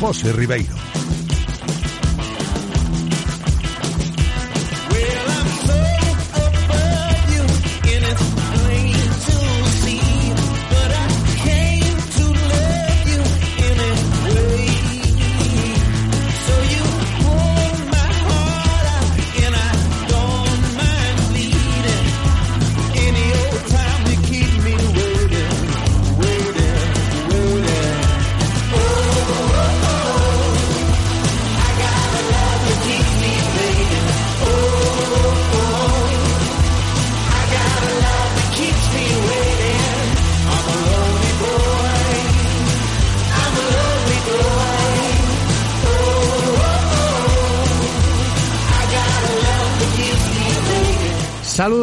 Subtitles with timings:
[0.00, 0.91] José Ribeiro.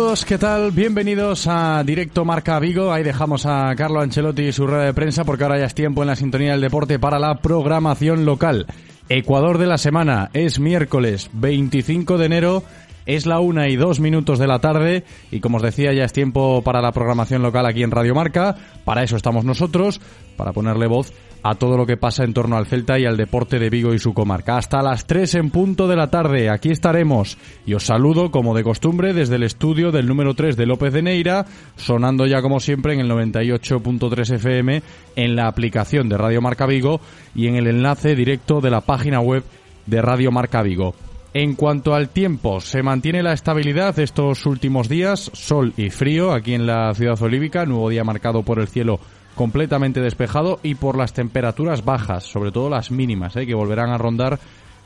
[0.09, 0.71] Saludos, ¿qué tal?
[0.71, 2.91] Bienvenidos a Directo Marca Vigo.
[2.91, 6.01] Ahí dejamos a Carlo Ancelotti y su rueda de prensa porque ahora ya es tiempo
[6.01, 8.65] en la sintonía del deporte para la programación local.
[9.07, 12.63] Ecuador de la semana es miércoles 25 de enero.
[13.05, 16.13] Es la una y dos minutos de la tarde y como os decía ya es
[16.13, 18.55] tiempo para la programación local aquí en Radio Marca.
[18.85, 20.01] Para eso estamos nosotros,
[20.35, 23.59] para ponerle voz a todo lo que pasa en torno al Celta y al deporte
[23.59, 24.57] de Vigo y su comarca.
[24.57, 28.63] Hasta las 3 en punto de la tarde, aquí estaremos y os saludo como de
[28.63, 32.93] costumbre desde el estudio del número 3 de López de Neira, sonando ya como siempre
[32.93, 34.83] en el 98.3 FM
[35.15, 36.99] en la aplicación de Radio Marca Vigo
[37.35, 39.43] y en el enlace directo de la página web
[39.85, 40.95] de Radio Marca Vigo.
[41.33, 46.55] En cuanto al tiempo, se mantiene la estabilidad estos últimos días, sol y frío aquí
[46.55, 48.99] en la ciudad olívica, nuevo día marcado por el cielo
[49.39, 53.45] completamente despejado y por las temperaturas bajas, sobre todo las mínimas, ¿eh?
[53.45, 54.37] que volverán a rondar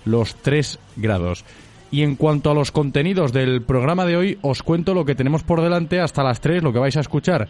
[0.06, 1.44] los 3 grados.
[1.90, 5.42] Y en cuanto a los contenidos del programa de hoy, os cuento lo que tenemos
[5.42, 7.48] por delante hasta las 3, lo que vais a escuchar.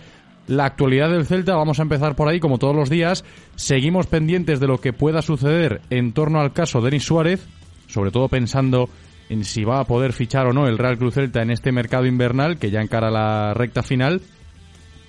[0.47, 3.25] La actualidad del Celta, vamos a empezar por ahí como todos los días.
[3.57, 7.45] Seguimos pendientes de lo que pueda suceder en torno al caso Denis Suárez,
[7.87, 8.87] sobre todo pensando
[9.27, 12.05] en si va a poder fichar o no el Real Cruz Celta en este mercado
[12.05, 14.21] invernal que ya encara la recta final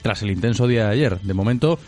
[0.05, 1.21] tras el intenso día de ayer.
[1.23, 1.79] De momento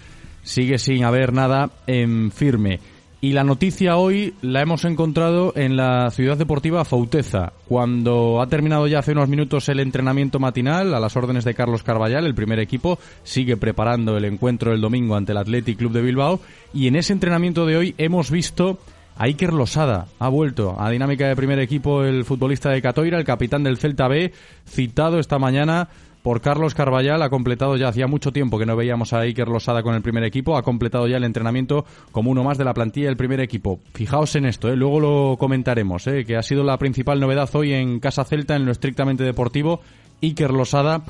[0.42, 2.80] sigue sin haber nada en firme.
[3.20, 8.86] Y la noticia hoy la hemos encontrado en la ciudad deportiva Fauteza, cuando ha terminado
[8.86, 12.58] ya hace unos minutos el entrenamiento matinal a las órdenes de Carlos Carballal, el primer
[12.58, 16.40] equipo sigue preparando el encuentro el domingo ante el Athletic Club de Bilbao
[16.72, 18.78] y en ese entrenamiento de hoy hemos visto
[19.18, 23.24] a Iker Losada, ha vuelto a dinámica de primer equipo el futbolista de Catoira, el
[23.24, 24.32] capitán del Celta B,
[24.66, 25.88] citado esta mañana
[26.26, 27.22] por Carlos Carballal.
[27.22, 30.24] Ha completado ya hacía mucho tiempo que no veíamos a Iker Losada con el primer
[30.24, 30.56] equipo.
[30.56, 33.78] Ha completado ya el entrenamiento como uno más de la plantilla del primer equipo.
[33.94, 34.74] Fijaos en esto, ¿eh?
[34.74, 36.24] luego lo comentaremos, ¿eh?
[36.24, 39.78] que ha sido la principal novedad hoy en Casa Celta, en lo estrictamente deportivo.
[40.20, 41.04] Iker Losada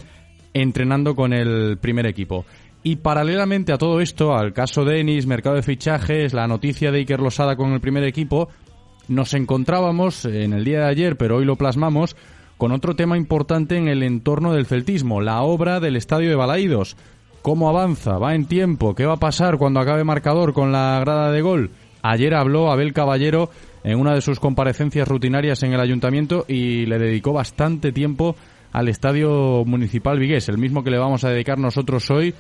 [0.53, 2.45] entrenando con el primer equipo.
[2.83, 7.21] Y paralelamente a todo esto, al caso Denis, mercado de fichajes, la noticia de Iker
[7.21, 8.51] Losada con el primer equipo,
[9.09, 12.17] nos encontrábamos en el día de ayer, pero hoy lo plasmamos,
[12.57, 16.97] con otro tema importante en el entorno del celtismo, la obra del Estadio de Balaídos.
[17.43, 18.19] ¿Cómo avanza?
[18.19, 18.95] ¿Va en tiempo?
[18.95, 21.71] ¿Qué va a pasar cuando acabe marcador con la grada de gol?
[22.03, 23.51] Ayer habló Abel Caballero
[23.85, 28.37] en una de sus comparecencias rutinarias en el ayuntamiento y le dedicó bastante tiempo
[28.73, 32.35] al Estadio Municipal Vigués, el mismo que le vamos a dedicar nosotros hoy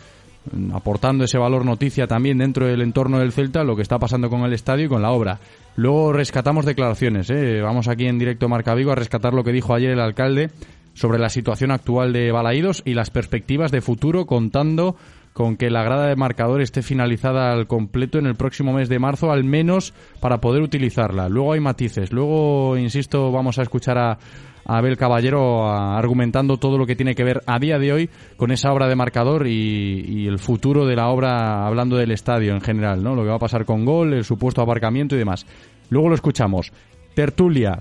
[0.72, 4.42] aportando ese valor noticia también dentro del entorno del Celta, lo que está pasando con
[4.42, 5.38] el estadio y con la obra.
[5.76, 7.60] Luego rescatamos declaraciones, ¿eh?
[7.60, 10.50] vamos aquí en directo Marca Vigo a rescatar lo que dijo ayer el alcalde
[10.94, 14.96] sobre la situación actual de Balaídos y las perspectivas de futuro contando
[15.36, 18.98] con que la grada de marcador esté finalizada al completo en el próximo mes de
[18.98, 21.28] marzo, al menos para poder utilizarla.
[21.28, 22.10] Luego hay matices.
[22.10, 24.18] Luego, insisto, vamos a escuchar a,
[24.64, 28.72] Abel Caballero argumentando todo lo que tiene que ver a día de hoy con esa
[28.72, 33.14] obra de marcador y, el futuro de la obra, hablando del estadio en general, ¿no?
[33.14, 35.44] Lo que va a pasar con gol, el supuesto aparcamiento y demás.
[35.90, 36.72] Luego lo escuchamos.
[37.14, 37.78] Tertulia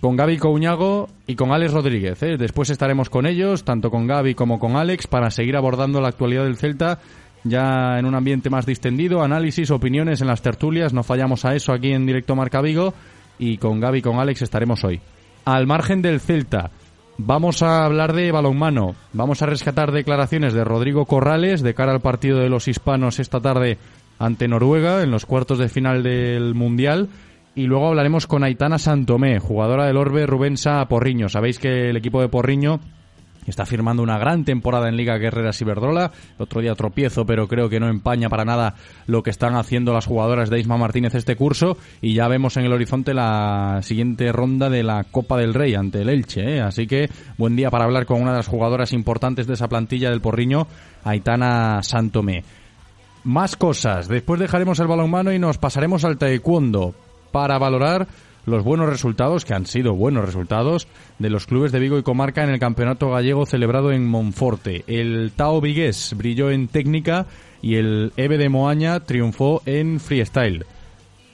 [0.00, 2.22] con Gaby Couñago y con Alex Rodríguez.
[2.22, 2.36] ¿eh?
[2.38, 6.44] Después estaremos con ellos, tanto con Gaby como con Alex, para seguir abordando la actualidad
[6.44, 7.00] del Celta
[7.44, 11.72] ya en un ambiente más distendido, análisis, opiniones en las tertulias, no fallamos a eso
[11.72, 12.94] aquí en directo Marca Vigo
[13.38, 15.00] y con Gaby y con Alex estaremos hoy.
[15.44, 16.70] Al margen del Celta,
[17.20, 18.94] Vamos a hablar de balonmano.
[19.12, 23.40] Vamos a rescatar declaraciones de Rodrigo Corrales de cara al partido de los hispanos esta
[23.40, 23.76] tarde
[24.20, 27.08] ante Noruega en los cuartos de final del Mundial.
[27.58, 31.28] Y luego hablaremos con Aitana Santomé, jugadora del Orbe Rubensa Porriño.
[31.28, 32.78] Sabéis que el equipo de Porriño
[33.48, 36.12] está firmando una gran temporada en Liga Guerreras Iberdrola.
[36.36, 38.76] El otro día tropiezo, pero creo que no empaña para nada
[39.08, 41.76] lo que están haciendo las jugadoras de Isma Martínez este curso.
[42.00, 46.02] Y ya vemos en el horizonte la siguiente ronda de la Copa del Rey ante
[46.02, 46.58] el Elche.
[46.58, 46.60] ¿eh?
[46.60, 50.10] Así que buen día para hablar con una de las jugadoras importantes de esa plantilla
[50.10, 50.68] del Porriño,
[51.02, 52.44] Aitana Santomé.
[53.24, 54.06] Más cosas.
[54.06, 56.94] Después dejaremos el balonmano y nos pasaremos al taekwondo
[57.30, 58.08] para valorar
[58.48, 60.88] los buenos resultados, que han sido buenos resultados,
[61.18, 64.84] de los clubes de Vigo y Comarca en el campeonato gallego celebrado en Monforte.
[64.86, 67.26] El Tao Vigués brilló en técnica
[67.62, 70.64] y el Eve de Moaña triunfó en freestyle.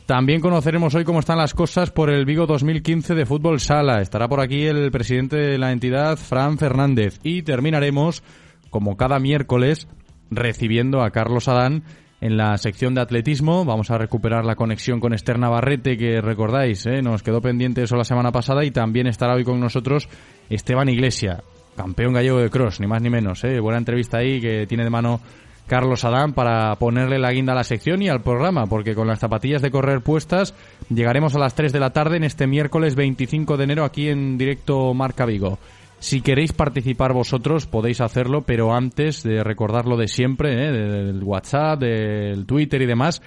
[0.07, 4.03] También conoceremos hoy cómo están las cosas por el Vigo 2015 de fútbol sala.
[4.03, 7.19] Estará por aquí el presidente de la entidad, Fran Fernández.
[7.23, 8.23] Y terminaremos,
[8.69, 9.89] como cada miércoles,
[10.31, 11.85] recibiendo a Carlos Adán
[12.25, 13.67] en la sección de atletismo.
[13.67, 17.03] Vamos a recuperar la conexión con Esther Navarrete, que recordáis, ¿eh?
[17.03, 18.65] nos quedó pendiente eso la semana pasada.
[18.65, 20.09] Y también estará hoy con nosotros
[20.49, 21.43] Esteban Iglesia,
[21.77, 23.45] campeón gallego de cross, ni más ni menos.
[23.45, 23.61] ¿eh?
[23.61, 25.21] Buena entrevista ahí que tiene de mano
[25.67, 29.19] Carlos Adán para ponerle la guinda a la sección y al programa, porque con las
[29.19, 30.55] zapatillas de correr puestas
[30.89, 34.39] llegaremos a las 3 de la tarde en este miércoles 25 de enero aquí en
[34.39, 35.59] directo Marca Vigo.
[36.05, 40.71] Si queréis participar vosotros, podéis hacerlo, pero antes de recordarlo de siempre, ¿eh?
[40.71, 43.23] del WhatsApp, del Twitter y demás,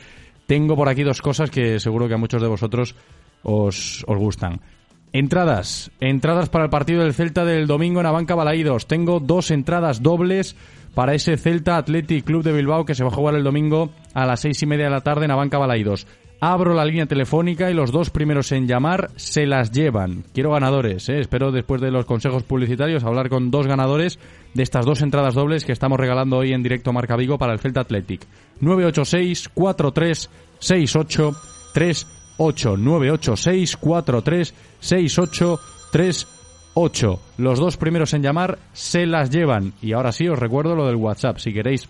[0.45, 2.93] tengo por aquí dos cosas que seguro que a muchos de vosotros
[3.41, 4.61] os, os gustan.
[5.11, 8.85] Entradas, entradas para el partido del Celta del domingo en Abanca Balaídos.
[8.85, 10.55] Tengo dos entradas dobles
[10.93, 14.27] para ese Celta Athletic Club de Bilbao que se va a jugar el domingo a
[14.27, 16.05] las seis y media de la tarde en Abanca Balaídos.
[16.39, 20.23] Abro la línea telefónica y los dos primeros en llamar se las llevan.
[20.33, 21.19] Quiero ganadores, ¿eh?
[21.19, 24.19] espero después de los consejos publicitarios hablar con dos ganadores
[24.53, 27.59] de estas dos entradas dobles que estamos regalando hoy en directo Marca Vigo para el
[27.59, 28.21] Celta Athletic.
[28.61, 30.29] 986 43
[30.59, 31.35] 68
[31.73, 35.59] 38 986 43 68
[35.91, 39.73] 38 Los dos primeros en llamar se las llevan.
[39.81, 41.39] Y ahora sí os recuerdo lo del WhatsApp.
[41.39, 41.89] Si queréis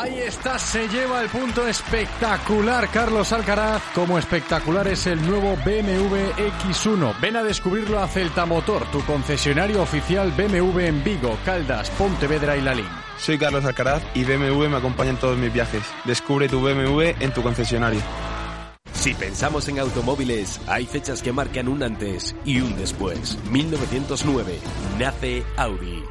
[0.00, 3.82] Ahí está, se lleva el punto espectacular Carlos Alcaraz.
[3.96, 6.14] Como espectacular es el nuevo BMW
[6.60, 7.20] X1.
[7.20, 12.60] Ven a descubrirlo a Celta Motor, tu concesionario oficial BMW en Vigo, Caldas, Pontevedra y
[12.60, 12.86] Lalín.
[13.18, 15.82] Soy Carlos Alcaraz y BMW me acompaña en todos mis viajes.
[16.04, 18.00] Descubre tu BMW en tu concesionario.
[18.92, 23.36] Si pensamos en automóviles, hay fechas que marcan un antes y un después.
[23.50, 24.60] 1909
[24.96, 26.04] nace Audi.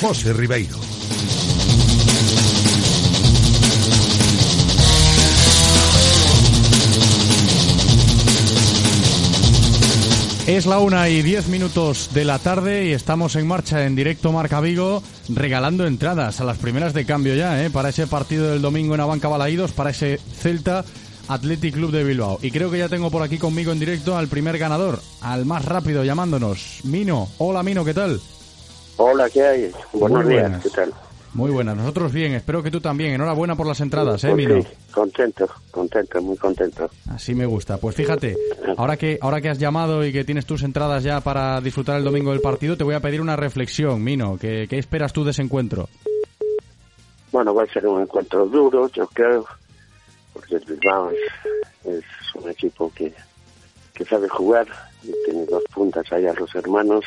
[0.00, 0.78] José Ribeiro.
[10.46, 14.32] Es la una y diez minutos de la tarde y estamos en marcha en directo
[14.32, 17.68] Marca Vigo regalando entradas a las primeras de cambio ya, ¿eh?
[17.68, 20.82] para ese partido del domingo en Abanca Balaídos, para ese Celta
[21.28, 22.38] Athletic Club de Bilbao.
[22.40, 25.66] Y creo que ya tengo por aquí conmigo en directo al primer ganador, al más
[25.66, 27.28] rápido llamándonos, Mino.
[27.36, 28.18] Hola Mino, ¿qué tal?
[29.02, 29.72] Hola, ¿qué hay?
[29.94, 30.62] Buenos Muy días.
[30.62, 30.92] ¿qué tal?
[31.32, 33.12] Muy buenas, nosotros bien, espero que tú también.
[33.14, 34.60] Enhorabuena por las entradas, ¿eh, Mino?
[34.60, 36.90] sí, contento, contento, muy contento.
[37.08, 37.78] Así me gusta.
[37.78, 38.36] Pues fíjate,
[38.76, 42.04] ahora que, ahora que has llamado y que tienes tus entradas ya para disfrutar el
[42.04, 44.36] domingo del partido, te voy a pedir una reflexión, Mino.
[44.38, 45.88] ¿Qué, qué esperas tú de ese encuentro?
[47.32, 49.46] Bueno, va a ser un encuentro duro, yo creo,
[50.34, 52.04] porque el Bilbao es, es
[52.34, 53.14] un equipo que,
[53.94, 54.66] que sabe jugar
[55.02, 57.06] y tiene dos puntas ahí a los hermanos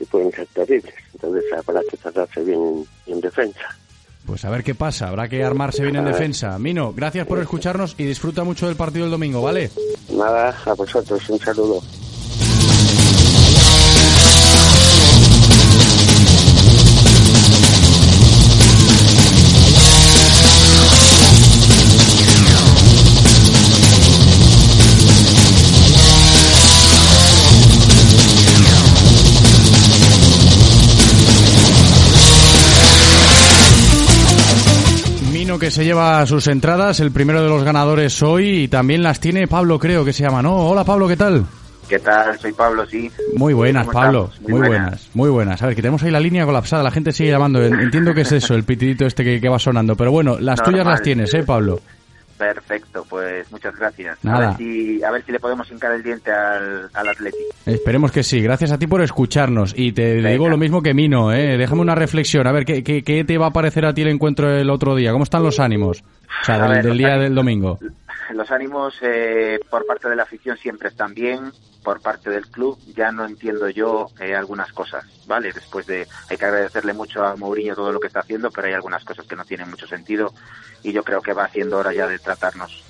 [0.00, 0.94] que pueden ser terribles.
[1.12, 3.76] Entonces habrá que tratarse bien en, en defensa.
[4.24, 6.58] Pues a ver qué pasa, habrá que armarse bien en defensa.
[6.58, 9.70] Mino, gracias por escucharnos y disfruta mucho del partido del domingo, ¿vale?
[10.10, 11.82] Nada, a vosotros un saludo.
[35.60, 39.46] Que se lleva sus entradas, el primero de los ganadores hoy y también las tiene
[39.46, 40.56] Pablo, creo que se llama, ¿no?
[40.56, 41.44] Hola Pablo, ¿qué tal?
[41.88, 42.38] ¿Qué tal?
[42.38, 43.10] Soy Pablo, sí.
[43.36, 44.30] Muy buenas, ¿Cómo Pablo.
[44.48, 45.08] Muy, buenas.
[45.12, 45.60] muy buenas.
[45.62, 47.62] A ver, que tenemos ahí la línea colapsada, la gente sigue llamando.
[47.64, 49.96] En- Entiendo que es eso, el pitidito este que, que va sonando.
[49.96, 51.80] Pero bueno, las tuyas las tienes, ¿eh, Pablo?
[52.40, 54.16] Perfecto, pues muchas gracias.
[54.24, 54.38] Nada.
[54.38, 57.36] A ver si, a ver si le podemos hincar el diente al, al Atleti.
[57.66, 58.40] Esperemos que sí.
[58.40, 59.74] Gracias a ti por escucharnos.
[59.76, 60.30] Y te Venga.
[60.30, 61.58] digo lo mismo que Mino, ¿eh?
[61.58, 62.46] Déjame una reflexión.
[62.46, 64.94] A ver, ¿qué, qué, qué te va a parecer a ti el encuentro el otro
[64.96, 65.12] día?
[65.12, 66.02] ¿Cómo están los ánimos?
[66.42, 67.78] O sea, del, ver, del los día ánimos- del domingo.
[68.32, 72.78] Los ánimos eh, por parte de la afición siempre están bien, por parte del club
[72.94, 75.52] ya no entiendo yo eh, algunas cosas, ¿vale?
[75.52, 78.74] Después de, hay que agradecerle mucho a Mourinho todo lo que está haciendo, pero hay
[78.74, 80.32] algunas cosas que no tienen mucho sentido
[80.82, 82.84] y yo creo que va siendo hora ya de tratarnos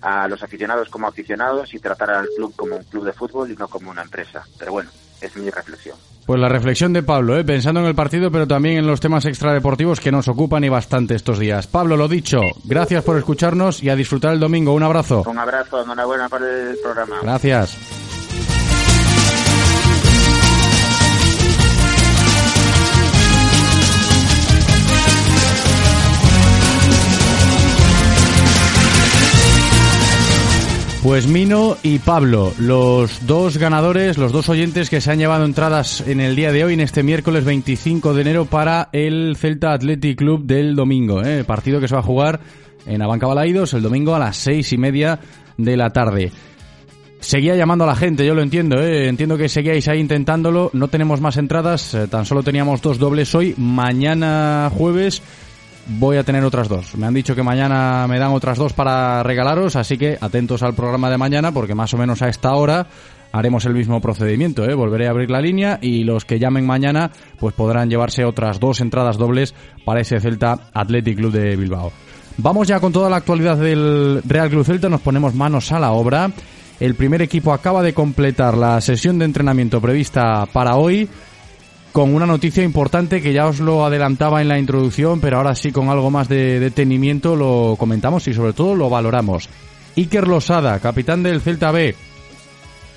[0.00, 3.56] a los aficionados como aficionados y tratar al club como un club de fútbol y
[3.56, 4.46] no como una empresa.
[4.58, 4.90] Pero bueno,
[5.26, 5.96] es mi reflexión.
[6.26, 7.44] Pues la reflexión de Pablo, ¿eh?
[7.44, 11.14] pensando en el partido, pero también en los temas extradeportivos que nos ocupan y bastante
[11.14, 11.68] estos días.
[11.68, 14.74] Pablo, lo dicho, gracias por escucharnos y a disfrutar el domingo.
[14.74, 15.22] Un abrazo.
[15.24, 17.20] Un abrazo, enhorabuena por el programa.
[17.22, 18.05] Gracias.
[31.06, 36.00] Pues Mino y Pablo, los dos ganadores, los dos oyentes que se han llevado entradas
[36.00, 40.18] en el día de hoy, en este miércoles 25 de enero, para el Celta Athletic
[40.18, 41.22] Club del domingo.
[41.22, 41.44] ¿eh?
[41.44, 42.40] Partido que se va a jugar
[42.86, 45.20] en Abanca Balaídos el domingo a las seis y media
[45.56, 46.32] de la tarde.
[47.20, 49.06] Seguía llamando a la gente, yo lo entiendo, ¿eh?
[49.06, 50.70] entiendo que seguíais ahí intentándolo.
[50.72, 53.54] No tenemos más entradas, eh, tan solo teníamos dos dobles hoy.
[53.56, 55.22] Mañana jueves
[55.86, 56.96] voy a tener otras dos.
[56.96, 60.74] Me han dicho que mañana me dan otras dos para regalaros, así que atentos al
[60.74, 62.86] programa de mañana porque más o menos a esta hora
[63.32, 64.64] haremos el mismo procedimiento.
[64.64, 64.74] ¿eh?
[64.74, 68.80] Volveré a abrir la línea y los que llamen mañana pues podrán llevarse otras dos
[68.80, 71.92] entradas dobles para ese Celta Athletic Club de Bilbao.
[72.38, 75.92] Vamos ya con toda la actualidad del Real Club Celta, nos ponemos manos a la
[75.92, 76.30] obra.
[76.78, 81.08] El primer equipo acaba de completar la sesión de entrenamiento prevista para hoy
[81.96, 85.72] con una noticia importante que ya os lo adelantaba en la introducción, pero ahora sí
[85.72, 89.48] con algo más de detenimiento lo comentamos y sobre todo lo valoramos.
[89.96, 91.94] Iker Losada, capitán del Celta B,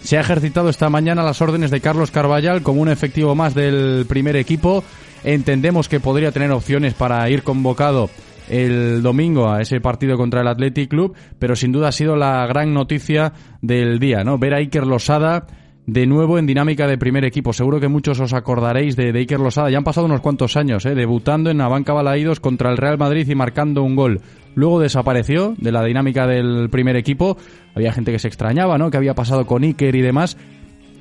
[0.04, 3.56] se ha ejercitado esta mañana a las órdenes de Carlos Carballal como un efectivo más
[3.56, 4.84] del primer equipo.
[5.24, 8.10] Entendemos que podría tener opciones para ir convocado
[8.50, 12.46] el domingo a ese partido contra el Athletic Club, pero sin duda ha sido la
[12.48, 14.38] gran noticia del día, ¿no?
[14.38, 15.48] Ver a Iker Losada
[15.92, 17.52] de nuevo en dinámica de primer equipo.
[17.52, 19.72] Seguro que muchos os acordaréis de, Iker Losada.
[19.72, 20.94] Ya han pasado unos cuantos años, ¿eh?
[20.94, 24.22] debutando en la banca Balaídos contra el Real Madrid y marcando un gol.
[24.54, 27.38] Luego desapareció de la dinámica del primer equipo.
[27.76, 28.92] Había gente que se extrañaba, ¿no?
[28.92, 30.38] Que había pasado con Iker y demás.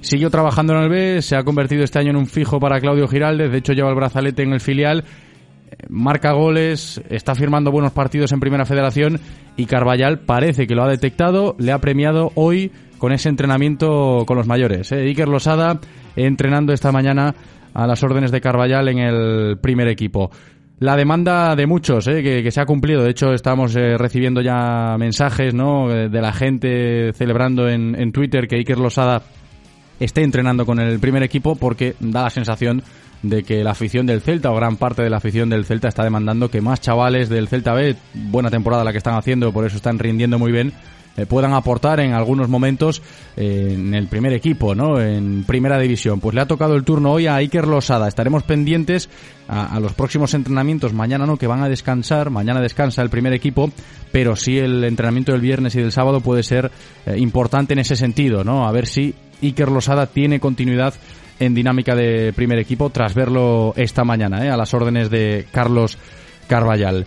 [0.00, 3.09] Siguió trabajando en el B, se ha convertido este año en un fijo para Claudio
[3.09, 3.50] Giraldez.
[3.50, 5.04] De hecho, lleva el brazalete en el filial
[5.88, 9.21] marca goles, está firmando buenos partidos en Primera Federación
[9.57, 14.36] y Carballal parece que lo ha detectado, le ha premiado hoy con ese entrenamiento con
[14.36, 14.92] los mayores.
[14.92, 15.02] ¿eh?
[15.02, 15.78] Iker Losada
[16.16, 17.34] entrenando esta mañana
[17.74, 20.30] a las órdenes de Carballal en el primer equipo.
[20.80, 22.22] La demanda de muchos, ¿eh?
[22.22, 23.02] que, se ha cumplido.
[23.02, 25.88] De hecho, estamos eh, recibiendo ya mensajes ¿no?
[25.88, 29.22] de la gente celebrando en, en Twitter que Iker Losada
[29.98, 32.82] esté entrenando con el primer equipo porque da la sensación
[33.22, 36.04] de que la afición del Celta o gran parte de la afición del Celta está
[36.04, 39.76] demandando que más chavales del Celta B, buena temporada la que están haciendo, por eso
[39.76, 40.72] están rindiendo muy bien,
[41.18, 43.02] eh, puedan aportar en algunos momentos
[43.37, 45.00] eh, en el primer equipo, ¿no?
[45.00, 46.20] En primera división.
[46.20, 48.06] Pues le ha tocado el turno hoy a Iker Losada.
[48.06, 49.10] Estaremos pendientes
[49.48, 51.37] a, los próximos entrenamientos mañana, ¿no?
[51.37, 52.30] Que van a descansar.
[52.30, 53.72] Mañana descansa el primer equipo,
[54.12, 56.70] pero sí el entrenamiento del viernes y del sábado puede ser
[57.04, 58.68] eh, importante en ese sentido, ¿no?
[58.68, 60.94] A ver si Iker Losada tiene continuidad
[61.40, 64.50] en dinámica de primer equipo tras verlo esta mañana, ¿eh?
[64.50, 65.98] a las órdenes de Carlos
[66.46, 67.06] Carballal.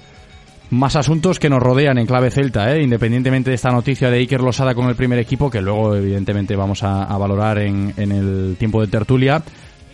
[0.72, 2.82] Más asuntos que nos rodean en clave celta, ¿eh?
[2.82, 6.82] independientemente de esta noticia de Iker Losada con el primer equipo, que luego evidentemente vamos
[6.84, 9.44] a, valorar en, en el tiempo de tertulia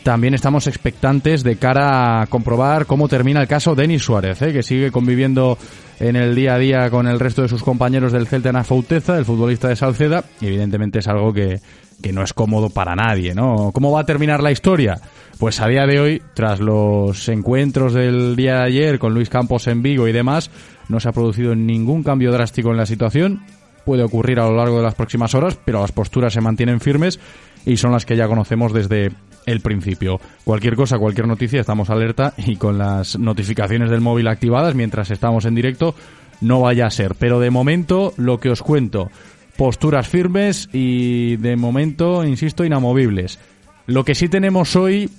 [0.07, 4.53] también estamos expectantes de cara a comprobar cómo termina el caso Denis Suárez, ¿eh?
[4.53, 5.57] que sigue conviviendo
[5.99, 9.17] en el día a día con el resto de sus compañeros del Celta en Afauteza,
[9.17, 11.59] el futbolista de Salceda, evidentemente es algo que,
[12.01, 13.71] que no es cómodo para nadie, ¿no?
[13.73, 14.99] ¿Cómo va a terminar la historia?
[15.39, 19.67] Pues a día de hoy, tras los encuentros del día de ayer con Luis Campos
[19.67, 20.51] en Vigo y demás,
[20.89, 23.43] no se ha producido ningún cambio drástico en la situación.
[23.85, 27.19] Puede ocurrir a lo largo de las próximas horas, pero las posturas se mantienen firmes
[27.65, 29.11] y son las que ya conocemos desde
[29.45, 30.19] el principio.
[30.43, 35.45] Cualquier cosa, cualquier noticia, estamos alerta y con las notificaciones del móvil activadas mientras estamos
[35.45, 35.95] en directo,
[36.41, 37.15] no vaya a ser.
[37.15, 39.09] Pero de momento, lo que os cuento,
[39.57, 43.39] posturas firmes y de momento, insisto, inamovibles.
[43.87, 45.09] Lo que sí tenemos hoy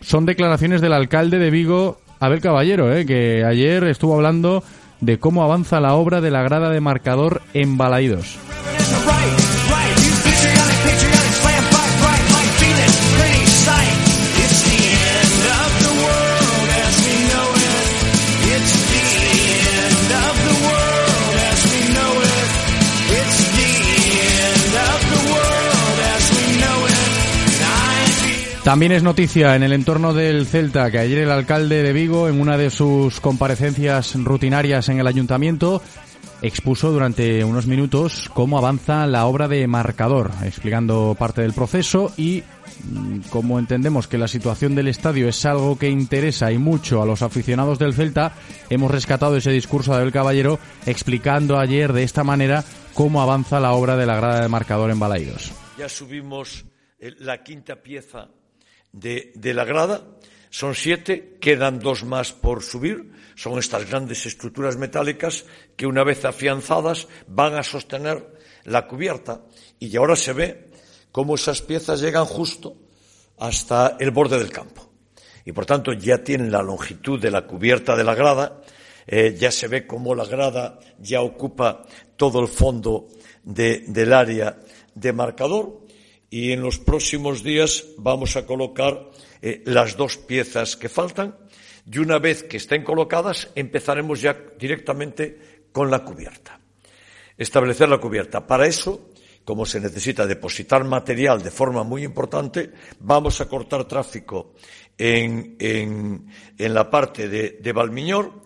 [0.00, 3.06] son declaraciones del alcalde de Vigo, Abel Caballero, ¿eh?
[3.06, 4.62] que ayer estuvo hablando
[5.00, 8.38] de cómo avanza la obra de la grada de marcador en Balaídos.
[28.64, 32.40] También es noticia en el entorno del Celta que ayer el alcalde de Vigo, en
[32.40, 35.82] una de sus comparecencias rutinarias en el ayuntamiento,
[36.40, 42.42] expuso durante unos minutos cómo avanza la obra de marcador, explicando parte del proceso y
[42.84, 47.06] mm, como entendemos que la situación del estadio es algo que interesa y mucho a
[47.06, 48.32] los aficionados del Celta,
[48.70, 53.72] hemos rescatado ese discurso de Abel Caballero explicando ayer de esta manera cómo avanza la
[53.72, 55.52] obra de la grada de marcador en Balaidos.
[55.76, 56.64] Ya subimos
[56.98, 58.30] eh, la quinta pieza
[58.94, 60.02] de, la grada.
[60.50, 63.12] Son siete, quedan dos más por subir.
[63.34, 65.44] Son estas grandes estructuras metálicas
[65.76, 68.24] que, una vez afianzadas, van a sostener
[68.64, 69.42] la cubierta.
[69.80, 70.70] Y ahora se ve
[71.10, 72.76] cómo esas piezas llegan justo
[73.38, 74.92] hasta el borde del campo.
[75.44, 78.62] Y por tanto ya tienen la longitud de la cubierta de la grada.
[79.06, 81.82] Eh, ya se ve cómo la grada ya ocupa
[82.16, 83.08] todo el fondo
[83.42, 84.58] del área
[84.94, 85.83] de marcador
[86.34, 89.08] y en los próximos días vamos a colocar
[89.40, 91.38] eh, las dos piezas que faltan
[91.88, 96.58] y una vez que estén colocadas empezaremos ya directamente con la cubierta.
[97.38, 98.48] Establecer la cubierta.
[98.48, 99.10] Para eso,
[99.44, 104.54] como se necesita depositar material de forma muy importante, vamos a cortar tráfico
[104.98, 106.26] en,
[106.58, 108.42] la parte de, de Valmiñor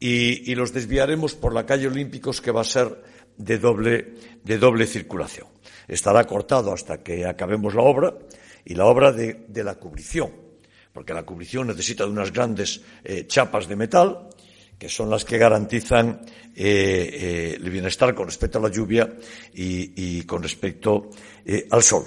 [0.00, 2.96] y, y, los desviaremos por la calle Olímpicos que va a ser
[3.36, 5.55] de doble, de doble circulación
[5.88, 8.14] estará cortado hasta que acabemos la obra
[8.64, 10.30] y la obra de, la cubrición,
[10.92, 14.28] porque la cubrición necesita de unas grandes eh, chapas de metal
[14.78, 16.20] que son las que garantizan
[16.54, 19.10] eh, eh, el bienestar con respecto a la lluvia
[19.54, 21.08] y, con respecto
[21.70, 22.04] al sol.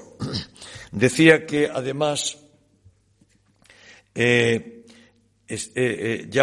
[0.91, 2.37] Decía que además
[4.13, 4.61] ya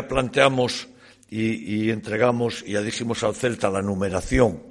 [0.09, 0.88] planteamos
[1.31, 4.64] y, y entregamos, y ya dijimos al Celta, la numeración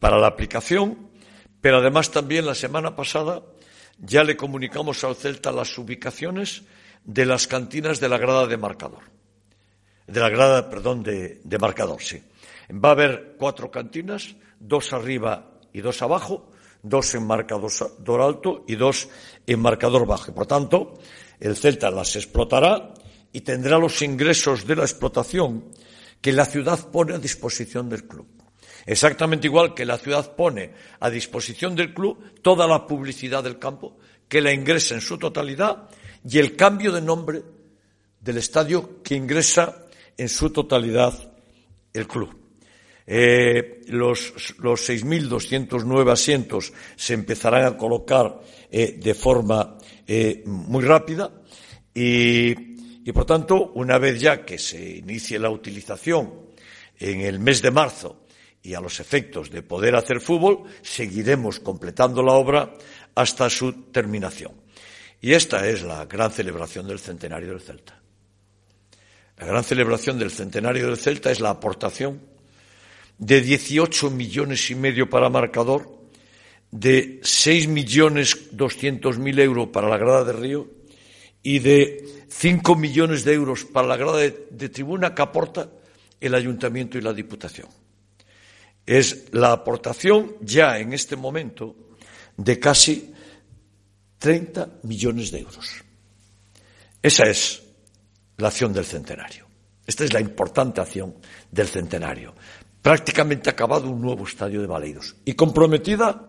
[0.00, 1.05] para la aplicación
[1.60, 3.42] pero además también la semana pasada
[3.98, 6.62] ya le comunicamos al Celta las ubicaciones
[7.04, 9.04] de las cantinas de la grada de marcador.
[10.06, 12.22] De la grada, perdón, de, marcador, sí.
[12.70, 16.50] Va a haber cuatro cantinas, dos arriba y dos abajo,
[16.82, 17.72] dos en marcador
[18.20, 19.08] alto y dos
[19.46, 20.34] en marcador bajo.
[20.34, 20.98] Por tanto,
[21.40, 22.94] el Celta las explotará
[23.32, 25.64] y tendrá los ingresos de la explotación
[26.20, 28.35] que la ciudad pone a disposición del club.
[28.86, 30.70] Exactamente igual que la ciudad pone
[31.00, 35.88] a disposición del club toda la publicidad del campo, que la ingresa en su totalidad,
[36.28, 37.42] y el cambio de nombre
[38.20, 41.32] del estadio que ingresa en su totalidad
[41.92, 42.34] el club.
[43.08, 51.30] Eh, los los 6.209 asientos se empezarán a colocar eh, de forma eh, muy rápida
[51.94, 52.50] Y,
[53.08, 56.50] y, por tanto, una vez ya que se inicie la utilización
[56.98, 58.25] en el mes de marzo
[58.66, 62.74] y a los efectos de poder hacer fútbol, seguiremos completando la obra
[63.14, 64.52] hasta su terminación.
[65.20, 68.00] Y esta es la gran celebración del centenario del Celta.
[69.38, 72.20] La gran celebración del centenario del Celta es la aportación
[73.18, 75.88] de 18 millones y medio para marcador,
[76.72, 80.68] de 6 millones 200 mil euros para la grada de Río
[81.40, 85.70] y de 5 millones de euros para la grada de, de tribuna que aporta
[86.20, 87.85] el Ayuntamiento y la Diputación.
[88.86, 91.74] Es la aportación ya en este momento
[92.36, 93.12] de casi
[94.18, 95.82] 30 millones de euros.
[97.02, 97.62] Esa es
[98.36, 99.46] la acción del centenario.
[99.86, 101.14] Esta es la importante acción
[101.50, 102.34] del centenario.
[102.82, 106.28] Prácticamente acabado un nuevo estadio de Baleidos y comprometida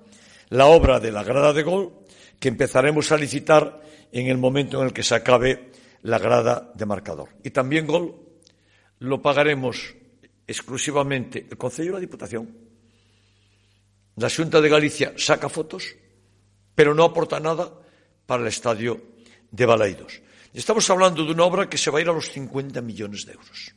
[0.49, 1.93] la obra de la grada de gol
[2.39, 5.71] que empezaremos a licitar en el momento en el que se acabe
[6.03, 7.29] la grada de marcador.
[7.43, 8.15] Y también gol
[8.99, 9.95] lo pagaremos
[10.47, 12.47] exclusivamente el Concello e a Diputación.
[14.15, 15.93] La Xunta de Galicia saca fotos,
[16.73, 17.69] pero non aporta nada
[18.25, 19.19] para o estadio
[19.51, 20.23] de Balaidos.
[20.55, 23.33] Estamos hablando de una obra que se va a ir a los 50 millones de
[23.35, 23.75] euros.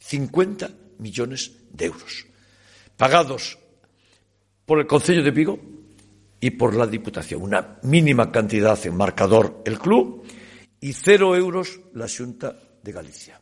[0.00, 2.26] 50 millones de euros.
[2.98, 3.58] Pagados
[4.66, 5.58] por el Concello de Vigo
[6.40, 7.42] y por la Diputación.
[7.42, 10.26] Una mínima cantidad en marcador el club
[10.80, 13.40] y cero euros la Junta de Galicia.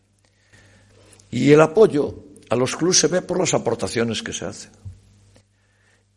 [1.31, 2.24] Y el apoyo
[2.55, 4.71] a los clubes se ve por las aportaciones que se hacen.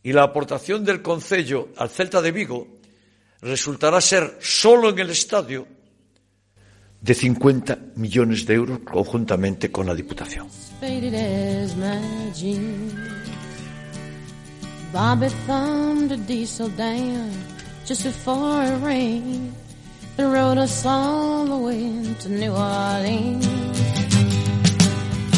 [0.04, 2.68] Y la aportación del Concello al Celta de Vigo
[3.42, 5.66] resultará ser solo en el estadio
[7.02, 10.48] de 50 millones de euros conjuntamente con la Diputación.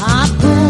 [0.02, 0.69] I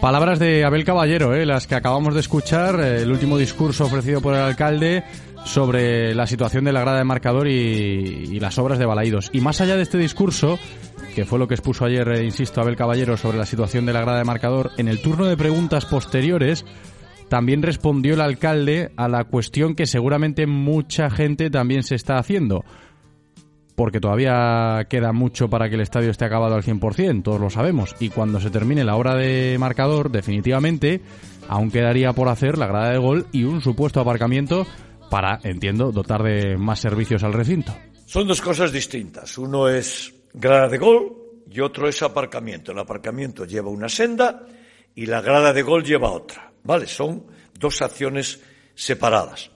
[0.00, 4.20] Palabras de Abel Caballero, eh, las que acabamos de escuchar, eh, el último discurso ofrecido
[4.20, 5.02] por el alcalde
[5.46, 9.30] sobre la situación de la grada de marcador y, y las obras de Balaídos.
[9.32, 10.58] Y más allá de este discurso,
[11.14, 14.00] que fue lo que expuso ayer, eh, insisto, Abel Caballero sobre la situación de la
[14.00, 16.64] grada de marcador, en el turno de preguntas posteriores
[17.28, 22.64] también respondió el alcalde a la cuestión que seguramente mucha gente también se está haciendo.
[23.74, 27.96] Porque todavía queda mucho para que el estadio esté acabado al 100%, todos lo sabemos.
[27.98, 31.00] Y cuando se termine la hora de marcador, definitivamente,
[31.48, 34.64] aún quedaría por hacer la grada de gol y un supuesto aparcamiento
[35.10, 37.74] para, entiendo, dotar de más servicios al recinto.
[38.06, 39.38] Son dos cosas distintas.
[39.38, 41.16] Uno es grada de gol
[41.50, 42.72] y otro es aparcamiento.
[42.72, 44.46] El aparcamiento lleva una senda
[44.94, 46.52] y la grada de gol lleva otra.
[46.64, 46.86] ¿Vale?
[46.86, 47.24] Son
[47.58, 48.40] dos acciones
[48.74, 49.50] separadas.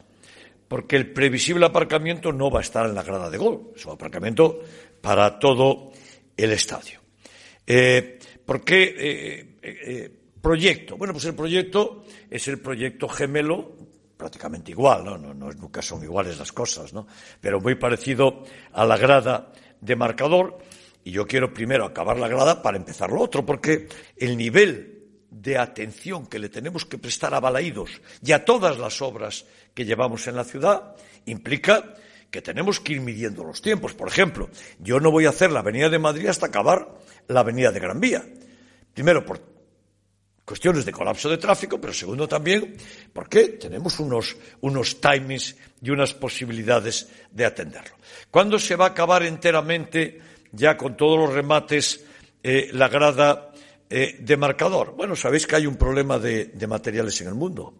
[0.69, 3.73] Porque el previsible aparcamiento no va a estar en la grada de gol.
[3.75, 4.61] Es un aparcamiento
[5.01, 5.93] para todo
[6.37, 7.01] el estadio.
[7.67, 10.11] Eh, ¿Por qué eh, eh,
[10.41, 10.97] proyecto?
[10.97, 13.77] Bueno, pues el proyecto es el proyecto gemelo
[14.17, 15.17] prácticamente igual, ¿no?
[15.17, 17.07] No, no, nunca son iguales las cosas, ¿no?
[17.41, 20.59] Pero muy parecido a la grada de marcador.
[21.09, 25.57] Y yo quiero primero acabar la grada para empezar lo otro, porque el nivel de
[25.57, 30.27] atención que le tenemos que prestar a Balaídos y a todas las obras que llevamos
[30.27, 31.95] en la ciudad implica
[32.31, 33.95] que tenemos que ir midiendo los tiempos.
[33.95, 37.73] Por ejemplo, yo no voy a hacer la Avenida de Madrid hasta acabar la Avenida
[37.73, 38.23] de Gran Vía.
[38.93, 39.41] Primero, por
[40.45, 42.77] cuestiones de colapso de tráfico, pero segundo también
[43.15, 47.97] porque tenemos unos, unos timings y unas posibilidades de atenderlo.
[48.31, 50.21] ¿Cuándo se va a acabar enteramente,
[50.53, 52.05] ya con todos los remates,
[52.43, 53.53] eh, la grada
[53.91, 54.95] eh, de marcador?
[54.97, 57.75] Bueno, sabéis que hay un problema de, de, materiales en el mundo,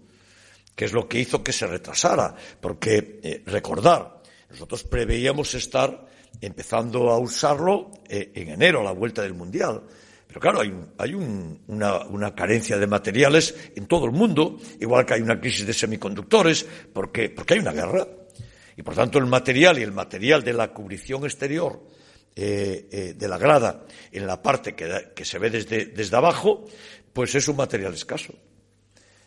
[0.75, 6.07] que es lo que hizo que se retrasara, porque eh, recordar, nosotros preveíamos estar
[6.41, 9.83] empezando a usarlo eh, en enero, a la vuelta del Mundial.
[10.27, 15.07] Pero claro, hay, hay un, una, una, carencia de materiales en todo el mundo, igual
[15.07, 18.07] que hay una crisis de semiconductores, porque, porque hay una guerra.
[18.77, 21.83] Y por tanto el material y el material de la cubrición exterior
[22.41, 26.67] eh, eh, de la grada en la parte que, se ve desde, desde, abajo,
[27.13, 28.33] pues es un material escaso.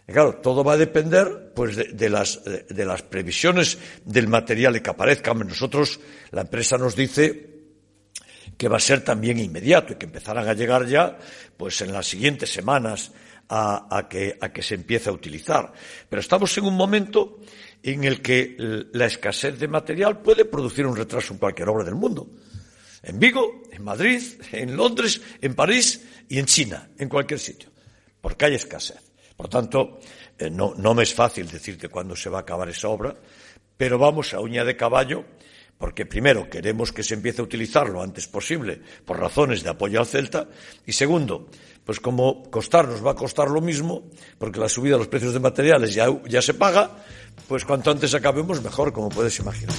[0.08, 4.90] Claro, todo va a depender pues, de, de, las, de las previsiones del material que
[4.90, 5.34] aparezca.
[5.34, 6.00] Nosotros,
[6.32, 7.50] la empresa nos dice
[8.58, 11.18] que va a ser también inmediato y que empezarán a llegar ya,
[11.58, 13.12] pues en las siguientes semanas
[13.50, 15.74] a, que, a que se empiece a utilizar.
[16.08, 17.40] Pero estamos en un momento
[17.84, 18.56] en el que
[18.94, 22.30] la escasez de material puede producir un retraso en cualquier obra del mundo.
[23.04, 27.70] En Vigo, en Madrid, en Londres, en París y en China, en cualquier sitio,
[28.22, 29.02] porque hay escasez.
[29.36, 30.00] Por tanto,
[30.38, 33.16] eh, no, no me es fácil decirte cuándo se va a acabar esa obra,
[33.76, 35.26] pero vamos a uña de caballo
[35.82, 40.00] porque primero queremos que se empiece a utilizar lo antes posible por razones de apoyo
[40.00, 40.48] al Celta
[40.86, 41.48] y segundo,
[41.84, 44.04] pues como costar nos va a costar lo mismo,
[44.38, 47.04] porque la subida de los precios de materiales ya, ya se paga,
[47.48, 49.76] pues cuanto antes acabemos mejor, como puedes imaginar.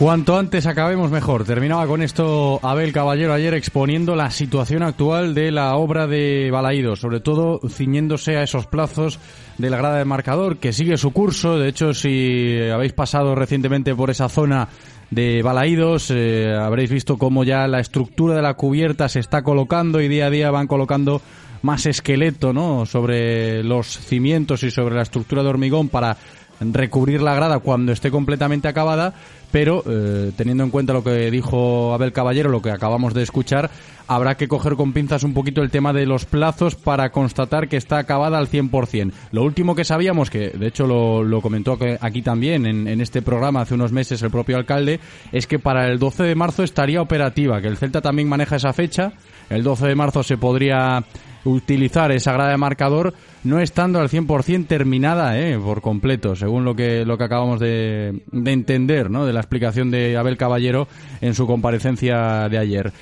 [0.00, 1.44] Cuanto antes acabemos mejor.
[1.44, 6.96] Terminaba con esto Abel Caballero ayer exponiendo la situación actual de la obra de Balaído,
[6.96, 9.18] sobre todo ciñéndose a esos plazos
[9.58, 11.58] de la grada de marcador que sigue su curso.
[11.58, 14.68] De hecho, si habéis pasado recientemente por esa zona
[15.10, 20.00] de Balaídos, eh, habréis visto cómo ya la estructura de la cubierta se está colocando
[20.00, 21.20] y día a día van colocando
[21.60, 22.86] más esqueleto, ¿no?
[22.86, 26.16] Sobre los cimientos y sobre la estructura de hormigón para
[26.60, 29.14] recubrir la grada cuando esté completamente acabada,
[29.50, 33.70] pero eh, teniendo en cuenta lo que dijo Abel Caballero, lo que acabamos de escuchar,
[34.10, 37.76] habrá que coger con pinzas un poquito el tema de los plazos para constatar que
[37.76, 39.12] está acabada al 100%.
[39.30, 43.74] Lo último que sabíamos, que de hecho lo, comentó aquí también en, este programa hace
[43.74, 44.98] unos meses el propio alcalde,
[45.30, 48.72] es que para el 12 de marzo estaría operativa, que el Celta también maneja esa
[48.72, 49.12] fecha.
[49.48, 51.04] El 12 de marzo se podría
[51.44, 56.74] utilizar esa grada de marcador no estando al 100% terminada eh, por completo, según lo
[56.74, 59.24] que, lo que acabamos de, de entender ¿no?
[59.24, 60.88] de la explicación de Abel Caballero
[61.20, 62.92] en su comparecencia de ayer.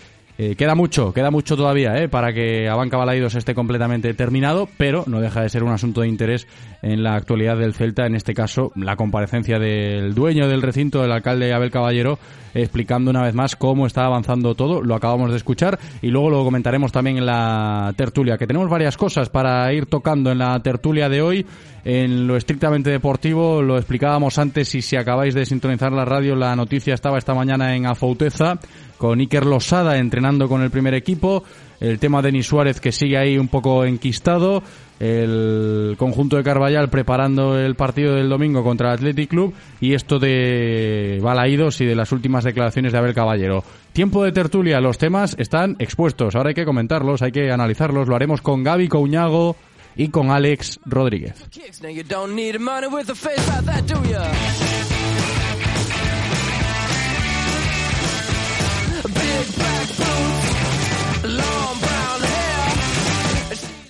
[0.41, 5.03] Eh, queda mucho, queda mucho todavía eh, para que Abanca Balaidos esté completamente terminado, pero
[5.09, 6.47] no deja de ser un asunto de interés
[6.81, 11.11] en la actualidad del Celta, en este caso la comparecencia del dueño del recinto, el
[11.11, 12.21] alcalde Abel Caballero,
[12.63, 16.45] explicando una vez más cómo está avanzando todo, lo acabamos de escuchar y luego lo
[16.45, 21.09] comentaremos también en la tertulia, que tenemos varias cosas para ir tocando en la tertulia
[21.09, 21.47] de hoy.
[21.85, 26.55] En lo estrictamente deportivo, lo explicábamos antes y si acabáis de sintonizar la radio, la
[26.55, 28.59] noticia estaba esta mañana en Afouteza
[28.99, 31.45] con Iker Losada entrenando con el primer equipo,
[31.81, 34.63] el tema de Denis Suárez que sigue ahí un poco enquistado,
[35.01, 40.19] el conjunto de Carballal preparando el partido del domingo contra el Athletic Club y esto
[40.19, 43.63] de Balaídos y de las últimas declaraciones de Abel Caballero.
[43.93, 48.17] Tiempo de tertulia, los temas están expuestos, ahora hay que comentarlos, hay que analizarlos, lo
[48.17, 49.57] haremos con Gaby Couñago
[49.97, 51.45] y con Alex Rodríguez.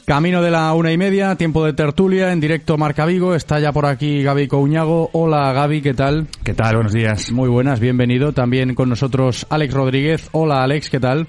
[0.08, 3.34] Camino de la una y media, tiempo de tertulia, en directo Marca Vigo.
[3.34, 5.10] Está ya por aquí Gaby Couñago.
[5.12, 6.28] Hola Gaby, ¿qué tal?
[6.42, 6.76] ¿Qué tal?
[6.76, 7.30] Buenos días.
[7.30, 8.32] Muy buenas, bienvenido.
[8.32, 10.30] También con nosotros Alex Rodríguez.
[10.32, 11.26] Hola Alex, ¿qué tal?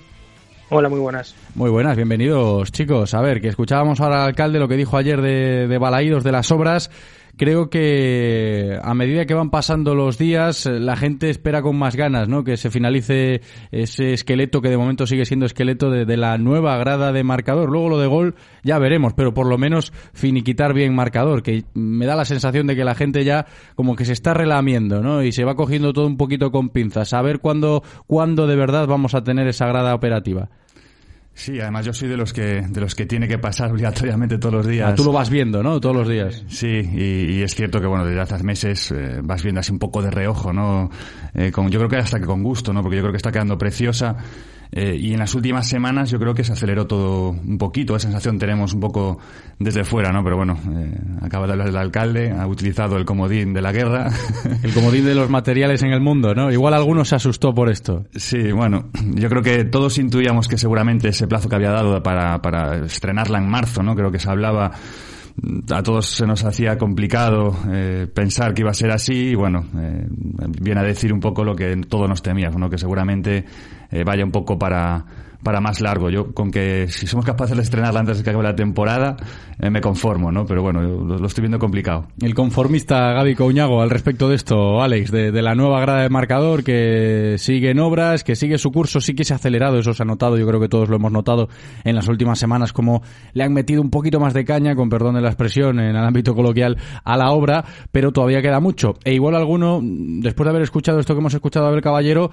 [0.70, 1.36] Hola, muy buenas.
[1.56, 3.13] Muy buenas, bienvenidos chicos.
[3.13, 6.32] A ver, que escuchábamos ahora al alcalde lo que dijo ayer de, de Balaídos de
[6.32, 6.89] las obras
[7.39, 11.95] creo que a medida que van pasando los días, eh, la gente espera con más
[11.95, 12.43] ganas, ¿no?
[12.43, 13.39] Que se finalice
[13.71, 17.69] ese esqueleto que de momento sigue siendo esqueleto de, la nueva grada de marcador.
[17.71, 22.06] Luego lo de gol ya veremos, pero por lo menos finiquitar bien marcador, que me
[22.06, 25.23] da la sensación de que la gente ya como que se está relamiendo, ¿no?
[25.23, 27.13] Y se va cogiendo todo un poquito con pinzas.
[27.13, 30.49] A ver cuándo, cuándo de verdad vamos a tener esa grada operativa.
[31.39, 34.56] Sí, además yo soy de los que de los que tiene que pasar obligatoriamente todos
[34.56, 34.89] los días.
[34.91, 35.80] Ah, tú lo vas viendo, ¿no?
[35.80, 36.43] Todos los días.
[36.49, 40.02] Sí, y, es cierto que bueno, desde hace meses eh, vas viendo así un poco
[40.02, 40.89] de reojo, ¿no?
[41.34, 42.82] Eh, con, yo creo que hasta que con gusto, ¿no?
[42.82, 44.17] Porque yo creo que está quedando preciosa.
[44.71, 48.08] Eh, y en las últimas semanas yo creo que se aceleró todo un poquito, esa
[48.08, 49.17] sensación tenemos un poco
[49.58, 50.23] desde fuera, ¿no?
[50.23, 54.10] Pero bueno, eh, acaba de hablar el alcalde, ha utilizado el comodín de la guerra.
[54.63, 56.51] El comodín de los materiales en el mundo, ¿no?
[56.51, 58.05] Igual alguno se asustó por esto.
[58.13, 62.41] Sí, bueno, yo creo que todos intuíamos que seguramente ese plazo que había dado para,
[62.41, 63.95] para estrenarla en marzo, ¿no?
[63.95, 64.71] Creo que se hablaba
[65.71, 69.65] a todos se nos hacía complicado eh, pensar que iba a ser así y bueno,
[69.77, 70.05] eh,
[70.62, 72.69] viene a decir un poco lo que todos nos temíamos, ¿no?
[72.69, 73.45] que seguramente
[73.91, 75.06] eh, vaya un poco para
[75.43, 76.10] para más largo.
[76.10, 79.15] Yo con que si somos capaces de estrenarla antes de que acabe la temporada,
[79.60, 80.45] eh, me conformo, ¿no?
[80.45, 82.08] Pero bueno, lo, estoy viendo complicado.
[82.21, 86.63] El conformista Gaby Couñago al respecto de esto, Alex, de, la nueva grada de marcador
[86.63, 90.04] que sigue en obras, que sigue su curso, sí que se ha acelerado, eso se
[90.04, 91.47] ha notado, yo creo que todos lo hemos notado
[91.84, 93.02] en las últimas semanas, como
[93.34, 96.06] le han metido un poquito más de caña, con perdón de la expresión, en el
[96.06, 98.95] ámbito coloquial, a la obra, pero todavía queda mucho.
[99.04, 102.32] E igual alguno, después de haber escuchado esto que hemos escuchado a ver Caballero,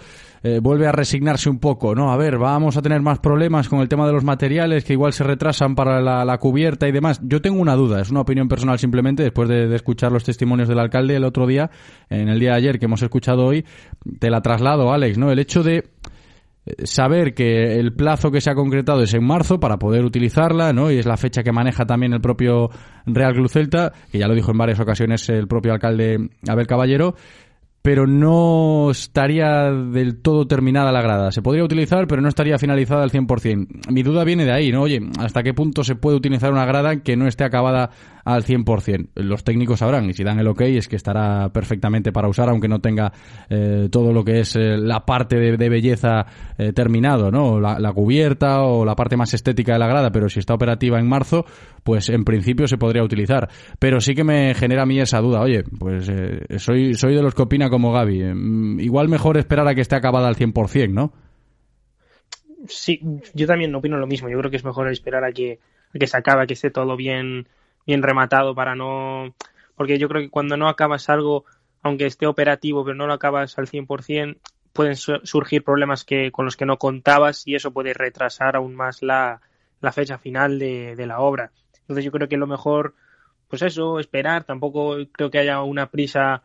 [0.49, 2.13] eh, vuelve a resignarse un poco, ¿no?
[2.13, 5.13] A ver, vamos a tener más problemas con el tema de los materiales que igual
[5.13, 7.21] se retrasan para la, cubierta y demás.
[7.25, 10.79] Yo tengo una duda, es una opinión personal simplemente, después de, escuchar los testimonios del
[10.79, 11.69] alcalde el otro día,
[12.11, 13.65] en el día de ayer que hemos escuchado hoy,
[14.21, 15.33] te la traslado, Alex, ¿no?
[15.33, 15.91] El hecho de
[16.85, 20.93] saber que el plazo que se ha concretado es en marzo para poder utilizarla, ¿no?
[20.93, 22.71] Y es la fecha que maneja también el propio
[23.05, 27.17] Real Club Celta, que ya lo dijo en varias ocasiones el propio alcalde Abel Caballero,
[27.87, 31.31] pero no estaría del todo terminada la grada.
[31.31, 33.93] Se podría utilizar, pero no estaría finalizada al 100%.
[33.93, 34.83] Mi duda viene de ahí, ¿no?
[34.83, 37.91] Oye, ¿hasta qué punto se puede utilizar una grada que no esté acabada
[38.27, 39.11] al 100%?
[39.15, 42.67] Los técnicos sabrán, y si dan el ok es que estará perfectamente para usar, aunque
[42.67, 43.13] no tenga
[43.49, 46.27] eh, todo lo que es eh, la parte de, belleza
[46.59, 47.61] eh, terminado, ¿no?
[47.61, 50.99] La, la, cubierta o la parte más estética de la grada, pero si está operativa
[50.99, 51.47] en marzo,
[51.85, 53.49] pues en principio se podría utilizar.
[53.79, 55.41] Pero sí que me genera a mí esa duda.
[55.41, 56.11] Oye, pues
[56.59, 58.35] soy, soy de los que opina como Gaby.
[58.35, 61.13] Mm, igual mejor esperar a que esté acabada al 100%, ¿no?
[62.69, 63.01] Sí,
[63.35, 64.29] yo también opino lo mismo.
[64.29, 65.59] Yo creo que es mejor esperar a que,
[65.95, 67.47] a que se acabe, que esté todo bien,
[67.87, 69.35] bien rematado para no...
[69.75, 71.45] Porque yo creo que cuando no acabas algo,
[71.83, 74.39] aunque esté operativo, pero no lo acabas al 100%,
[74.73, 79.03] pueden surgir problemas que, con los que no contabas y eso puede retrasar aún más
[79.03, 79.41] la,
[79.81, 81.51] la fecha final de, de la obra.
[81.81, 82.95] Entonces yo creo que lo mejor,
[83.49, 84.45] pues eso, esperar.
[84.45, 86.43] Tampoco creo que haya una prisa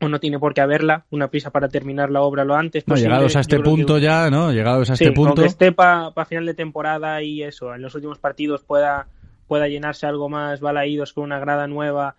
[0.00, 3.08] o no tiene por qué haberla, una prisa para terminar la obra lo antes posible.
[3.08, 4.52] llegados a este punto ya, ¿no?
[4.52, 5.42] Llegados a este punto.
[5.42, 9.06] que esté para final de temporada y eso, en los últimos partidos pueda,
[9.46, 12.16] pueda llenarse algo más balaídos con una grada nueva,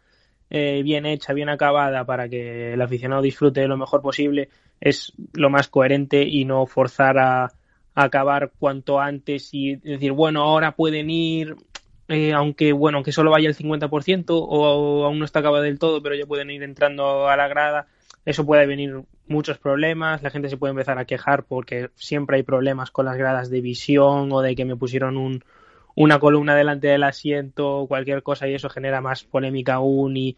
[0.49, 5.49] eh, bien hecha, bien acabada, para que el aficionado disfrute lo mejor posible, es lo
[5.49, 7.51] más coherente y no forzar a,
[7.97, 11.55] acabar cuanto antes y decir, bueno, ahora pueden ir
[12.09, 16.01] eh, aunque bueno, aunque solo vaya el 50% o, aún no está acabado del todo,
[16.03, 17.87] pero ya pueden ir entrando a la grada,
[18.25, 22.43] eso puede venir muchos problemas, la gente se puede empezar a quejar porque siempre hay
[22.43, 25.43] problemas con las gradas de visión o de que me pusieron un,
[25.95, 30.37] una columna delante del asiento cualquier cosa y eso genera más polémica aún y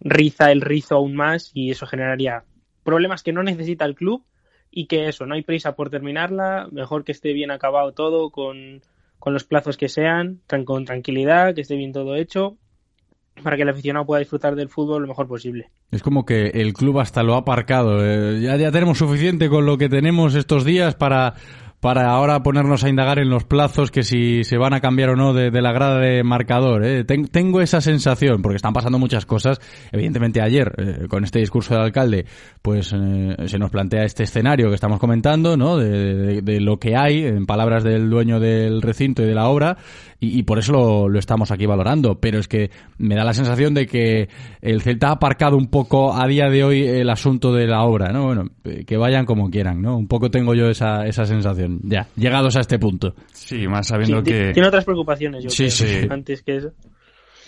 [0.00, 2.44] riza el rizo aún más y eso generaría
[2.82, 4.24] problemas que no necesita el club
[4.70, 8.82] y que eso, no hay prisa por terminarla, mejor que esté bien acabado todo con
[9.24, 12.58] con los plazos que sean, con tranquilidad, que esté bien todo hecho,
[13.42, 15.70] para que el aficionado pueda disfrutar del fútbol lo mejor posible.
[15.90, 18.04] Es como que el club hasta lo ha aparcado.
[18.04, 21.32] Eh, ya, ya tenemos suficiente con lo que tenemos estos días para
[21.84, 25.16] para ahora ponernos a indagar en los plazos que si se van a cambiar o
[25.16, 26.82] no de, la grada de marcador.
[26.82, 27.04] ¿eh?
[27.04, 29.60] tengo esa sensación, porque están pasando muchas cosas.
[29.92, 32.24] Evidentemente ayer, eh, con este discurso del alcalde,
[32.62, 35.76] pues eh, se nos plantea este escenario que estamos comentando, ¿no?
[35.76, 39.76] De, lo que hay, en palabras del dueño del recinto y de la obra,
[40.20, 42.18] y, por eso lo, lo, estamos aquí valorando.
[42.18, 44.30] Pero es que me da la sensación de que
[44.62, 48.10] el Celta ha aparcado un poco a día de hoy el asunto de la obra,
[48.10, 48.24] ¿no?
[48.24, 48.46] Bueno,
[48.86, 49.98] que vayan como quieran, ¿no?
[49.98, 53.14] Un poco tengo yo esa, esa sensación ya, llegados a este punto.
[53.32, 54.52] Sí, más sabiendo que...
[54.52, 56.06] Tiene otras preocupaciones, yo sí, sí.
[56.08, 56.72] antes que eso.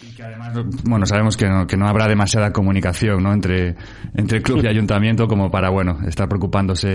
[0.02, 0.52] Y que además,
[0.84, 3.32] bueno, sabemos que no, que no habrá demasiada comunicación, ¿no?
[3.32, 3.76] Entre,
[4.14, 6.88] entre club y ayuntamiento como para, bueno, estar preocupándose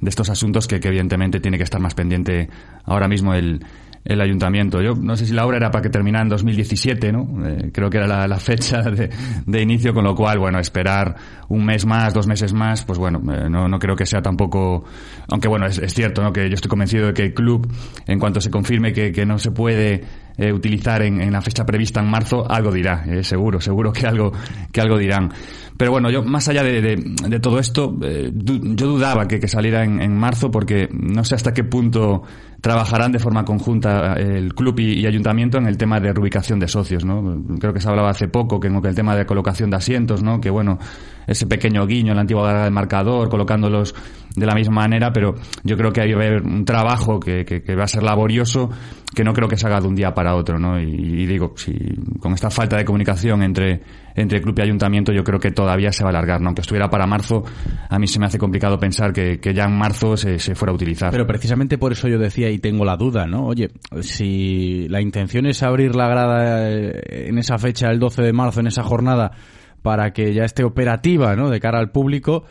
[0.00, 2.48] de estos asuntos que, que evidentemente tiene que estar más pendiente
[2.84, 3.64] ahora mismo el,
[4.04, 4.82] el ayuntamiento.
[4.82, 7.46] Yo no sé si la obra era para que terminara en 2017, ¿no?
[7.46, 8.82] Eh, creo que era la, fecha
[9.46, 11.14] de, inicio, con lo cual, bueno, esperar
[11.48, 14.84] un mes más, dos meses más, pues bueno, eh, no, no creo que sea tampoco,
[15.28, 16.32] aunque bueno, es, cierto, ¿no?
[16.32, 17.70] Que yo estoy convencido de que el club,
[18.06, 20.02] en cuanto se confirme que, que no se puede
[20.36, 24.32] eh, utilizar en, en, la fecha prevista en marzo, algo dirá, seguro, seguro que algo,
[24.72, 25.30] que algo dirán.
[25.82, 30.16] Pero bueno, yo más allá de, todo esto, yo dudaba que, que saliera en, en
[30.16, 32.22] marzo porque no sé hasta qué punto
[32.62, 36.68] trabajarán de forma conjunta eh, el club y, ayuntamiento en el tema de reubicación de
[36.68, 37.42] socios, ¿no?
[37.58, 40.40] Creo que se hablaba hace poco que, el tema de colocación de asientos, ¿no?
[40.40, 40.78] Que bueno,
[41.26, 43.96] ese pequeño guiño en la antigua grada del marcador, colocándolos
[44.36, 47.74] de la misma manera, pero yo creo que hay que haber un trabajo que, que,
[47.74, 48.70] va a ser laborioso,
[49.12, 50.80] que no creo que se haga de un día para otro, ¿no?
[50.80, 51.74] Y, digo, si
[52.20, 53.82] con esta falta de comunicación entre,
[54.14, 56.48] entre club y ayuntamiento, yo creo que todavía se va a alargar, ¿no?
[56.48, 57.44] Aunque estuviera para marzo,
[57.88, 60.72] a mí se me hace complicado pensar que, que ya en marzo se, se fuera
[60.72, 61.10] a utilizar.
[61.10, 63.46] Pero precisamente por eso yo decía y tengo la duda, ¿no?
[63.46, 63.70] Oye,
[64.00, 68.60] si la intención es abrir la grada eh, en esa fecha, el 12 de marzo,
[68.60, 69.32] en esa jornada,
[69.82, 71.50] para que ya esté operativa, ¿no?
[71.50, 72.44] De cara al público,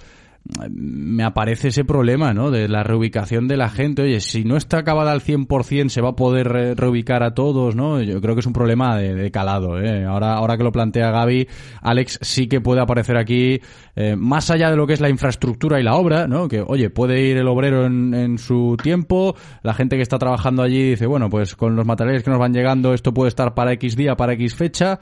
[0.69, 2.49] me aparece ese problema, ¿no?
[2.49, 4.01] De la reubicación de la gente.
[4.01, 8.01] Oye, si no está acabada al 100%, se va a poder reubicar a todos, ¿no?
[8.01, 10.03] Yo creo que es un problema de, calado, ¿eh?
[10.03, 11.47] Ahora, ahora que lo plantea Gaby,
[11.81, 13.61] Alex sí que puede aparecer aquí,
[13.95, 16.47] eh, más allá de lo que es la infraestructura y la obra, ¿no?
[16.47, 20.63] Que, oye, puede ir el obrero en, en su tiempo, la gente que está trabajando
[20.63, 23.73] allí dice, bueno, pues con los materiales que nos van llegando, esto puede estar para
[23.73, 24.99] X día, para X fecha,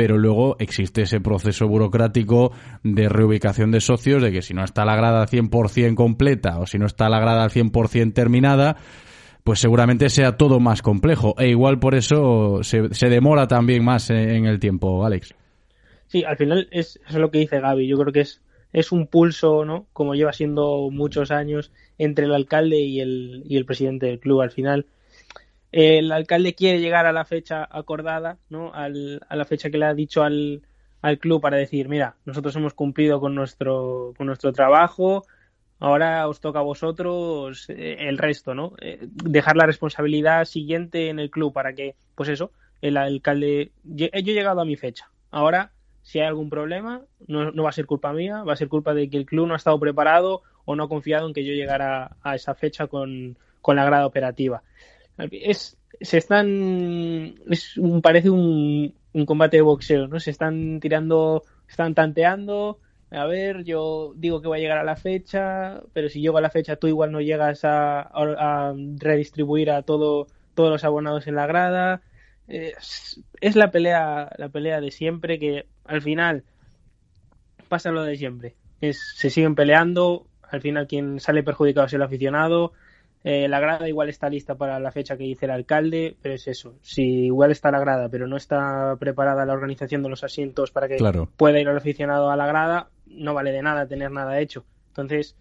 [0.00, 4.86] pero luego existe ese proceso burocrático de reubicación de socios, de que si no está
[4.86, 8.78] la grada al 100% completa o si no está la grada al 100% terminada,
[9.44, 11.34] pues seguramente sea todo más complejo.
[11.38, 15.34] E igual por eso se, se demora también más en, el tiempo, Alex.
[16.06, 17.86] Sí, al final es, es lo que dice Gaby.
[17.86, 18.40] Yo creo que es,
[18.72, 19.84] es un pulso, ¿no?
[19.92, 24.40] Como lleva siendo muchos años entre el alcalde y el, y el presidente del club.
[24.40, 24.86] Al final,
[25.72, 28.72] el alcalde quiere llegar a la fecha acordada, ¿no?
[28.74, 30.62] Al, a la fecha que le ha dicho al,
[31.02, 35.24] al club para decir, mira, nosotros hemos cumplido con nuestro, con nuestro trabajo,
[35.78, 38.74] ahora os toca a vosotros eh, el resto, ¿no?
[38.80, 42.52] Eh, dejar la responsabilidad siguiente en el club para que, pues eso,
[42.82, 47.62] el alcalde, yo he llegado a mi fecha, ahora si hay algún problema, no, no,
[47.62, 49.58] va a ser culpa mía, va a ser culpa de que el club no ha
[49.58, 53.76] estado preparado o no ha confiado en que yo llegara a esa fecha con, con
[53.76, 54.62] la grada operativa.
[55.30, 60.20] Es, se están, es parece un, un combate de boxeo, ¿no?
[60.20, 62.78] Se están tirando, están tanteando,
[63.10, 66.40] a ver, yo digo que voy a llegar a la fecha, pero si llego a
[66.40, 71.46] la fecha tú igual no llegas a, redistribuir a todo, todos los abonados en la
[71.46, 72.02] grada.
[72.46, 76.44] Es, es, la pelea, la pelea de siempre que al final
[77.68, 78.54] pasa lo de siempre.
[78.80, 82.72] Es, se siguen peleando, al final quien sale perjudicado es el aficionado.
[83.22, 86.48] Eh, la grada igual está lista para la fecha que dice el alcalde, pero es
[86.48, 86.74] eso.
[86.80, 90.88] Si igual está la grada, pero no está preparada la organización de los asientos para
[90.88, 90.96] que
[91.36, 94.64] pueda ir el aficionado a la grada, no vale de nada tener nada hecho.
[94.88, 95.36] Entonces,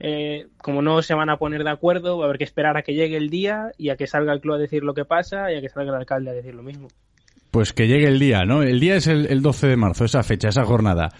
[0.00, 2.82] eh, como no se van a poner de acuerdo, va a haber que esperar a
[2.82, 5.52] que llegue el día y a que salga el club a decir lo que pasa
[5.52, 6.88] y a que salga el alcalde a decir lo mismo.
[7.52, 8.62] Pues que llegue el día, ¿no?
[8.62, 11.10] El día es el, el 12 de marzo, esa fecha, esa jornada.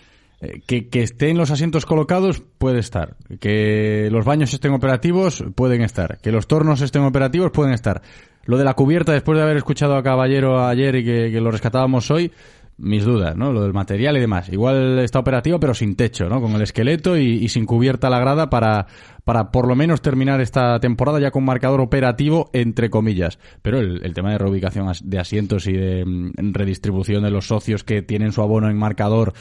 [0.40, 3.16] Eh, que, estén los asientos colocados puede estar.
[3.40, 6.18] Que los baños estén operativos pueden estar.
[6.18, 8.02] Que los tornos estén operativos pueden estar.
[8.44, 12.10] Lo de la cubierta, después de haber escuchado a Caballero ayer y que, lo rescatábamos
[12.10, 12.32] hoy,
[12.78, 13.52] mis dudas, ¿no?
[13.52, 14.48] Lo del material y demás.
[14.48, 16.40] Igual está operativo, pero sin techo, ¿no?
[16.40, 18.86] Con el esqueleto y, y, sin cubierta la grada para,
[19.24, 23.38] para por lo menos terminar esta temporada ya con marcador operativo, entre comillas.
[23.60, 27.84] Pero el, el tema de reubicación de asientos y de mm, redistribución de los socios
[27.84, 29.34] que tienen su abono en marcador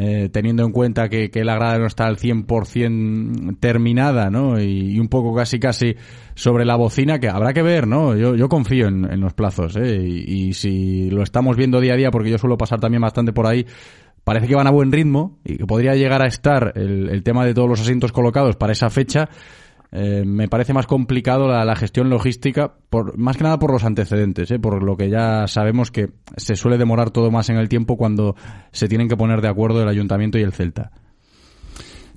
[0.00, 4.60] eh, teniendo en cuenta que, que, la grada no está al 100% terminada, ¿no?
[4.60, 5.96] Y, un poco casi casi
[6.36, 8.16] sobre la bocina, que habrá que ver, ¿no?
[8.16, 9.98] Yo, yo confío en, en los plazos, ¿eh?
[9.98, 13.32] Y, y, si lo estamos viendo día a día, porque yo suelo pasar también bastante
[13.32, 13.66] por ahí,
[14.22, 17.44] parece que van a buen ritmo y que podría llegar a estar el, el tema
[17.44, 19.28] de todos los asientos colocados para esa fecha
[19.90, 24.50] eh, me parece más complicado la, gestión logística, por, más que nada por los antecedentes,
[24.50, 24.58] ¿eh?
[24.58, 28.36] por lo que ya sabemos que se suele demorar todo más en el tiempo cuando
[28.70, 30.90] se tienen que poner de acuerdo el ayuntamiento y el Celta.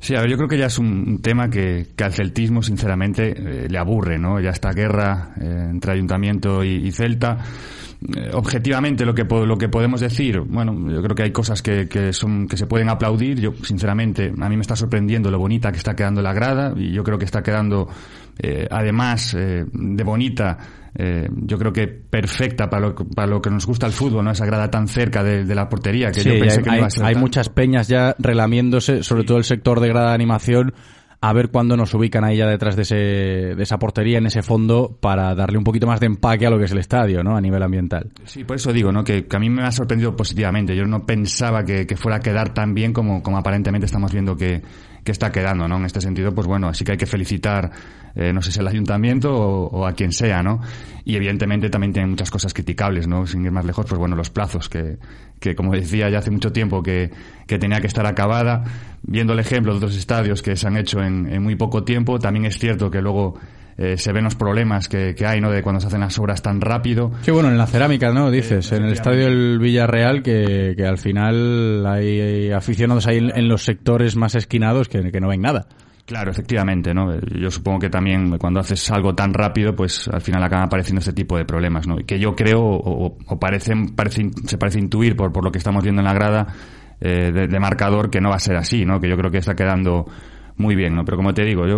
[0.01, 3.33] Sí, a ver, yo creo que ya es un tema que, que al celtismo, sinceramente,
[3.37, 4.39] eh, le aburre, ¿no?
[4.39, 7.37] Ya esta guerra eh, entre ayuntamiento y, Celta
[8.33, 12.13] objetivamente lo que lo que podemos decir bueno yo creo que hay cosas que, que
[12.13, 15.77] son que se pueden aplaudir yo sinceramente a mí me está sorprendiendo lo bonita que
[15.77, 17.87] está quedando la grada y yo creo que está quedando
[18.39, 20.57] eh, además eh, de bonita
[20.93, 24.31] eh, yo creo que perfecta para lo, para lo que nos gusta el fútbol, ¿no?
[24.31, 26.77] Esa grada tan cerca de, de la portería que sí, yo pensé hay, que no
[26.77, 27.21] iba a ser hay tan...
[27.21, 30.73] muchas peñas ya relamiéndose, sobre todo el sector de grada de animación,
[31.23, 34.41] a ver cuándo nos ubican ahí ya detrás de, ese, de esa portería, en ese
[34.41, 37.37] fondo, para darle un poquito más de empaque a lo que es el estadio, ¿no?
[37.37, 38.09] A nivel ambiental.
[38.25, 39.03] Sí, por eso digo, ¿no?
[39.03, 40.75] Que, que a mí me ha sorprendido positivamente.
[40.75, 44.35] Yo no pensaba que, que fuera a quedar tan bien como, como aparentemente estamos viendo
[44.35, 44.63] que,
[45.03, 45.77] que está quedando, ¿no?
[45.77, 47.71] En este sentido, pues bueno, así que hay que felicitar,
[48.15, 50.61] eh, no sé si el ayuntamiento o, o, a quien sea, ¿no?
[51.05, 53.25] Y evidentemente también tiene muchas cosas criticables, ¿no?
[53.25, 54.97] Sin ir más lejos, pues bueno, los plazos, que,
[55.39, 57.11] que como decía ya hace mucho tiempo que,
[57.47, 58.63] que tenía que estar acabada,
[59.01, 62.19] viendo el ejemplo de otros estadios que se han hecho en, en muy poco tiempo,
[62.19, 63.39] también es cierto que luego
[63.77, 65.49] eh, se ven los problemas que, que, hay, ¿no?
[65.49, 67.11] De cuando se hacen las obras tan rápido.
[67.21, 68.29] Sí, bueno, en la cerámica, ¿no?
[68.31, 73.47] Dices, en el estadio del Villarreal que, que al final hay aficionados ahí en, en
[73.47, 75.67] los sectores más esquinados que, que no ven nada.
[76.05, 77.17] Claro, efectivamente, ¿no?
[77.19, 81.13] Yo supongo que también cuando haces algo tan rápido, pues al final acaban apareciendo este
[81.13, 81.95] tipo de problemas, ¿no?
[81.97, 85.83] Que yo creo, o, o parece, parece, se parece intuir por, por lo que estamos
[85.83, 86.47] viendo en la grada
[86.99, 88.99] eh, de, de marcador que no va a ser así, ¿no?
[88.99, 90.05] Que yo creo que está quedando
[90.61, 91.03] muy bien, ¿no?
[91.03, 91.77] Pero como te digo, yo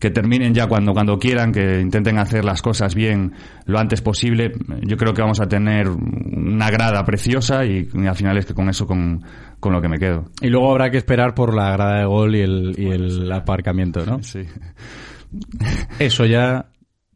[0.00, 3.32] que terminen ya cuando cuando quieran, que intenten hacer las cosas bien
[3.66, 4.52] lo antes posible.
[4.82, 8.54] Yo creo que vamos a tener una grada preciosa y, y al final es que
[8.54, 9.22] con eso con,
[9.60, 10.24] con lo que me quedo.
[10.40, 14.04] Y luego habrá que esperar por la grada de gol y el, y el aparcamiento,
[14.04, 14.22] ¿no?
[14.22, 14.40] Sí.
[15.98, 16.66] Eso ya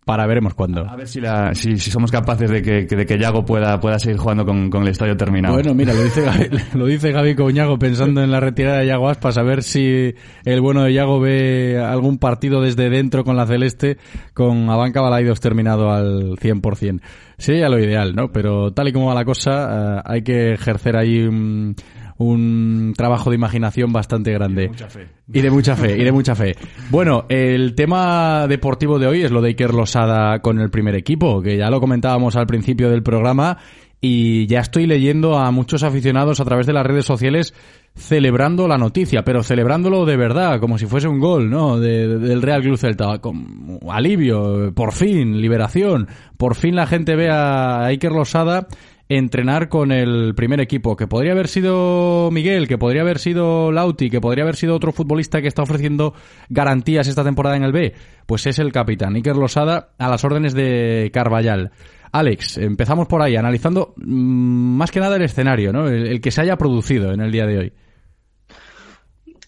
[0.09, 0.88] para veremos cuándo.
[0.88, 3.98] A ver si, la, si, si, somos capaces de que, de que Yago pueda, pueda
[3.98, 5.52] seguir jugando con, con, el estadio terminado.
[5.52, 6.48] Bueno, mira, lo dice Gaby,
[6.78, 10.14] lo dice Gaby Coñago pensando en la retirada de Yago Aspas, a ver si
[10.46, 13.98] el bueno de Yago ve algún partido desde dentro con la Celeste,
[14.32, 17.02] con Abanca Balaidos terminado al 100%.
[17.36, 18.32] Sería lo ideal, ¿no?
[18.32, 21.76] Pero tal y como va la cosa, uh, hay que ejercer ahí un,
[22.19, 24.64] un trabajo de imaginación bastante grande.
[24.64, 25.09] Y de mucha fe.
[25.33, 26.57] Y de mucha fe, y de mucha fe.
[26.91, 31.41] Bueno, el tema deportivo de hoy es lo de Iker Losada con el primer equipo,
[31.41, 33.59] que ya lo comentábamos al principio del programa
[34.01, 37.55] y ya estoy leyendo a muchos aficionados a través de las redes sociales
[37.95, 41.81] celebrando la noticia, pero celebrándolo de verdad, como si fuese un gol, ¿no?
[41.81, 43.19] De, del Real Club Celta.
[43.19, 46.07] Con alivio, por fin, liberación.
[46.37, 48.69] Por fin la gente ve a Iker Losada
[49.09, 54.11] entrenar con el primer equipo, que podría haber sido Miguel, que podría haber sido Lauti,
[54.11, 56.14] que podría haber sido otro futbolista que está ofreciendo
[56.50, 57.94] garantías esta temporada en el B,
[58.26, 61.70] pues es el capitán, Iker Losada, a las órdenes de Carvallal.
[62.12, 65.88] Alex, empezamos por ahí, analizando mmm, más que nada el escenario, ¿no?
[65.88, 67.72] El, que se haya producido en el día de hoy.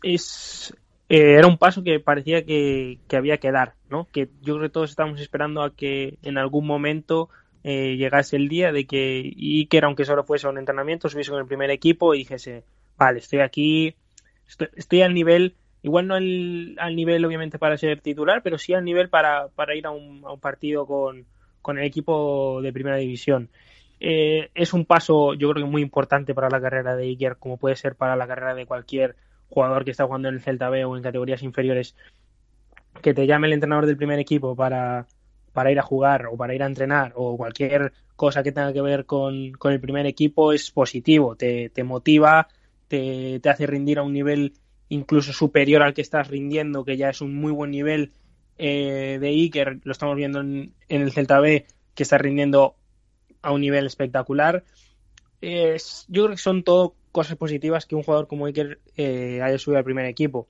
[0.02, 0.74] Es,
[1.08, 4.08] eh, era un paso que parecía que, que había que dar, ¿no?
[4.11, 7.28] Que yo creo que todos estamos esperando a que en algún momento
[7.62, 11.46] eh, llegase el día de que Iker, aunque solo fuese un entrenamiento, subiese con el
[11.46, 12.64] primer equipo y dijese,
[12.96, 13.94] vale, estoy aquí,
[14.76, 18.84] estoy, al nivel, igual no al, al, nivel obviamente para ser titular, pero sí al
[18.84, 21.26] nivel para, para ir a un, a un partido con,
[21.61, 23.50] con, el equipo de primera división.
[24.00, 27.58] Eh, es un paso, yo creo que muy importante para la carrera de Iker, como
[27.58, 29.16] puede ser para la carrera de cualquier
[29.50, 31.94] jugador que está jugando en el Celta B o en categorías inferiores,
[33.02, 35.06] que te llame el entrenador del primer equipo para
[35.53, 38.82] para ir a jugar o para ir a entrenar o cualquier cosa que tenga que
[38.82, 42.48] ver con, con el primer equipo es positivo, te, te motiva,
[42.88, 44.53] te, te, hace rendir a un nivel
[44.90, 48.12] incluso superior al que estás rindiendo, que ya es un muy buen nivel
[48.59, 52.76] eh, de Iker, lo estamos viendo en, el Celta B, que está rindiendo
[53.40, 54.64] a un nivel espectacular.
[55.40, 59.59] Es, yo creo que son todo cosas positivas que un jugador como Iker eh, haya
[59.59, 60.46] subido al primer equipo.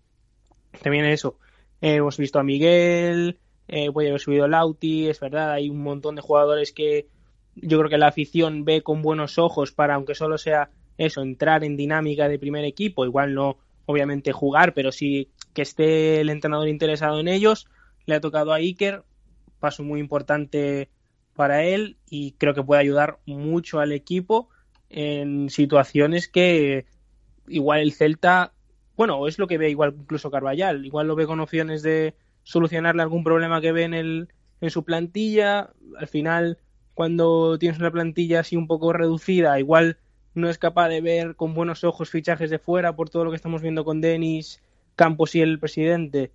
[0.82, 1.38] También eso,
[1.80, 3.38] eh, hemos visto a Miguel,
[3.72, 7.06] eh, puede haber subido Lauti, es verdad, hay un montón de jugadores que
[7.54, 11.62] yo creo que la afición ve con buenos ojos para, aunque solo sea eso, entrar
[11.62, 16.66] en dinámica de primer equipo, igual no obviamente jugar, pero sí que esté el entrenador
[16.66, 17.68] interesado en ellos.
[18.06, 19.04] Le ha tocado a Iker,
[19.60, 20.90] paso muy importante
[21.36, 24.48] para él y creo que puede ayudar mucho al equipo
[24.88, 26.86] en situaciones que
[27.46, 28.52] igual el Celta,
[28.96, 33.02] bueno, es lo que ve igual incluso Carvallal, igual lo ve con opciones de solucionarle
[33.02, 34.28] algún problema que ve en, el,
[34.60, 35.70] en su plantilla.
[35.98, 36.58] Al final,
[36.94, 39.98] cuando tienes una plantilla así un poco reducida, igual
[40.34, 43.36] no es capaz de ver con buenos ojos fichajes de fuera por todo lo que
[43.36, 44.62] estamos viendo con Denis,
[44.96, 46.30] Campos y el presidente.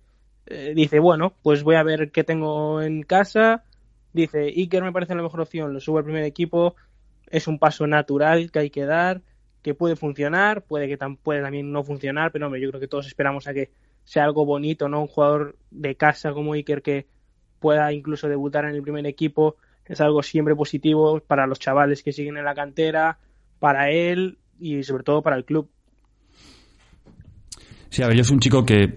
[0.46, 3.64] Eh, dice, bueno, pues voy a ver qué tengo en casa.
[4.12, 6.76] Dice, Iker me parece la mejor opción, lo subo al primer equipo.
[7.28, 9.22] Es un paso natural que hay que dar,
[9.62, 13.06] que puede funcionar, puede que puede también no funcionar, pero hombre, yo creo que todos
[13.06, 13.70] esperamos a que
[14.06, 15.02] sea algo bonito, ¿no?
[15.02, 17.06] Un jugador de casa como Iker que
[17.58, 22.12] pueda incluso debutar en el primer equipo es algo siempre positivo para los chavales que
[22.12, 23.18] siguen en la cantera,
[23.58, 25.68] para él y sobre todo para el club.
[27.88, 28.94] Sí, a ver, yo soy un chico que,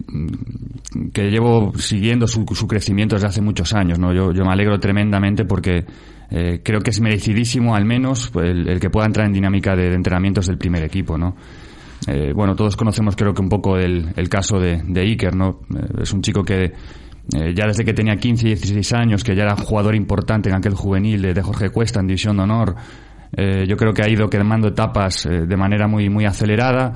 [1.14, 4.14] que llevo siguiendo su, su crecimiento desde hace muchos años, ¿no?
[4.14, 5.86] Yo, yo me alegro tremendamente porque
[6.32, 9.96] eh, creo que es merecidísimo, al menos, el, que pueda entrar en dinámica de, de
[9.96, 11.36] entrenamientos del primer equipo, ¿no?
[12.08, 15.62] Eh, bueno, todos conocemos creo que un poco el, caso de, de, Iker, ¿no?
[15.76, 19.36] Eh, es un chico que eh, ya desde que tenía 15 y 16 años, que
[19.36, 22.76] ya era jugador importante en aquel juvenil de, Jorge Cuesta en División de Honor,
[23.68, 26.94] yo creo que ha ido quemando etapas de manera muy, muy acelerada.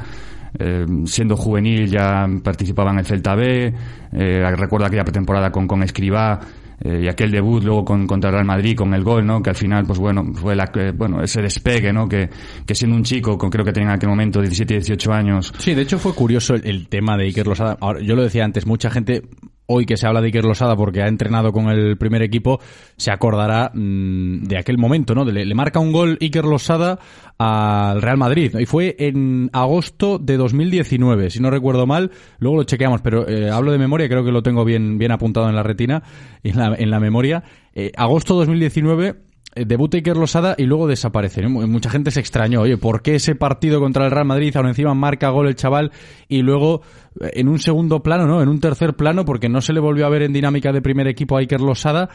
[1.06, 3.72] siendo juvenil ya participaba en el Celta B,
[4.12, 6.40] recuerdo aquella pretemporada con, con Escribá,
[6.82, 9.42] eh, y aquel debut luego con, contra Real Madrid con el gol, ¿no?
[9.42, 12.08] Que al final, pues bueno, fue la, eh, bueno, ese despegue, ¿no?
[12.08, 12.30] Que,
[12.66, 15.54] que siendo un chico, con, creo que tenía en aquel momento 17 y 18 años.
[15.58, 17.78] Sí, de hecho fue curioso el, tema de Iker Losada.
[17.80, 19.24] Ahora, yo lo decía antes, mucha gente
[19.68, 22.60] hoy que se habla de Iker Losada porque ha entrenado con el primer equipo,
[22.98, 25.26] se acordará mmm, de aquel momento, ¿no?
[25.26, 27.00] Le, le, marca un gol Iker Losada
[27.38, 28.60] al Real Madrid, ¿no?
[28.60, 33.50] Y fue en agosto de 2019, si no recuerdo mal, luego lo chequeamos, pero eh,
[33.50, 36.04] hablo de memoria, creo que lo tengo bien, bien apuntado en la retina
[36.44, 37.44] en la, en la memoria.
[37.74, 41.48] Eh, agosto 2019 debuta Iker Losada y luego desaparece.
[41.48, 44.94] Mucha gente se extrañó, oye, ¿por qué ese partido contra el Real Madrid, aún encima
[44.94, 45.92] marca gol el chaval
[46.28, 46.82] y luego
[47.20, 48.42] en un segundo plano, ¿no?
[48.42, 51.08] En un tercer plano, porque no se le volvió a ver en dinámica de primer
[51.08, 52.10] equipo a Iker Losada.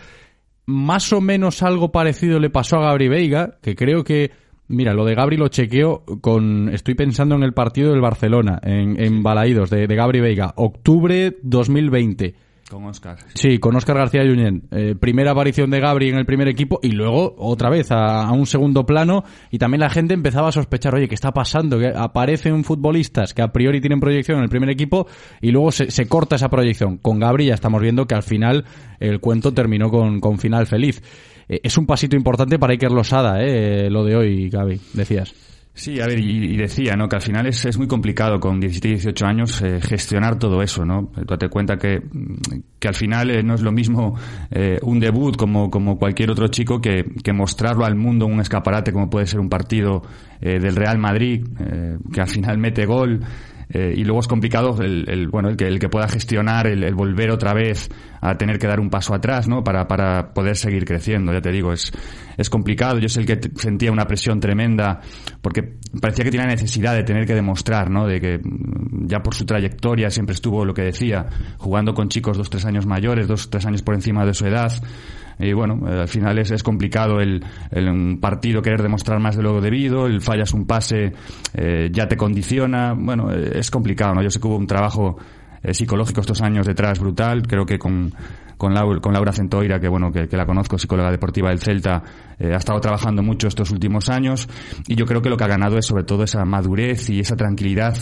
[0.67, 4.33] Más o menos algo parecido le pasó a Gabri Veiga, que creo que,
[4.67, 9.01] mira, lo de Gabri lo chequeo con, estoy pensando en el partido del Barcelona, en,
[9.01, 13.17] en Balaídos, de, de Gabri Veiga, octubre 2020 Con Oscar.
[13.35, 14.65] Sí, con Oscar García Junyent.
[14.73, 18.45] Eh, primera aparición de Gabri en el primer equipo y luego otra vez a, un
[18.45, 21.79] segundo plano y también la gente empezaba a sospechar, oye, ¿qué está pasando?
[21.79, 25.07] Que aparecen futbolistas que a priori tienen proyección en el primer equipo
[25.41, 26.99] y luego se, corta esa proyección.
[26.99, 28.67] Con Gabri ya estamos viendo que al final
[29.01, 31.03] el cuento terminó con, con final feliz.
[31.49, 35.35] Eh, es un pasito importante para Iker Losada, eh, lo de hoy, Gaby, decías.
[35.79, 37.09] Sí, a ver, y, decía, ¿no?
[37.09, 40.85] Que al final es, es muy complicado con 17, 18 años eh, gestionar todo eso,
[40.85, 41.13] ¿no?
[41.25, 42.03] Tú te cuenta que,
[42.81, 44.19] que al final eh, no es lo mismo
[44.51, 48.41] eh, un debut como, como cualquier otro chico que, que mostrarlo al mundo en un
[48.41, 50.03] escaparate como puede ser un partido
[50.41, 51.45] del Real Madrid,
[52.13, 53.21] que al final mete gol,
[53.71, 57.31] eh, y luego es complicado el, bueno el que el que pueda gestionar el, volver
[57.31, 57.89] otra vez
[58.21, 61.53] a tener que dar un paso atrás no para, para poder seguir creciendo ya te
[61.53, 61.93] digo es
[62.39, 62.99] es complicado.
[62.99, 65.01] Yo sé el que sentía una presión tremenda
[65.43, 69.35] porque parecía que tenía necesidad de tener que demostrar no de que mm, ya por
[69.35, 71.27] su trayectoria siempre estuvo lo que decía
[71.59, 74.73] jugando con chicos dos tres años mayores dos tres años por encima de su edad
[75.39, 79.37] y bueno, eh, al final es, es complicado el, el, un partido querer demostrar más
[79.37, 81.13] de lo debido, el fallas un pase
[81.55, 84.23] eh, ya te condiciona, bueno, eh, es complicado, ¿no?
[84.23, 85.17] Yo sé que hubo un trabajo
[85.73, 88.13] psicológico estos años detrás brutal, creo que con
[88.57, 92.03] con Laura, con Laura Centoira, que bueno, que, la conozco, psicóloga deportiva del Celta,
[92.41, 94.49] ha estado trabajando mucho estos últimos años
[94.89, 97.37] y yo creo que lo que ha ganado es sobre todo esa madurez y esa
[97.37, 97.97] tranquilidad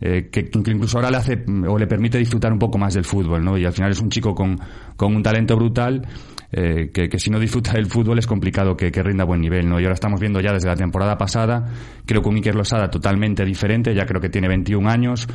[0.00, 3.42] que, que, incluso ahora le hace o le permite disfrutar un poco más del fútbol,
[3.42, 3.56] ¿no?
[3.56, 4.58] Y al final es un chico con,
[4.96, 6.06] con un talento brutal
[6.52, 9.80] eh, que, si no disfruta del fútbol es complicado que, rinda buen nivel, ¿no?
[9.80, 11.64] Y ahora estamos viendo ya desde la temporada pasada,
[12.04, 15.26] creo que un Iker Losada totalmente diferente, ya creo que tiene 21 años,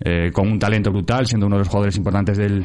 [0.00, 2.64] eh, con un talento brutal, siendo uno de los jugadores importantes del,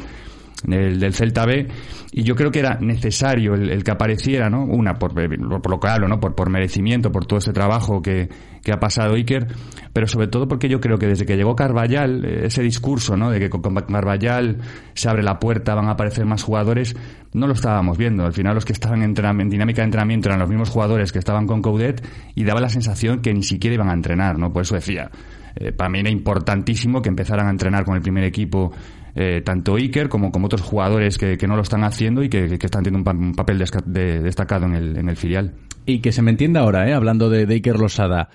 [0.64, 1.68] del, Celta B
[2.12, 4.64] y yo creo que era necesario el, que apareciera, ¿no?
[4.64, 6.18] Una, por, por lo que ¿no?
[6.18, 8.28] Por, por merecimiento, por todo ese trabajo que,
[8.62, 9.48] que, ha pasado Iker,
[9.92, 13.30] pero sobre todo porque yo creo que desde que llegó Carvallal, eh, ese discurso, ¿no?
[13.30, 14.58] De que con Carvallal
[14.94, 16.96] se abre la puerta, van a aparecer más jugadores,
[17.32, 18.24] no lo estábamos viendo.
[18.24, 19.14] Al final los que estaban en,
[19.48, 22.04] dinámica de entrenamiento eran los mismos jugadores que estaban con Coudet
[22.34, 24.52] y daba la sensación que ni siquiera iban a entrenar, ¿no?
[24.52, 25.10] Por eso decía,
[25.56, 28.72] eh, para mí era importantísimo que empezaran a entrenar con el primer equipo
[29.14, 32.84] eh, tanto Iker como, como otros jugadores que, no lo están haciendo y que, están
[32.84, 35.52] teniendo un, papel destacado en el, en el filial.
[35.86, 36.94] Y que se me entienda ahora, ¿eh?
[36.94, 38.28] hablando de, de Iker Losada.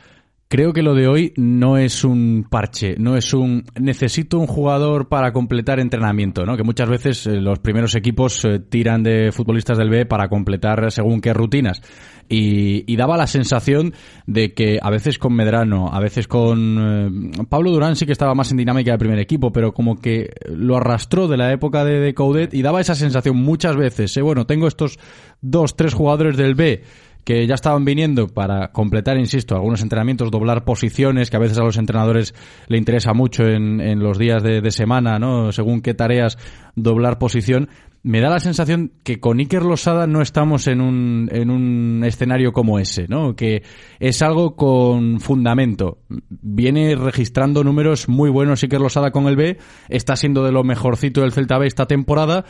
[0.47, 5.09] Creo que lo de hoy no es un parche, no es un necesito un jugador
[5.09, 6.55] para completar entrenamiento, ¿no?
[6.55, 10.91] Que muchas veces eh, los primeros equipos eh, tiran de futbolistas del B para completar
[10.91, 11.81] según qué rutinas.
[12.29, 13.93] Y, daba la sensación
[14.25, 18.35] de que a veces con Medrano, a veces con eh, Pablo Durán sí que estaba
[18.35, 21.99] más en dinámica de primer equipo, pero como que lo arrastró de la época de,
[21.99, 24.99] de Coudet y daba esa sensación muchas veces, bueno, tengo estos
[25.41, 26.83] dos, tres jugadores del B
[27.25, 31.63] que ya estaban viniendo para completar, insisto, algunos entrenamientos, doblar posiciones, que a veces a
[31.63, 32.35] los entrenadores
[32.67, 35.51] le interesa mucho en, en los días de, semana, ¿no?
[35.51, 36.37] Según qué tareas
[36.75, 37.69] doblar posición.
[38.03, 42.53] Me da la sensación que con Iker Losada no estamos en un, en un escenario
[42.53, 43.35] como ese, ¿no?
[43.35, 43.63] Que
[43.99, 45.97] es algo con fundamento.
[46.29, 49.57] Viene registrando números muy buenos Iker Losada con el B,
[49.89, 52.45] está siendo de lo mejorcito del Celta B esta temporada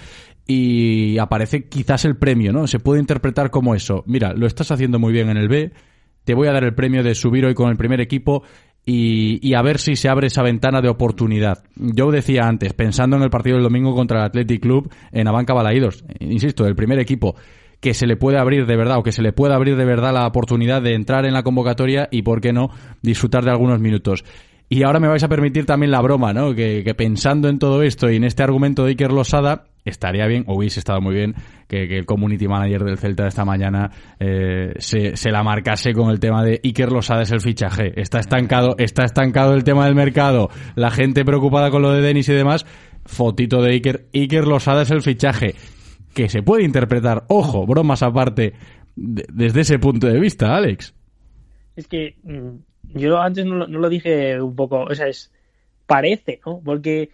[0.47, 2.67] y aparece quizás el premio, ¿no?
[2.67, 4.03] Se puede interpretar como eso.
[4.05, 5.71] Mira, lo estás haciendo muy bien en el B,
[6.23, 8.43] te voy a dar el premio de subir hoy con el primer equipo
[8.87, 11.63] y, a ver si se abre esa ventana de oportunidad.
[11.75, 15.53] Yo decía antes, pensando en el partido del domingo contra el Athletic Club en Abanca
[15.53, 17.35] Balaídos, insisto, el primer equipo
[17.79, 20.13] que se le puede abrir de verdad o que se le pueda abrir de verdad
[20.13, 22.69] la oportunidad de entrar en la convocatoria y, por qué no,
[23.01, 24.23] disfrutar de algunos minutos.
[24.69, 26.55] Y ahora me vais a permitir también la broma, ¿no?
[26.55, 30.43] Que, que pensando en todo esto y en este argumento de Iker Losada, estaría bien,
[30.47, 31.35] o hubiese estado muy bien,
[31.67, 36.09] que, el community manager del Celta de esta mañana eh, se, se, la marcase con
[36.09, 37.99] el tema de Iker Losada es el fichaje.
[37.99, 42.29] Está estancado, está estancado el tema del mercado, la gente preocupada con lo de Denis
[42.29, 42.65] y demás.
[43.05, 45.55] Fotito de Iker, Iker Losada es el fichaje.
[46.13, 48.53] Que se puede interpretar, ojo, bromas aparte,
[48.95, 50.95] desde ese punto de vista, Alex.
[51.75, 55.31] Es que mm, yo antes no, no lo dije un poco, o sea, es
[55.85, 56.61] parece, ¿no?
[56.63, 57.09] Porque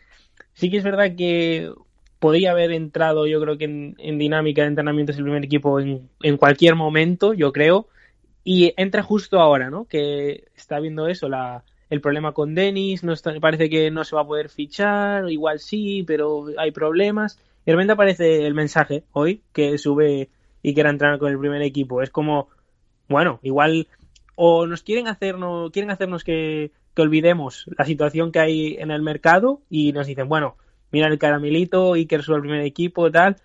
[0.54, 1.70] sí que es verdad que
[2.22, 6.76] podría haber entrado, yo creo que en, dinámica de entrenamientos el primer equipo en, cualquier
[6.76, 7.88] momento, yo creo,
[8.44, 9.86] y entra justo ahora, ¿no?
[9.86, 14.22] Que está viendo eso, la, el problema con Denis, no parece que no se va
[14.22, 17.40] a poder fichar, igual sí, pero hay problemas.
[17.66, 20.30] Y de repente aparece el mensaje hoy que sube
[20.62, 22.04] y quiere entrar con el primer equipo.
[22.04, 22.50] Es como,
[23.10, 23.88] bueno, igual
[24.36, 29.02] o nos quieren hacernos, quieren hacernos que, que olvidemos la situación que hay en el
[29.02, 30.56] mercado y nos dicen, bueno,
[30.92, 33.38] mira el caramelito y que sube el primer equipo tal.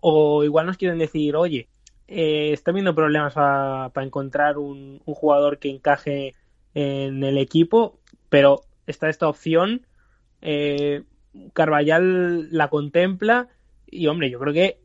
[0.00, 1.68] O igual nos quieren decir, oye,
[2.06, 6.34] eh, están viendo problemas para encontrar un, jugador que encaje
[6.74, 9.86] en el equipo, pero está esta opción.
[10.40, 11.02] Eh,
[11.52, 13.48] Carvallal la contempla
[13.86, 14.78] Y hombre, yo creo que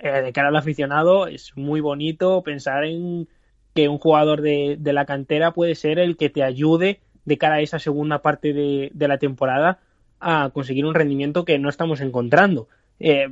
[0.00, 3.28] eh, de cara al aficionado es muy bonito pensar en
[3.74, 7.56] que un jugador de, de, la cantera puede ser el que te ayude de cara
[7.56, 9.80] a esa segunda parte de, de la temporada
[10.20, 12.68] a conseguir un rendimiento que no estamos encontrando.
[12.98, 13.28] Eh,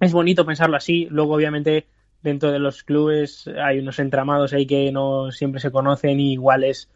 [0.00, 1.86] es bonito pensarlo así, luego obviamente
[2.22, 6.64] dentro de los clubes hay unos entramados ahí que no siempre se conocen y igual
[6.64, 6.90] es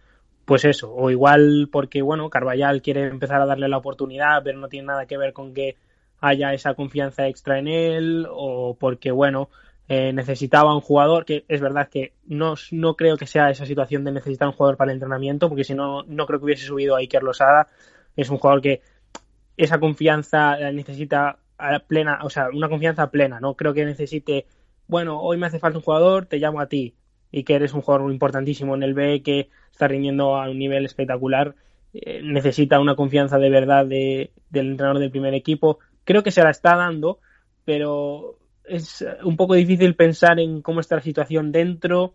[0.45, 4.69] pues eso, o igual porque bueno, Carballal quiere empezar a darle la oportunidad, pero no
[4.69, 5.77] tiene nada que ver con que
[6.21, 9.51] haya esa confianza extra en él, o porque bueno,
[9.89, 14.05] eh, necesitaba un jugador, que es verdad que no, no creo que sea esa situación
[14.05, 16.97] de necesitar un jugador para el entrenamiento, porque si no, no creo que hubiese subido
[16.97, 17.69] a Iker Losada,
[18.17, 18.83] es un jugador que
[19.65, 21.39] esa confianza necesita
[21.87, 24.47] plena, o sea, una confianza plena, no creo que necesite,
[24.89, 26.95] bueno, hoy me hace falta un jugador, te llamo a ti,
[27.31, 30.85] y que eres un jugador importantísimo en el B, que está rindiendo a un nivel
[30.85, 31.55] espectacular,
[31.95, 35.79] eh, necesita una confianza de verdad de, del entrenador del primer equipo.
[36.05, 37.21] Creo que se la está dando,
[37.65, 42.15] pero es un poco difícil pensar en cómo está la situación dentro,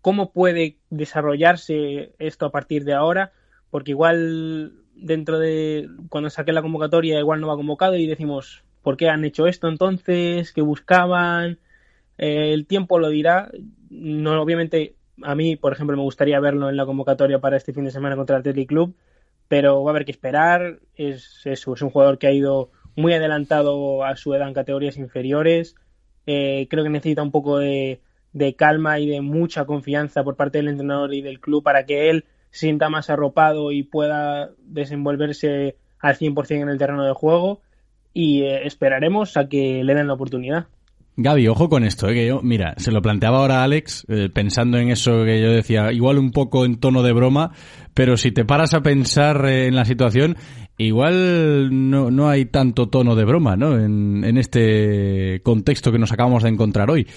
[0.00, 3.32] cómo puede desarrollarse esto a partir de ahora,
[3.70, 8.96] porque igual dentro de cuando saque la convocatoria igual no va convocado y decimos, ¿por
[8.96, 10.52] qué han hecho esto entonces?
[10.52, 11.58] ¿Qué buscaban?
[12.18, 13.50] Eh, el tiempo lo dirá.
[13.90, 17.84] No, obviamente, a mí, por ejemplo, me gustaría verlo en la convocatoria para este fin
[17.84, 18.94] de semana contra el Athletic Club,
[19.46, 20.80] pero va a haber que esperar.
[20.94, 24.96] Es eso, es un jugador que ha ido muy adelantado a su edad en categorías
[24.96, 25.76] inferiores.
[26.26, 28.00] Eh, creo que necesita un poco de,
[28.32, 32.10] de calma y de mucha confianza por parte del entrenador y del club para que
[32.10, 37.60] él sienta más arropado y pueda desenvolverse al 100% en el terreno de juego
[38.12, 40.66] y eh, esperaremos a que le den la oportunidad.
[41.20, 42.14] Gaby, ojo con esto, ¿eh?
[42.14, 45.90] que yo, mira, se lo planteaba ahora Alex, eh, pensando en eso que yo decía,
[45.90, 47.50] igual un poco en tono de broma,
[47.92, 50.36] pero si te paras a pensar eh, en la situación,
[50.76, 53.76] igual no, no hay tanto tono de broma, ¿no?
[53.76, 57.08] En, en este contexto que nos acabamos de encontrar hoy.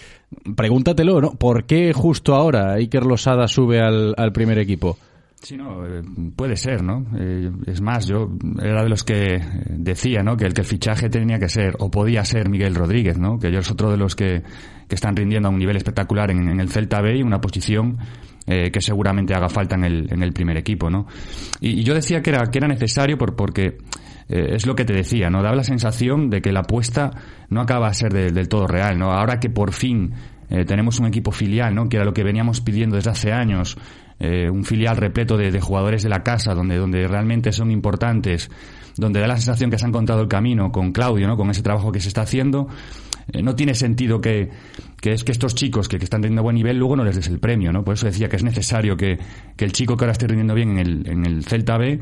[0.56, 1.36] Pregúntatelo, ¿no?
[1.36, 4.98] ¿Por qué justo ahora Iker Losada sube al, al primer equipo?
[5.42, 6.04] Sí, no, eh,
[6.36, 7.04] puede ser, ¿no?
[7.18, 8.30] Eh, es más, yo
[8.62, 10.38] era de los que decía, ¿no?
[10.38, 13.40] Que el que el fichaje tenía que ser, o podía ser Miguel Rodríguez, ¿no?
[13.40, 14.44] Que yo es otro de los que,
[14.88, 17.98] que están rindiendo a un nivel espectacular en, en el Celta B y una posición
[18.48, 21.06] eh, que seguramente haga falta en el, en el primer equipo, ¿no?
[21.60, 23.78] Y, yo decía que era, que era necesario por, porque
[24.30, 25.44] eh, es lo que te decía, ¿no?
[25.44, 27.12] Daba la sensación de que la apuesta
[27.50, 29.12] no acaba de ser de, del todo real, ¿no?
[29.12, 30.14] Ahora que por fin
[30.50, 31.88] eh, tenemos un equipo filial, ¿no?
[31.88, 33.78] Que era lo que veníamos pidiendo desde hace años,
[34.24, 38.52] eh, un filial repleto de, jugadores de la casa, donde, donde realmente son importantes,
[38.96, 41.36] donde da la sensación que se ha encontrado el camino con Claudio, ¿no?
[41.36, 42.68] Con ese trabajo que se está haciendo.
[43.34, 44.50] Eh, no tiene sentido que,
[45.02, 47.30] que es que estos chicos que, que, están teniendo buen nivel luego no les des
[47.30, 47.84] el premio, ¿no?
[47.84, 49.18] Por eso decía que es necesario que,
[49.58, 52.00] que el chico que ahora esté rindiendo bien en el, en el Celta B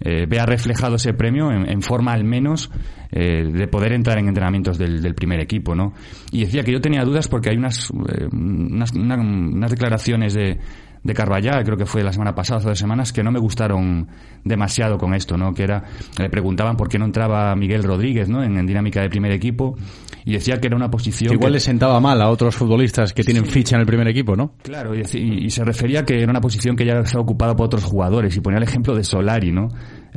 [0.00, 2.70] eh, vea reflejado ese premio en, forma al menos
[3.10, 5.92] de poder entrar en entrenamientos del, primer equipo, ¿no?
[6.32, 10.58] Y decía que yo tenía dudas porque hay unas, eh, unas, una, unas declaraciones de,
[11.02, 14.08] de Carballá, creo que fue la semana pasada, hace dos semanas, que no me gustaron
[14.44, 15.52] demasiado con esto, ¿no?
[15.52, 15.84] Que era,
[16.18, 18.42] le preguntaban por qué no entraba Miguel Rodríguez, ¿no?
[18.42, 19.76] En, en dinámica de primer equipo,
[20.24, 21.30] y decía que era una posición...
[21.30, 23.86] Que igual que, le sentaba mal a otros futbolistas que tienen sí, ficha en el
[23.86, 24.54] primer equipo, ¿no?
[24.62, 27.84] Claro, y, y, se refería que era una posición que ya estaba ocupada por otros
[27.84, 29.68] jugadores, y ponía el ejemplo de Solari, ¿no?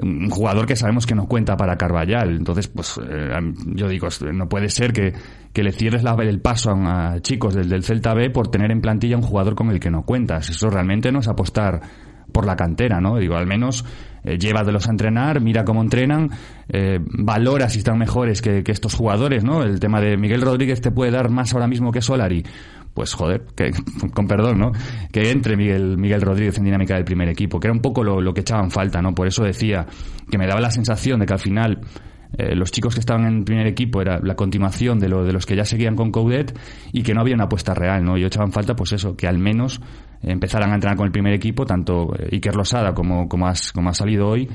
[0.02, 2.36] Un jugador que sabemos que no cuenta para Carballal.
[2.36, 3.32] Entonces, pues eh,
[3.68, 5.14] yo digo, no puede ser que,
[5.54, 8.82] que le cierres la, el paso a, chicos del, del, Celta B por tener en
[8.82, 10.50] plantilla un jugador con el que no cuentas.
[10.50, 11.82] Eso realmente no es apostar
[12.32, 13.18] por la cantera, ¿no?
[13.18, 13.86] Digo, al menos
[14.26, 16.30] eh, llévatelos a entrenar, mira cómo entrenan,
[16.68, 19.64] eh, valora si están mejores que, que, estos jugadores, ¿no?
[19.64, 22.44] El tema de Miguel Rodríguez te puede dar más ahora mismo que Solari
[22.96, 23.72] pues joder, que,
[24.14, 24.72] con perdón, ¿no?
[25.12, 28.22] Que entre Miguel, Miguel Rodríguez en dinámica del primer equipo, que era un poco lo,
[28.22, 29.14] lo que echaban falta, ¿no?
[29.14, 29.86] Por eso decía
[30.32, 31.82] que me daba la sensación de que al final
[32.38, 35.46] eh, los chicos que estaban en primer equipo era la continuación de, lo, de los
[35.46, 36.58] que ya seguían con Coudet
[36.94, 38.18] y que no había una apuesta real, ¿no?
[38.18, 39.82] Y echaban falta, pues eso, que al menos
[40.22, 43.94] empezaran a entrenar con el primer equipo, tanto Iker Losada como, como, has, como ha
[43.94, 44.50] salido hoy,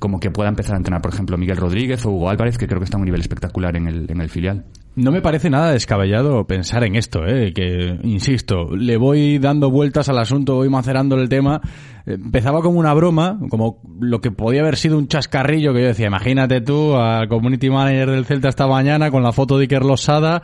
[0.00, 2.80] como que pueda empezar a entrenar, por ejemplo, Miguel Rodríguez o Hugo Álvarez, que creo
[2.80, 4.64] que está a un nivel espectacular en el, en el filial.
[4.96, 7.52] No me parece nada descabellado pensar en esto, ¿eh?
[7.52, 11.60] que, insisto, le voy dando vueltas al asunto, voy macerando el tema.
[12.06, 16.06] Empezaba como una broma, como lo que podía haber sido un chascarrillo que yo decía,
[16.06, 20.42] imagínate tú al community manager del Celta esta mañana con la foto de Iker Losada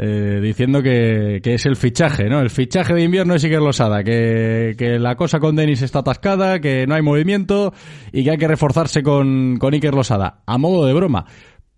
[0.00, 2.38] eh, diciendo que, que, es el fichaje, ¿no?
[2.38, 6.60] El fichaje de invierno es Iker Losada, que, que la cosa con Denis está atascada,
[6.60, 7.72] que no hay movimiento
[8.12, 11.24] y que hay que reforzarse con, con Iker Losada, a modo de broma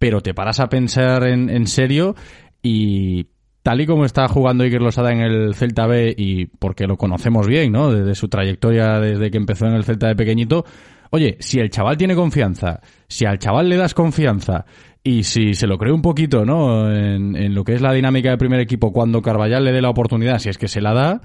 [0.01, 2.17] pero te paras a pensar en, en serio
[2.63, 3.27] y
[3.63, 7.47] tal y como está jugando Iker Losada en el Celta B y porque lo conocemos
[7.47, 7.93] bien, ¿no?
[7.93, 10.65] Desde su trayectoria desde que empezó en el Celta de pequeñito,
[11.13, 14.65] Oye, si el chaval tiene confianza, si al chaval le das confianza
[15.03, 16.89] y si se lo cree un poquito, ¿no?
[16.89, 19.91] En, en lo que es la dinámica de primer equipo, cuando Carballal le dé la
[19.91, 21.21] oportunidad, si es que se la da,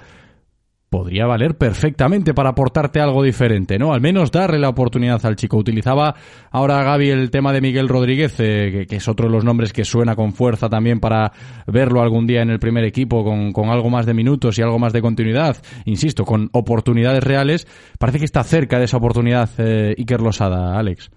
[0.89, 3.93] podría valer perfectamente para aportarte algo diferente, ¿no?
[3.93, 5.57] Al menos darle la oportunidad al chico.
[5.57, 6.15] Utilizaba
[6.51, 9.83] ahora Gaby el tema de Miguel Rodríguez, eh, que, es otro de los nombres que
[9.83, 11.31] suena con fuerza también para
[11.67, 14.79] verlo algún día en el primer equipo con, con algo más de minutos y algo
[14.79, 15.57] más de continuidad.
[15.85, 17.67] Insisto, con oportunidades reales.
[17.99, 21.11] Parece que está cerca de esa oportunidad eh, Iker Losada, Alex.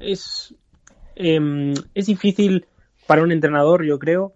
[0.00, 0.54] Es,
[1.14, 2.66] em, es difícil
[3.06, 4.34] para un entrenador, yo creo,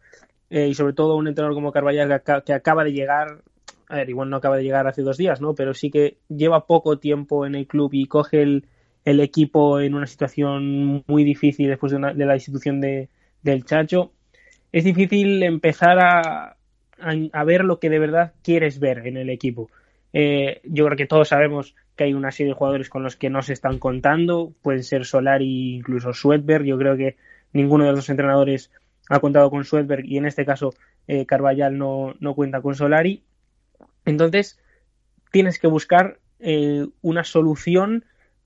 [0.49, 3.43] eh, y sobre todo un entrenador como Carballal que acaba de llegar
[3.91, 5.55] a ver, igual no acaba de llegar hace dos días, ¿no?
[5.55, 8.65] Pero sí que lleva poco tiempo en el club y coge el,
[9.05, 13.09] equipo en una situación muy difícil después de, la institución de,
[13.43, 14.13] del Chacho.
[14.71, 16.57] Es difícil empezar a,
[17.33, 19.69] a, ver lo que de verdad quieres ver en el equipo.
[20.13, 23.29] Eh, yo creo que todos sabemos que hay una serie de jugadores con los que
[23.29, 26.65] no se están contando, pueden ser Solari, incluso Swedberg.
[26.65, 27.17] Yo creo que
[27.53, 28.71] ninguno de los dos entrenadores
[29.09, 30.73] ha contado con Swedberg y en este caso
[31.09, 33.25] eh, Carvallal no, no cuenta con Solari.
[34.05, 34.59] Entonces,
[35.31, 38.05] tienes que buscar eh, una solución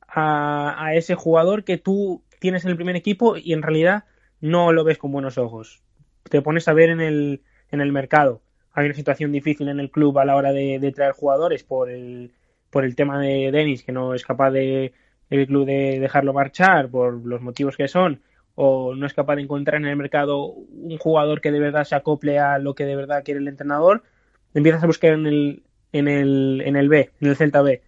[0.09, 4.05] a, ese jugador que tú tienes en el primer equipo y en realidad
[4.41, 5.83] no lo ves con buenos ojos.
[6.25, 8.43] Te pones a ver en el, en el mercado.
[8.73, 12.33] Hay una situación difícil en el club a la hora de, traer jugadores por el,
[12.71, 14.93] por el tema de Denis, que no es capaz de
[15.29, 18.21] club de dejarlo marchar por los motivos que son,
[18.55, 21.97] o no es capaz de encontrar en el mercado un jugador que de verdad se
[21.97, 24.05] acople a lo que de verdad quiere el entrenador,
[24.55, 27.83] empiezas a buscar en el, en el, en el B, en el Celta B,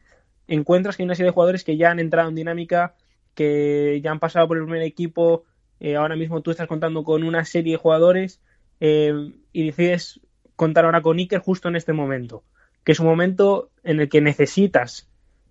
[0.49, 2.95] encuentras que hay una serie de jugadores que ya han entrado en dinámica,
[3.35, 5.45] que ya han pasado por el primer equipo,
[5.81, 8.41] eh, ahora mismo tú estás contando con una serie de jugadores
[8.81, 9.12] eh,
[9.53, 10.21] y decides
[10.57, 12.45] contar ahora con Iker justo en este momento,
[12.85, 15.09] que es un momento en el que necesitas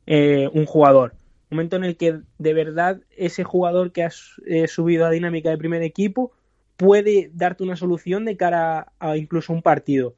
[0.07, 1.13] eh, un jugador,
[1.51, 5.57] un momento en el que de verdad ese jugador que has subido a dinámica de
[5.57, 6.31] primer equipo
[6.75, 10.15] puede darte una solución de cara a incluso un partido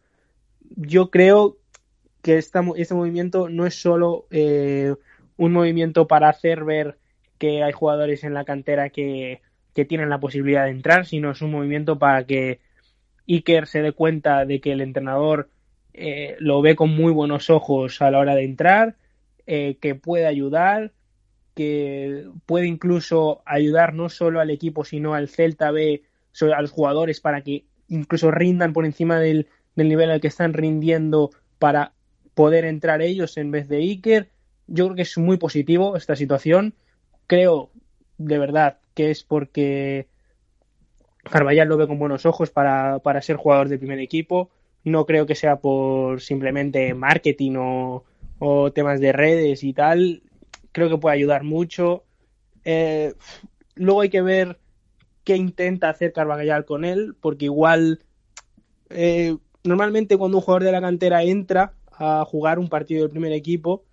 [0.76, 1.58] yo creo
[2.22, 4.96] que este movimiento no es solo eh,
[5.38, 6.98] un movimiento para hacer ver
[7.38, 9.42] que hay jugadores en la cantera que,
[9.88, 12.60] tienen la posibilidad de entrar, sino es un movimiento para que
[13.28, 15.52] Iker se dé cuenta de que el entrenador
[15.94, 18.96] eh, lo ve con muy buenos ojos a la hora de entrar,
[19.46, 20.94] eh, que puede ayudar,
[21.54, 26.02] que puede incluso ayudar no solo al equipo, sino al Celta B,
[26.42, 29.48] a los jugadores para que incluso rindan por encima del,
[29.78, 31.94] del nivel al que están rindiendo para
[32.34, 34.30] poder entrar ellos en vez de Iker.
[34.68, 36.74] Yo creo que es muy positivo esta situación.
[37.28, 37.70] Creo
[38.18, 40.08] de verdad que es porque
[41.24, 44.50] Carvallal lo ve con buenos ojos para, ser jugador del primer equipo.
[44.84, 48.04] No creo que sea por simplemente marketing o,
[48.74, 50.24] temas de redes y tal.
[50.72, 52.04] Creo que puede ayudar mucho.
[52.66, 53.14] Eh,
[53.76, 54.60] luego hay que ver
[55.24, 58.00] qué intenta hacer Carvallal con él, porque igual
[58.90, 59.38] eh,
[59.68, 63.84] normalmente cuando un jugador de la cantera entra a jugar un partido del primer equipo,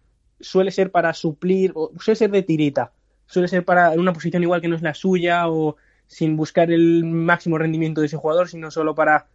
[0.40, 2.92] suele ser para suplir, o suele ser de tirita,
[3.26, 6.70] suele ser para en una posición igual que no es la suya o sin buscar
[6.70, 9.26] el máximo rendimiento de ese jugador, sino solo para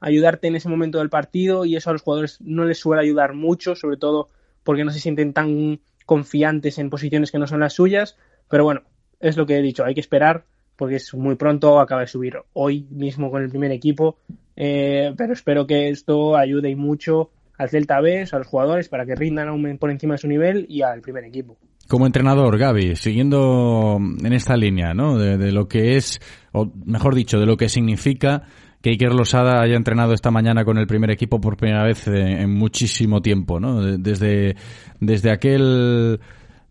[0.00, 3.32] ayudarte en ese momento del partido y eso a los jugadores no les suele ayudar
[3.32, 4.28] mucho, sobre todo
[4.64, 8.16] porque no se sienten tan confiantes en posiciones que no son las suyas,
[8.48, 8.82] pero bueno,
[9.20, 10.44] es lo que he dicho, hay que esperar
[10.76, 14.18] porque es muy pronto, acaba de subir hoy mismo con el primer equipo,
[14.56, 19.14] eh, pero espero que esto ayude mucho al Celta B, a los jugadores, para que
[19.14, 21.56] rindan aún por encima de su nivel y al primer equipo.
[21.88, 25.18] Como entrenador, Gaby, siguiendo en esta línea, ¿no?
[25.18, 26.18] De, lo que es,
[26.52, 28.42] o mejor dicho, de lo que significa
[28.82, 32.52] que Iker Losada haya entrenado esta mañana con el primer equipo por primera vez en,
[32.52, 33.80] muchísimo tiempo, ¿no?
[33.98, 34.56] Desde,
[35.00, 36.18] desde aquel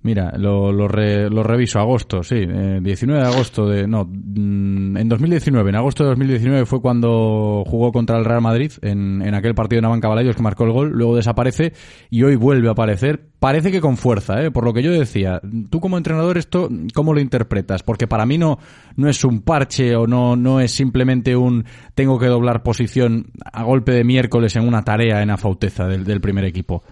[0.05, 2.79] Mira, lo, lo, lo, reviso, agosto, sí, 19
[3.19, 3.87] eh, de agosto de...
[3.87, 8.71] No, mm, en 2019, en agosto de 2019 fue cuando jugó contra el Real Madrid
[8.83, 11.73] en, en aquel partido de Navan Balayos que marcó el gol, luego desaparece
[12.11, 14.51] y hoy vuelve a aparecer, parece que con fuerza, ¿eh?
[14.51, 15.41] por lo que yo decía.
[15.71, 17.81] Tú como entrenador esto, ¿cómo lo interpretas?
[17.81, 18.59] Porque para mí no,
[18.97, 23.63] no es un parche o no, no es simplemente un tengo que doblar posición a
[23.63, 26.83] golpe de miércoles en una tarea en Afauteza del, del primer equipo.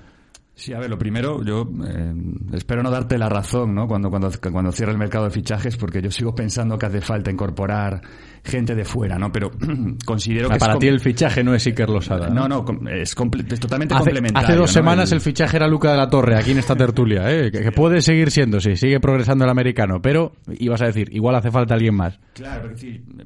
[0.56, 2.14] Sí, a ver, lo primero, yo eh,
[2.54, 3.88] espero no darte la razón, ¿no?
[3.88, 7.32] Cuando, cuando, cuando cierre el mercado de fichajes, porque yo sigo pensando que hace falta
[7.32, 8.02] incorporar
[8.44, 9.32] gente de fuera, ¿no?
[9.32, 9.52] Pero
[10.06, 10.58] considero que...
[10.58, 12.30] Para es ti el fichaje no es Iker Losada.
[12.30, 14.48] No, no, es, totalmente hace, complementario.
[14.48, 15.22] Hace dos semanas el...
[15.22, 17.52] fichaje era Luca de la Torre, aquí en esta tertulia, ¿eh?
[17.52, 21.52] que, puede seguir siendo, sí, sigue progresando el americano, pero ibas a decir, igual hace
[21.52, 22.20] falta alguien más.
[22.34, 22.70] Claro,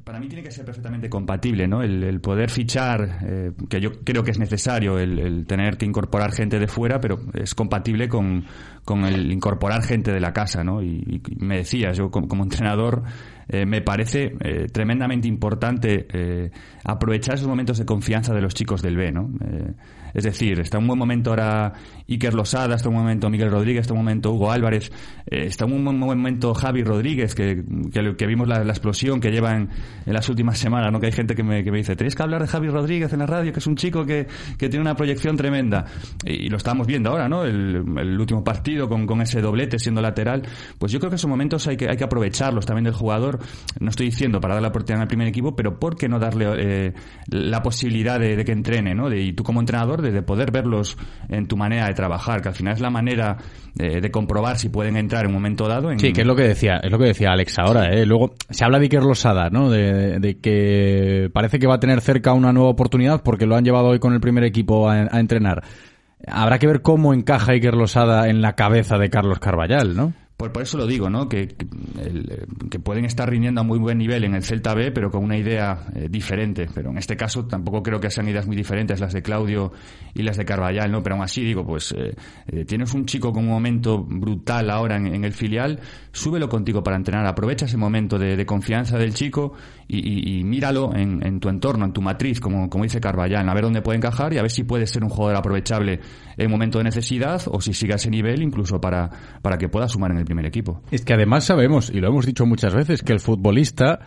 [0.04, 1.82] para mí tiene que ser perfectamente compatible, ¿no?
[1.82, 6.60] El, poder fichar, eh, que yo creo que es necesario, el, tener que incorporar gente
[6.60, 8.46] de fuera, pero es compatible con,
[8.88, 10.82] con el incorporar gente de la casa, ¿no?
[10.82, 13.04] Y, me decías, yo como, entrenador
[13.50, 16.52] eh, me parece eh, tremendamente importante eh,
[16.86, 19.30] aprovechar esos momentos de confianza de los chicos del B, ¿no?
[20.18, 21.74] Es decir, está en un buen momento ahora
[22.10, 24.92] Iker Losada, está en un momento Miguel Rodríguez, está un momento Hugo Álvarez,
[25.28, 29.56] eh, está en un buen momento Javi Rodríguez, que, que, vimos la, explosión que lleva
[29.56, 29.70] en,
[30.08, 31.00] las últimas semanas, ¿no?
[31.00, 33.20] Que hay gente que me, que me dice, tenéis que hablar de Javi Rodríguez en
[33.20, 34.26] la radio, que es un chico que,
[34.58, 35.86] que tiene una proyección tremenda.
[36.26, 37.44] Y, lo estamos viendo ahora, ¿no?
[37.44, 40.42] El, último partido con, con, ese doblete siendo lateral.
[40.80, 43.38] Pues yo creo que esos momentos hay que, hay que aprovecharlos también del jugador.
[43.80, 46.48] No estoy diciendo para darle la oportunidad al primer equipo, pero ¿por qué no darle
[46.58, 46.94] eh,
[47.28, 49.10] la posibilidad de, que entrene, ¿no?
[49.10, 50.98] De, y tú como entrenador de, poder verlos
[51.30, 53.38] en tu manera de trabajar, que al final es la manera
[53.76, 55.92] de, comprobar si pueden entrar en un momento dado.
[55.92, 56.00] En...
[56.00, 57.88] Sí, que es lo que decía, es lo que decía Alex ahora.
[57.88, 58.06] ¿eh?
[58.06, 59.70] Luego se habla de Iker Losada, ¿no?
[59.70, 63.88] De, que parece que va a tener cerca una nueva oportunidad porque lo han llevado
[63.88, 65.64] hoy con el primer equipo a, a entrenar.
[66.28, 70.14] Habrá que ver cómo encaja Iker Losada en la cabeza de Carlos Carballal, ¿no?
[70.38, 71.28] Por, por, eso lo digo, ¿no?
[71.28, 75.24] Que, que, pueden estar rindiendo a muy buen nivel en el Celta B, pero con
[75.24, 76.68] una idea eh, diferente.
[76.72, 79.72] Pero en este caso tampoco creo que sean ideas muy diferentes las de Claudio
[80.14, 81.02] y las de Carballal, ¿no?
[81.02, 82.14] Pero aún así digo, pues eh,
[82.48, 85.80] eh, tienes un chico con un momento brutal ahora en, el filial,
[86.12, 89.54] súbelo contigo para entrenar, aprovecha ese momento de, confianza del chico
[89.88, 93.82] y, míralo en, tu entorno, en tu matriz, como, como dice Carballal, a ver dónde
[93.82, 96.00] puede encajar y a ver si puede ser un jugador aprovechable
[96.38, 99.10] en momento de necesidad o si sigue a ese nivel incluso para,
[99.42, 100.82] para que pueda sumar en el primer equipo.
[100.92, 104.00] Es que además sabemos, y lo hemos dicho muchas veces, que el futbolista,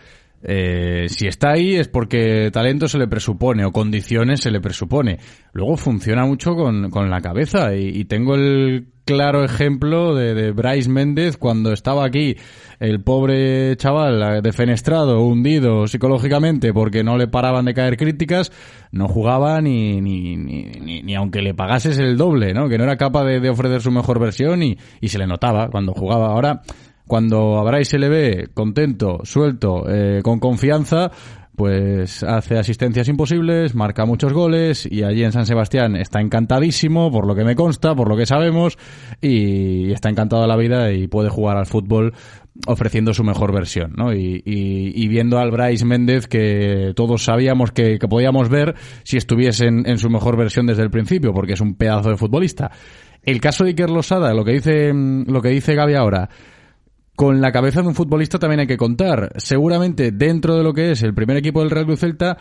[0.43, 5.19] eh, si está ahí es porque talento se le presupone o condiciones se le presupone.
[5.53, 10.89] Luego funciona mucho con, con la cabeza y, tengo el claro ejemplo de, de, Bryce
[10.89, 12.37] Méndez cuando estaba aquí
[12.79, 18.51] el pobre chaval defenestrado, hundido psicológicamente porque no le paraban de caer críticas,
[18.91, 22.69] no jugaba ni, ni, ni, ni, aunque le pagases el doble, ¿no?
[22.69, 25.93] Que no era capaz de, ofrecer su mejor versión y, y se le notaba cuando
[25.93, 26.27] jugaba.
[26.27, 26.61] Ahora,
[27.05, 31.11] cuando a Bryce se le ve contento, suelto, eh, con confianza,
[31.55, 37.27] pues hace asistencias imposibles, marca muchos goles y allí en San Sebastián está encantadísimo, por
[37.27, 38.77] lo que me consta, por lo que sabemos,
[39.21, 42.13] y está encantado de la vida y puede jugar al fútbol
[42.67, 44.13] ofreciendo su mejor versión, ¿no?
[44.13, 49.97] Y, y, viendo al Bryce Méndez que todos sabíamos que, podíamos ver si estuviese en,
[49.97, 52.71] su mejor versión desde el principio, porque es un pedazo de futbolista.
[53.23, 56.29] El caso de Iker Losada, lo que dice, lo que dice Gaby ahora,
[57.15, 59.31] con la cabeza de un futbolista también hay que contar.
[59.37, 62.37] Seguramente dentro de lo que es el primer equipo del Real Cruz Celta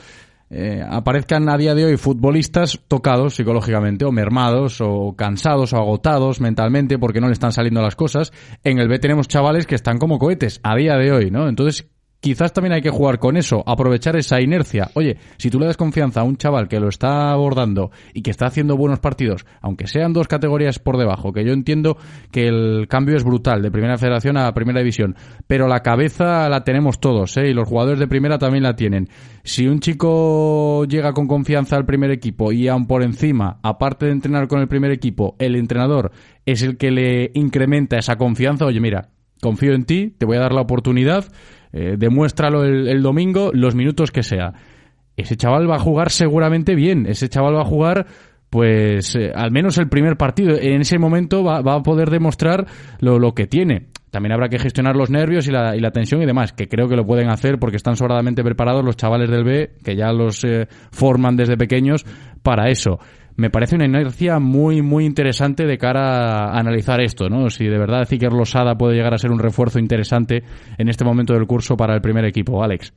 [0.52, 6.40] eh, aparezcan a día de hoy futbolistas tocados psicológicamente o mermados o cansados o agotados
[6.40, 8.32] mentalmente porque no le están saliendo las cosas.
[8.64, 11.48] En el B tenemos chavales que están como cohetes a día de hoy, ¿no?
[11.48, 11.88] Entonces,
[12.20, 14.90] quizás también hay que jugar con eso, aprovechar esa inercia.
[14.94, 18.30] Oye, si tú le das confianza a un chaval que lo está abordando y que
[18.30, 21.96] está haciendo buenos partidos, aunque sean dos categorías por debajo, que yo entiendo
[22.30, 25.16] que el cambio es brutal de primera federación a primera división,
[25.46, 27.50] pero la cabeza la tenemos todos, ¿eh?
[27.50, 29.08] Y los jugadores de primera también la tienen.
[29.42, 34.12] Si un chico llega con confianza al primer equipo y aún por encima, aparte de
[34.12, 36.12] entrenar con el primer equipo, el entrenador
[36.44, 39.08] es el que le incrementa esa confianza, oye, mira,
[39.40, 41.24] confío en ti, te voy a dar la oportunidad,
[41.72, 44.52] eh, demuéstralo el, domingo, los minutos que sea.
[45.16, 48.06] Ese chaval va a jugar seguramente bien, ese chaval va a jugar
[48.48, 50.56] pues eh, al menos el primer partido.
[50.58, 52.66] En ese momento va, a poder demostrar
[52.98, 53.88] lo, lo, que tiene.
[54.10, 56.88] También habrá que gestionar los nervios y la, y la, tensión y demás, que creo
[56.88, 60.42] que lo pueden hacer porque están sobradamente preparados los chavales del B, que ya los
[60.42, 62.04] eh, forman desde pequeños
[62.42, 62.98] para eso
[63.40, 67.48] me parece una inercia muy, muy interesante de cara a analizar esto, ¿no?
[67.48, 70.42] Si de verdad Ziker Losada puede llegar a ser un refuerzo interesante
[70.76, 72.92] en este momento del curso para el primer equipo, Alex.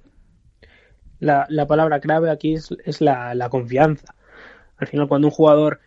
[1.19, 4.15] La, palabra clave aquí es, la, confianza.
[4.75, 5.79] Al final, cuando un jugador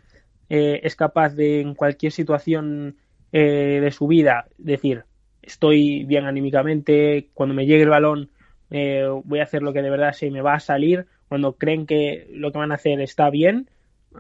[0.49, 2.97] eh, es capaz de, en cualquier situación
[3.33, 5.05] eh, de su vida, decir,
[5.43, 8.31] estoy bien anímicamente, cuando me llegue el balón
[8.71, 11.85] eh, voy a hacer lo que de verdad se me va a salir, cuando creen
[11.85, 13.69] que lo que van a hacer está bien,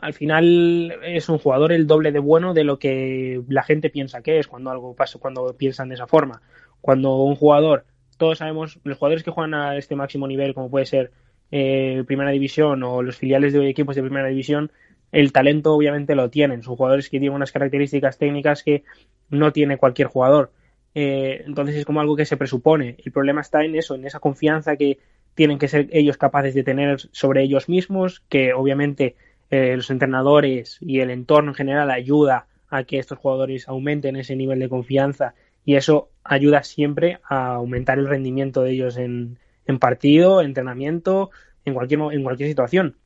[0.00, 4.22] al final es un jugador el doble de bueno de lo que la gente piensa
[4.22, 6.42] que es cuando algo pasa, cuando piensan de esa forma.
[6.80, 7.84] Cuando un jugador,
[8.16, 11.10] todos sabemos, los jugadores que juegan a este máximo nivel, como puede ser
[11.50, 14.70] eh, Primera División o los filiales de equipos de Primera División,
[15.12, 16.62] el talento obviamente lo tienen.
[16.62, 18.84] Son jugadores que tienen unas características técnicas que
[19.30, 20.52] no tiene cualquier jugador.
[20.94, 22.96] Eh, entonces es como algo que se presupone.
[23.04, 24.98] El problema está en eso, en esa confianza que
[25.34, 29.14] tienen que ser ellos capaces de tener sobre ellos mismos, que obviamente
[29.50, 34.36] eh, los entrenadores y el entorno en general ayuda a que estos jugadores aumenten ese
[34.36, 35.34] nivel de confianza
[35.64, 41.30] y eso ayuda siempre a aumentar el rendimiento de ellos en, en partido, entrenamiento,
[41.64, 42.96] en cualquier, en cualquier situación.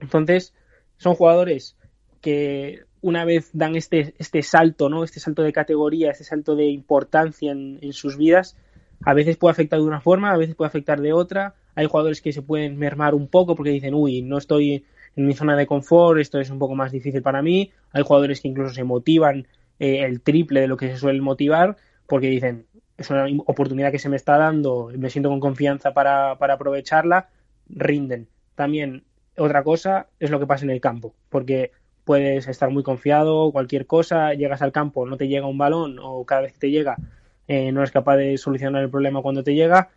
[0.00, 0.54] Entonces,
[0.98, 1.76] son jugadores
[2.20, 5.04] que una vez dan este, este salto, ¿no?
[5.04, 8.56] Este salto de categoría, este salto de importancia en, en sus vidas,
[9.04, 11.54] a veces puede afectar de una forma, a veces puede afectar de otra.
[11.74, 14.84] Hay jugadores que se pueden mermar un poco porque dicen, uy, no estoy
[15.16, 17.72] en mi zona de confort, esto es un poco más difícil para mí.
[17.92, 19.46] Hay jugadores que incluso se motivan
[19.78, 23.98] eh, el triple de lo que se suele motivar porque dicen, es una oportunidad que
[23.98, 27.28] se me está dando, me siento con confianza para, para aprovecharla,
[27.68, 28.28] rinden.
[28.54, 29.04] También
[29.36, 31.72] otra cosa es lo que pasa en el campo, porque
[32.04, 36.24] puedes estar muy confiado, cualquier cosa, llegas al campo, no te llega un balón o
[36.24, 36.96] cada vez que te llega
[37.48, 39.90] eh, no eres capaz de solucionar el problema cuando te llega,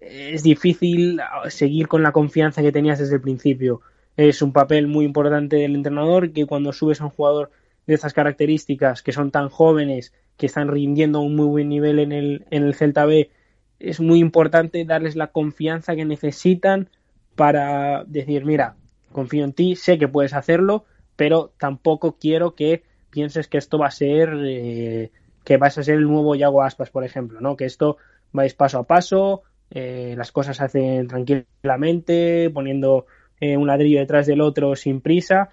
[0.00, 3.80] es difícil seguir con la confianza que tenías desde el principio.
[4.18, 7.52] Es un papel muy importante del entrenador que cuando subes a un jugador
[7.86, 12.00] de estas características, que son tan jóvenes, que están rindiendo a un muy buen nivel
[12.00, 13.30] en el, en el Celta B,
[13.78, 16.88] es muy importante darles la confianza que necesitan
[17.36, 18.74] para decir, mira,
[19.12, 23.86] confío en ti, sé que puedes hacerlo, pero tampoco quiero que pienses que esto va
[23.86, 25.12] a ser eh,
[25.44, 27.56] que vas a ser el nuevo Yago Aspas, por ejemplo, ¿no?
[27.56, 27.98] Que esto
[28.32, 33.06] vais paso a paso, eh, las cosas se hacen tranquilamente, poniendo
[33.40, 35.50] eh, un ladrillo detrás del otro sin prisa.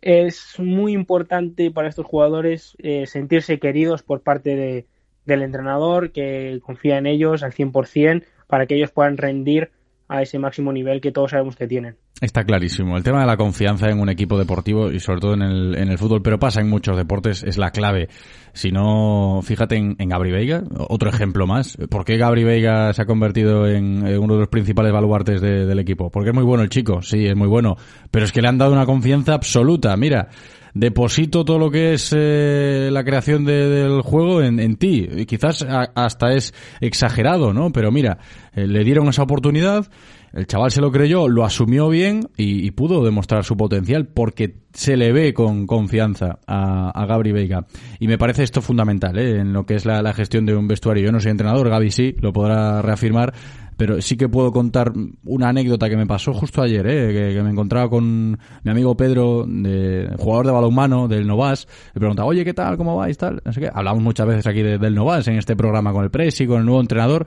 [0.00, 4.86] Es muy importante para estos jugadores eh, sentirse queridos por parte de,
[5.26, 9.70] del entrenador, que confía en ellos al 100% para que ellos puedan rendir
[10.08, 11.96] a ese máximo nivel que todos sabemos que tienen.
[12.20, 12.98] Está clarísimo.
[12.98, 15.88] El tema de la confianza en un equipo deportivo y sobre todo en el, en
[15.88, 18.10] el fútbol, pero pasa en muchos deportes, es la clave.
[18.52, 21.78] Si no, fíjate en, en Gabri Veiga, otro ejemplo más.
[21.88, 26.10] ¿Por qué Gabri Veiga se ha convertido en, uno de los principales baluartes del equipo?
[26.10, 27.76] Porque es muy bueno el chico, sí, es muy bueno,
[28.10, 29.96] pero es que le han dado una confianza absoluta.
[29.96, 30.28] Mira,
[30.74, 35.08] deposito todo lo que es eh, la creación del juego en, en ti.
[35.10, 36.52] Y quizás hasta es
[36.82, 37.72] exagerado, ¿no?
[37.72, 38.18] Pero mira,
[38.54, 39.86] eh, le dieron esa oportunidad
[40.32, 44.96] el chaval se lo creyó, lo asumió bien y, pudo demostrar su potencial porque se
[44.96, 47.66] le ve con confianza a, a Gabri Veiga.
[47.98, 49.40] Y me parece esto fundamental ¿eh?
[49.40, 51.04] en lo que es la, gestión de un vestuario.
[51.04, 53.34] Yo no soy entrenador, Gaby sí, lo podrá reafirmar,
[53.80, 54.92] pero sí que puedo contar
[55.24, 57.32] una anécdota que me pasó justo ayer, ¿eh?
[57.32, 62.28] que, me encontraba con mi amigo Pedro, de, jugador de balonmano del Novas, le preguntaba,
[62.28, 62.76] oye, ¿qué tal?
[62.76, 63.16] ¿Cómo vais?
[63.16, 63.40] Tal?
[63.42, 63.70] No sé.
[63.72, 66.82] Hablamos muchas veces aquí del Novas en este programa con el Presi, con el nuevo
[66.82, 67.24] entrenador,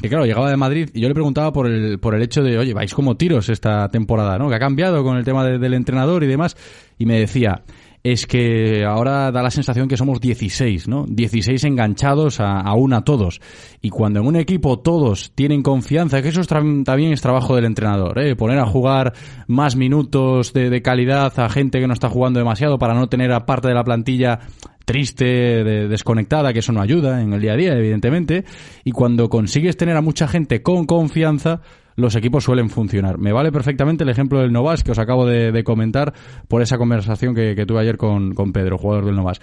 [0.00, 2.56] que claro, llegaba de Madrid y yo le preguntaba por el, por el hecho de,
[2.56, 4.48] oye, vais como tiros esta temporada, ¿no?
[4.48, 6.56] Que ha cambiado con el tema del entrenador y demás.
[6.98, 7.64] Y me decía,
[8.12, 11.06] es que ahora da la sensación que somos 16, ¿no?
[11.08, 13.40] 16 enganchados a, a una todos.
[13.82, 18.18] Y cuando en un equipo todos tienen confianza, que eso también es trabajo del entrenador,
[18.20, 18.36] ¿eh?
[18.36, 19.12] Poner a jugar
[19.48, 23.32] más minutos de, de, calidad a gente que no está jugando demasiado para no tener
[23.32, 24.38] a parte de la plantilla
[24.84, 28.44] triste, de, desconectada, que eso no ayuda en el día a día, evidentemente.
[28.84, 31.60] Y cuando consigues tener a mucha gente con confianza,
[31.96, 33.18] los equipos suelen funcionar.
[33.18, 36.12] Me vale perfectamente el ejemplo del Novas que os acabo de, comentar
[36.46, 39.40] por esa conversación que, tuve ayer con, Pedro, jugador del Novas.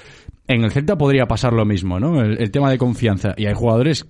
[0.48, 2.22] En el Celta podría pasar lo mismo, ¿no?
[2.22, 3.34] El, tema de confianza.
[3.36, 4.08] Y hay jugadores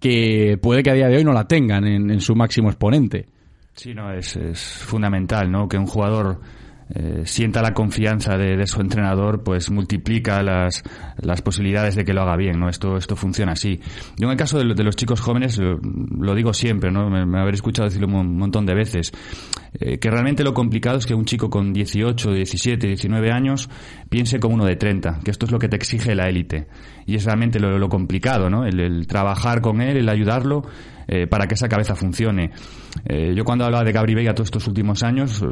[0.00, 3.26] que puede que a día de hoy no la tengan en, su máximo exponente.
[3.74, 5.68] Sí, no, es, es fundamental, ¿no?
[5.68, 6.40] Que un jugador
[6.92, 10.82] eh, sienta la confianza de, su entrenador, pues multiplica las,
[11.18, 12.68] las posibilidades de que lo haga bien, ¿no?
[12.68, 13.80] Esto, esto funciona así.
[14.16, 17.08] Yo en el caso de, los chicos jóvenes, lo, digo siempre, ¿no?
[17.08, 19.12] Me, me escuchado decirlo un montón de veces,
[19.78, 23.68] eh, que realmente lo complicado es que un chico con 18, 17, 19 años
[24.08, 26.66] piense como uno de 30, que esto es lo que te exige la élite.
[27.06, 28.64] Y es realmente lo, complicado, ¿no?
[28.64, 30.64] el trabajar con él, el ayudarlo,
[31.12, 32.52] eh, para que esa cabeza funcione.
[33.04, 35.46] Eh, yo cuando hablaba de Gabri Veiga todos estos últimos años, eh,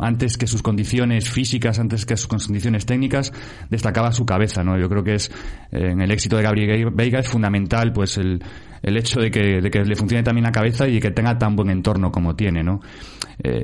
[0.00, 3.30] antes que sus condiciones físicas, antes que sus condiciones técnicas,
[3.68, 4.78] destacaba su cabeza, ¿no?
[4.78, 5.30] Yo creo que es,
[5.72, 8.42] en el éxito de Gabri Veiga es fundamental, pues, el,
[8.82, 11.54] el hecho de que, de que le funcione también la cabeza y que tenga tan
[11.54, 12.80] buen entorno como tiene, ¿no?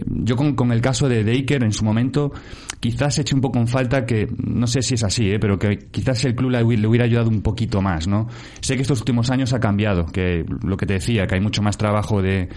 [0.05, 2.33] Yo con, con, el caso de Daker en su momento
[2.81, 5.39] quizás eche un poco en falta que, no sé si es así, ¿eh?
[5.39, 8.27] pero que quizás el club le, hubiera ayudado un poquito más, ¿no?
[8.61, 11.63] Sé que estos últimos años ha cambiado, que lo que te decía, que hay mucho
[11.63, 12.49] más trabajo de,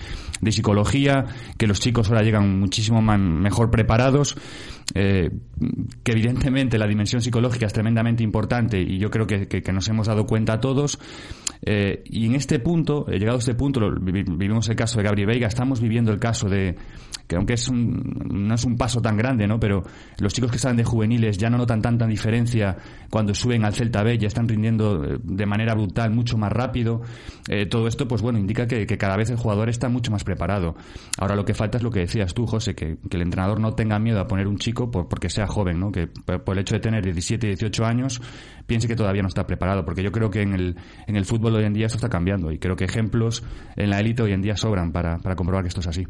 [0.41, 1.25] de psicología,
[1.57, 4.37] que los chicos ahora llegan muchísimo mejor preparados
[4.95, 5.29] eh,
[6.03, 10.07] que evidentemente la dimensión psicológica es tremendamente importante y yo creo que, que, nos hemos
[10.07, 10.99] dado cuenta todos.
[11.65, 15.47] Eh, y en este punto, llegado a este punto, vivimos el caso de Gabriel Veiga,
[15.47, 16.75] estamos viviendo el caso de,
[17.27, 19.59] que aunque es un, no es un paso tan grande, ¿no?
[19.59, 19.83] Pero
[20.19, 22.77] los chicos que salen de juveniles ya no notan tanta diferencia
[23.09, 27.01] cuando suben al Celta B, ya están rindiendo eh, de manera brutal, mucho más rápido.
[27.47, 30.75] Eh, todo esto, pues bueno, indica que, cada vez el jugador está mucho más preparado.
[31.17, 33.99] Ahora lo que falta es lo que decías tú, José, que, el entrenador no tenga
[33.99, 35.91] miedo a poner un chico por, porque sea joven, ¿no?
[35.91, 38.21] Que por el hecho de tener 17, 18 años
[38.65, 40.75] piense que todavía no está preparado, porque yo creo que en el,
[41.07, 43.43] en el fútbol hoy en día esto está cambiando y creo que ejemplos
[43.75, 46.05] en la élite hoy en día sobran para, para comprobar que esto es así.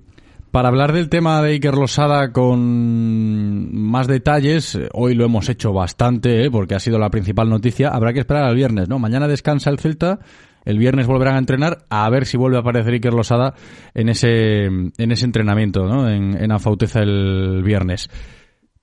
[0.53, 6.45] Para hablar del tema de Iker Losada con más detalles, hoy lo hemos hecho bastante,
[6.45, 6.51] ¿eh?
[6.51, 7.89] porque ha sido la principal noticia.
[7.89, 8.99] Habrá que esperar al viernes, ¿no?
[8.99, 10.19] Mañana descansa el Celta,
[10.63, 13.55] el viernes volverán a entrenar, a ver si vuelve a aparecer Iker Losada
[13.95, 16.07] en ese, en ese entrenamiento, ¿no?
[16.07, 18.11] En, en el viernes.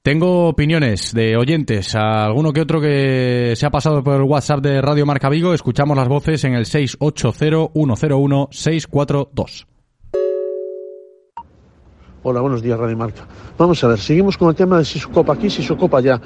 [0.03, 4.83] Tengo opiniones de oyentes, alguno que otro que se ha pasado por el WhatsApp de
[4.83, 5.55] Radio Marca Vigo.
[5.55, 9.70] Escuchamos las voces en el 680 101 642.
[12.23, 13.23] Hola, buenos días, Radio Marca.
[13.57, 15.99] Vamos a ver, seguimos con el tema de si su copa aquí, si su copa
[15.99, 16.21] allá.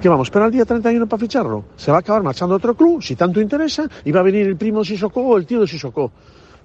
[0.00, 0.26] ¿Qué vamos?
[0.26, 1.66] ¿Esperar el día 31 para ficharlo?
[1.76, 3.88] ¿Se va a acabar marchando a otro club, si tanto interesa?
[4.04, 6.10] ¿Y va a venir el primo de Sissoko o el tío de Sissoko?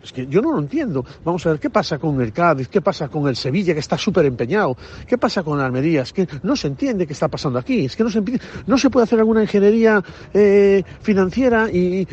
[0.03, 1.06] Es que yo no lo entiendo.
[1.23, 2.68] Vamos a ver, ¿qué pasa con el Cádiz?
[2.68, 4.76] ¿Qué pasa con el Sevilla, que está súper empeñado?
[5.07, 6.02] ¿Qué pasa con Almería?
[6.02, 7.86] Es que no se entiende qué está pasando aquí.
[7.86, 8.23] Es que no se,
[8.65, 10.03] no se puede hacer alguna ingeniería
[10.34, 12.07] eh, financiera y,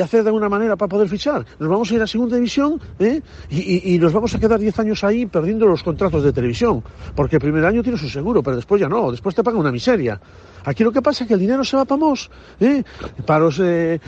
[0.00, 1.44] hacer de alguna manera para poder fichar.
[1.58, 3.20] Nos vamos a ir a segunda división ¿eh?
[3.50, 6.82] y, nos vamos a quedar 10 años ahí perdiendo los contratos de televisión.
[7.14, 9.10] Porque el primer año tienes un seguro, pero después ya no.
[9.10, 10.20] Después te pagan una miseria.
[10.64, 12.30] Aquí lo que pasa es que el dinero se va para Mos,
[12.60, 12.82] ¿eh?
[13.26, 14.00] para los eh,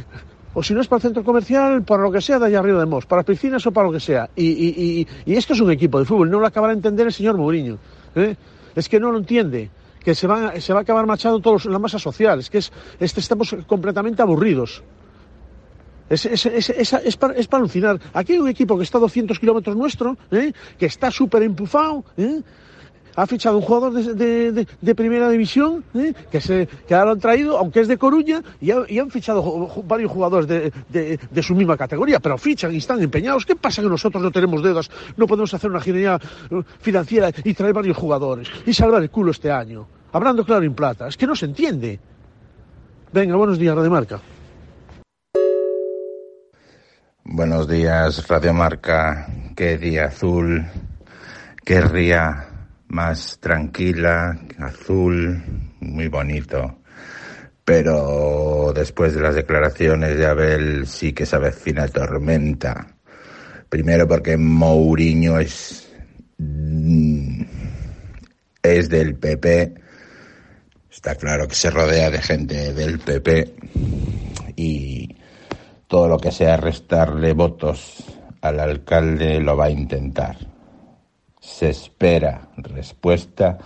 [0.55, 2.81] o si no es para el centro comercial, para lo que sea de allá arriba
[2.81, 4.29] de Mos, para piscinas o para lo que sea.
[4.37, 7.79] Y, esto es un equipo de fútbol, no lo acabará de entender el señor Mourinho.
[8.15, 8.37] ¿eh?
[8.74, 9.70] Es que no lo entiende,
[10.01, 12.73] que se va, se va a acabar machando todos la masa social, es que es,
[13.01, 14.83] este, estamos completamente aburridos.
[16.11, 17.99] Es, es, es, para, alucinar.
[18.12, 20.53] Aquí hay un equipo que está a 200 kilómetros nuestro, ¿eh?
[20.79, 22.43] que está súper empujado, ¿eh?
[23.14, 26.12] Ha fichado un jugador de, primera división ¿eh?
[26.30, 30.10] que se que ahora lo han traído, aunque es de Coruña, y, han fichado varios
[30.10, 33.44] jugadores de, su misma categoría, pero fichan y están empeñados.
[33.44, 36.18] ¿Qué pasa que nosotros no tenemos dedos, no podemos hacer una ingeniería
[36.51, 39.86] eh, financiera y traer varios jugadores y salvar el culo este año?
[40.12, 41.98] Hablando claro en plata, es que no se entiende.
[43.12, 44.20] Venga, buenos días, Radio Marca.
[47.24, 49.26] Buenos días, Radio Marca.
[49.56, 50.66] Qué día azul.
[51.64, 52.52] Qué ría
[52.93, 55.43] más tranquila, azul,
[55.81, 56.78] muy bonito.
[57.64, 62.94] Pero después de las declaraciones de Abel sí que se avecina tormenta.
[63.69, 65.90] Primero porque Mourinho es
[66.36, 67.43] mm,
[68.62, 69.74] es del PP.
[70.90, 73.55] Está claro que se rodea de gente del PP
[74.55, 75.16] y
[75.86, 78.05] todo lo que sea restarle votos
[78.43, 80.52] al alcalde lo va a intentar
[81.43, 83.59] se espera respuesta,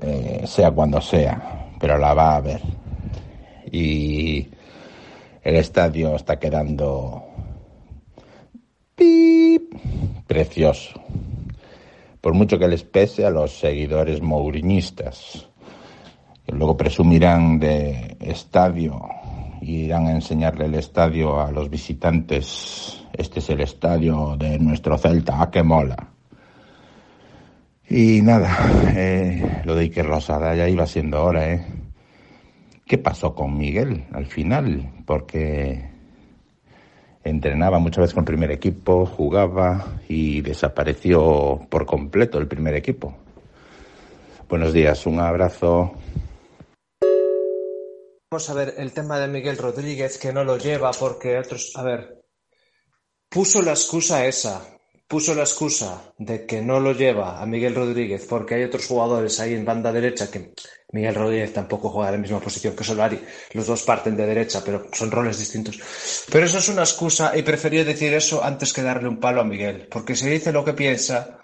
[0.00, 2.60] eh, sea cuando sea, pero la va a haber.
[3.72, 4.46] Y
[5.42, 7.24] el estadio está quedando
[10.28, 11.00] precioso.
[12.20, 15.48] Por mucho que les pese a los seguidores mourinistas,
[16.44, 19.02] que luego presumirán de estadio
[19.60, 23.04] y irán a enseñarle el estadio a los visitantes.
[23.12, 26.15] Este es el estadio de nuestro Celta, ¿a qué mola?
[27.88, 31.64] Y nada, eh, lo de Iker Rosada ya iba siendo hora, ¿eh?
[32.84, 34.92] ¿Qué pasó con Miguel al final?
[35.06, 35.88] Porque
[37.22, 43.16] entrenaba muchas veces con el primer equipo, jugaba y desapareció por completo el primer equipo.
[44.48, 45.94] Buenos días, un abrazo.
[48.30, 51.82] Vamos a ver el tema de Miguel Rodríguez que no lo lleva porque otros, a
[51.82, 52.24] ver,
[53.28, 54.75] puso la excusa esa,
[55.08, 59.38] puso la excusa de que no lo lleva a Miguel Rodríguez porque hay otros jugadores
[59.38, 60.52] ahí en banda derecha que
[60.92, 63.20] Miguel Rodríguez tampoco juega en la misma posición que Solari.
[63.52, 65.78] Los dos parten de derecha, pero son roles distintos.
[66.30, 69.44] Pero eso es una excusa y prefería decir eso antes que darle un palo a
[69.44, 69.88] Miguel.
[69.90, 71.38] Porque si dice lo que piensa,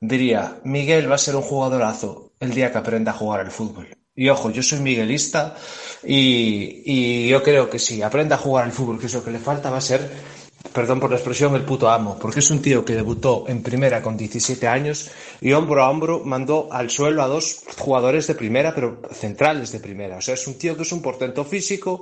[0.00, 3.88] diría, Miguel va a ser un jugadorazo el día que aprenda a jugar al fútbol.
[4.14, 5.56] Y ojo, yo soy miguelista
[6.02, 9.30] y, y yo creo que si aprenda a jugar al fútbol, que es lo que
[9.30, 10.10] le falta, va a ser
[10.72, 14.02] perdón por la expresión, el puto amo, porque es un tío que debutó en primera
[14.02, 15.10] con 17 años
[15.40, 19.80] y hombro a hombro mandó al suelo a dos jugadores de primera, pero centrales de
[19.80, 20.16] primera.
[20.16, 22.00] O sea, es un tío que es un portento físico,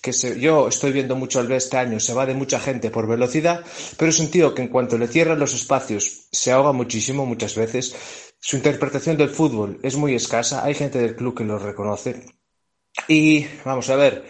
[0.00, 3.06] que yo estoy viendo mucho al B este año, se va de mucha gente por
[3.06, 3.64] velocidad,
[3.96, 7.54] pero es un tío que en cuanto le cierran los espacios se ahoga muchísimo muchas
[7.54, 7.94] veces
[8.42, 10.64] su interpretación del fútbol es muy escasa.
[10.64, 12.24] Hay gente del club que lo reconoce.
[13.06, 14.24] Y vamos a ver,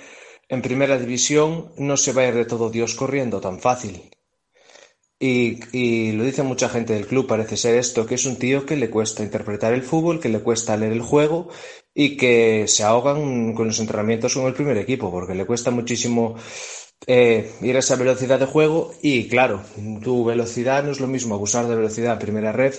[0.51, 4.11] en primera división no se va a ir de todo Dios corriendo tan fácil.
[5.23, 8.77] Y, lo dice mucha gente del club, parece ser esto, que es un tío que
[8.77, 11.49] le cuesta interpretar el fútbol, que le cuesta leer el juego
[11.95, 16.37] y que se ahogan con los entrenamientos con el primer equipo, porque le cuesta muchísimo
[17.07, 19.63] eh, ir a esa velocidad de juego y claro,
[20.03, 22.75] tu velocidad no es lo mismo abusar de velocidad en primera red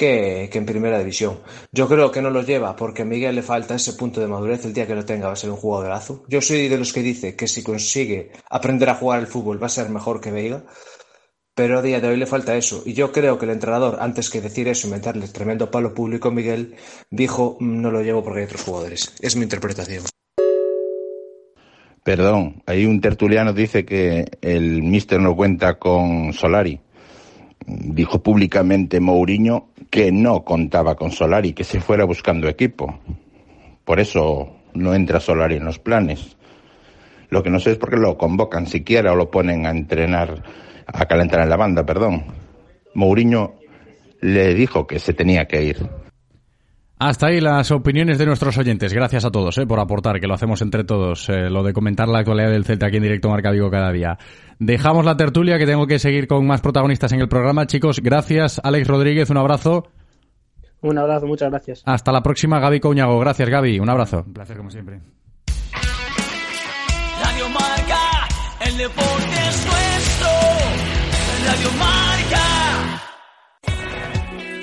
[0.00, 1.40] que, en primera división.
[1.72, 4.64] Yo creo que no lo lleva porque a Miguel le falta ese punto de madurez,
[4.64, 6.24] el día que lo tenga va a ser un jugadorazo.
[6.26, 9.66] Yo soy de los que dice que si consigue aprender a jugar al fútbol va
[9.66, 10.64] a ser mejor que Veiga
[11.54, 12.82] pero a día de hoy le falta eso.
[12.86, 16.30] Y yo creo que el entrenador, antes que decir eso y meterle tremendo palo público,
[16.30, 16.76] Miguel,
[17.10, 19.14] dijo, mm, no lo llevo porque hay otros jugadores.
[19.20, 20.04] Es mi interpretación.
[22.02, 26.80] Perdón, ahí un tertuliano dice que el míster no cuenta con Solari.
[27.66, 33.00] Dijo públicamente Mourinho que no contaba con Solari, que se fuera buscando equipo.
[33.84, 36.36] Por eso no entra Solari en los planes.
[37.28, 40.42] Lo que no sé es por qué lo convocan siquiera o lo ponen a entrenar
[40.86, 42.24] a calentar en la banda, perdón.
[42.94, 43.54] Mourinho
[44.20, 45.88] le dijo que se tenía que ir.
[47.00, 48.92] Hasta ahí las opiniones de nuestros oyentes.
[48.92, 52.06] Gracias a todos eh, por aportar, que lo hacemos entre todos, eh, lo de comentar
[52.08, 54.18] la actualidad del Celta aquí en directo Marca Vigo cada día.
[54.58, 57.66] Dejamos la tertulia, que tengo que seguir con más protagonistas en el programa.
[57.66, 58.60] Chicos, gracias.
[58.62, 59.88] Alex Rodríguez, un abrazo.
[60.82, 61.82] Un abrazo, muchas gracias.
[61.86, 63.18] Hasta la próxima, Gaby Coñago.
[63.18, 63.80] Gracias, Gaby.
[63.80, 64.24] Un abrazo.
[64.26, 65.00] Un placer, como siempre.
[67.22, 68.28] Radio Marca,
[68.66, 70.28] el deporte es nuestro.
[71.46, 73.09] Radio Marca.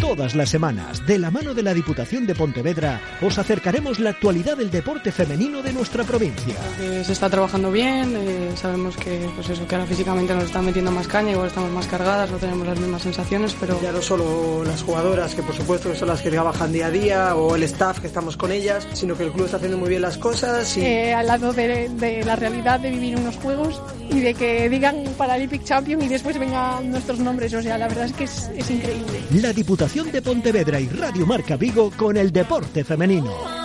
[0.07, 4.55] Todas las semanas, de la mano de la Diputación de Pontevedra, os acercaremos la actualidad
[4.55, 6.55] del deporte femenino de nuestra provincia.
[6.79, 10.63] Eh, se está trabajando bien, eh, sabemos que, pues eso, que ahora físicamente nos están
[10.63, 13.81] metiendo más caña, igual estamos más cargadas, no tenemos las mismas sensaciones, pero...
[13.81, 17.35] Ya no solo las jugadoras, que por supuesto son las que trabajan día a día,
[17.35, 20.03] o el staff que estamos con ellas, sino que el club está haciendo muy bien
[20.03, 20.77] las cosas.
[20.77, 20.85] Y...
[20.85, 25.03] Eh, al lado de, de, la realidad de vivir unos juegos y de que digan
[25.17, 28.69] Paralympic Champion y después vengan nuestros nombres, o sea, la verdad es que es, es
[28.69, 29.21] increíble.
[29.41, 33.57] La Diputación de Pontevedra y Radio Marca Vigo con el deporte femenino.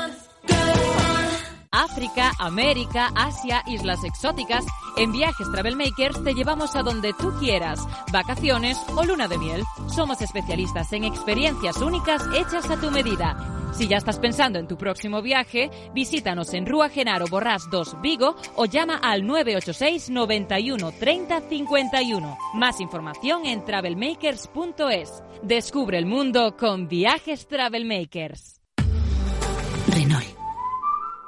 [1.73, 4.65] África, América, Asia, islas exóticas.
[4.99, 7.81] En Viajes Travelmakers te llevamos a donde tú quieras,
[8.13, 9.63] vacaciones o luna de miel.
[9.89, 13.62] Somos especialistas en experiencias únicas hechas a tu medida.
[13.73, 18.37] Si ya estás pensando en tu próximo viaje, visítanos en Rúa Genaro Borrás 2 Vigo
[18.55, 22.39] o llama al 986 91 30 51.
[22.55, 25.23] Más información en travelmakers.es.
[25.43, 28.61] Descubre el mundo con Viajes Travelmakers.
[29.89, 30.27] Renault.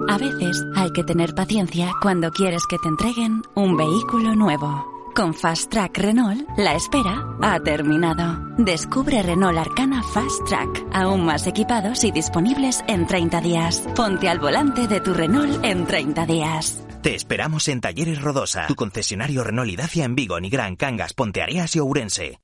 [0.07, 4.94] A veces hay que tener paciencia cuando quieres que te entreguen un vehículo nuevo.
[5.15, 8.37] Con Fast Track Renault, la espera ha terminado.
[8.57, 13.79] Descubre Renault Arcana Fast Track, aún más equipados y disponibles en 30 días.
[13.95, 16.83] Ponte al volante de tu Renault en 30 días.
[17.01, 21.77] Te esperamos en Talleres Rodosa, tu concesionario Renault y Dacia en Vigo, Nigrán, Cangas, Ponteareas
[21.77, 22.41] y Ourense.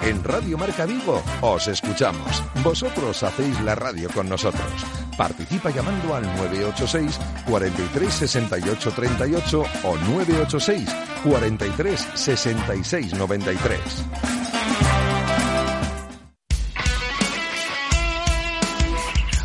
[0.00, 2.42] En Radio Marca Vigo os escuchamos.
[2.62, 5.03] Vosotros hacéis la radio con nosotros.
[5.16, 10.88] Participa llamando al 986 43 68 38 o 986
[11.22, 13.80] 43 66 93.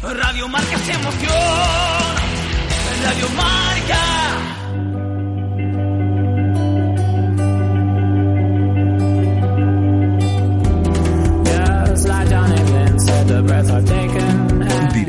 [0.02, 1.34] Radio Marca se emoción.
[3.04, 3.70] Radio Marca.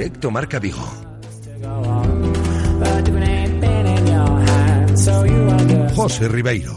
[0.01, 0.78] Directo Marca Vigo.
[5.94, 6.72] José Ribeiro.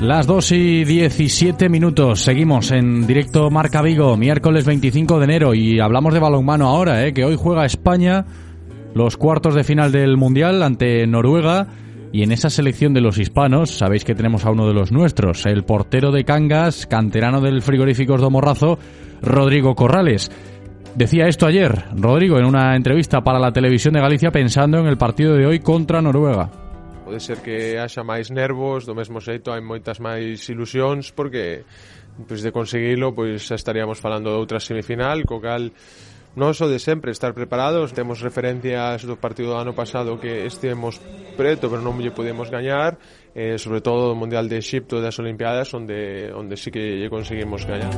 [0.00, 2.20] Las 2 y 17 minutos.
[2.20, 5.54] Seguimos en directo Marca Vigo, miércoles 25 de enero.
[5.54, 7.14] Y hablamos de balonmano ahora, ¿eh?
[7.14, 8.26] que hoy juega España
[8.92, 11.68] los cuartos de final del Mundial ante Noruega.
[12.12, 15.46] Y en esa selección de los hispanos, sabéis que tenemos a uno de los nuestros,
[15.46, 18.78] el portero de Cangas, canterano del frigorífico Domorrazo,
[19.24, 20.30] Rodrigo Corrales.
[20.94, 24.96] Decía esto ayer, Rodrigo, en una entrevista para la televisión de Galicia pensando en el
[24.96, 26.50] partido de hoy contra Noruega.
[27.04, 31.66] Pode ser que haxa máis nervos, do mesmo xeito hai moitas máis ilusións porque
[32.24, 35.74] pois de conseguilo pois xa estaríamos falando de outra semifinal, co cal
[36.34, 40.96] non só de sempre estar preparados, temos referencias do partido do ano pasado que estivemos
[41.36, 42.96] preto, pero non lle podemos gañar
[43.34, 47.90] eh, sobre todo do Mundial de Egipto das Olimpiadas, onde onde sí que conseguimos gañar.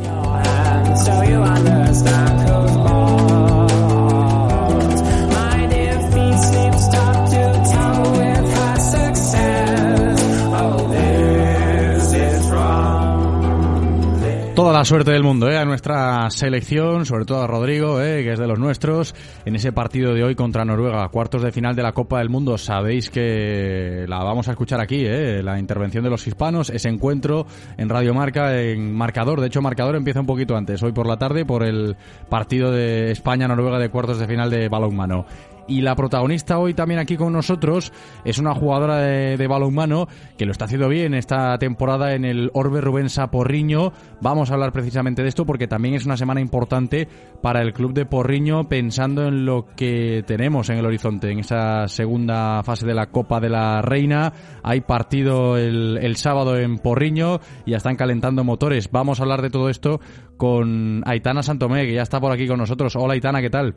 [14.66, 15.56] Toda la suerte del mundo ¿eh?
[15.56, 18.24] a nuestra selección, sobre todo a Rodrigo, ¿eh?
[18.24, 19.14] que es de los nuestros,
[19.44, 22.59] en ese partido de hoy contra Noruega, cuartos de final de la Copa del Mundo.
[22.59, 25.40] Sabéis que la vamos a escuchar aquí, ¿eh?
[25.40, 27.47] la intervención de los hispanos, ese encuentro
[27.78, 29.40] en Radio Marca, en marcador.
[29.40, 31.94] De hecho, marcador empieza un poquito antes, hoy por la tarde, por el
[32.28, 35.26] partido de España-Noruega de cuartos de final de balonmano.
[35.68, 37.93] Y la protagonista hoy también aquí con nosotros
[38.24, 40.06] es una jugadora de, de balonmano
[40.38, 43.93] que lo está haciendo bien esta temporada en el Orbe Rubensa Porriño.
[44.20, 47.09] Vamos a hablar precisamente de esto porque también es una semana importante
[47.43, 51.88] para el club de Porriño pensando en lo que tenemos en el horizonte, en esa
[51.88, 54.32] segunda fase de la Copa de la Reina.
[54.62, 58.90] Hay partido el, el sábado en Porriño y ya están calentando motores.
[58.93, 60.01] Vamos a hablar de todo esto
[60.36, 62.94] con Aitana Santomé, que ya está por aquí con nosotros.
[62.97, 63.74] Hola Aitana, ¿qué tal?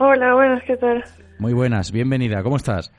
[0.00, 1.04] Hola, buenas, ¿qué tal?
[1.40, 2.92] Muy buenas, bienvenida, ¿cómo estás?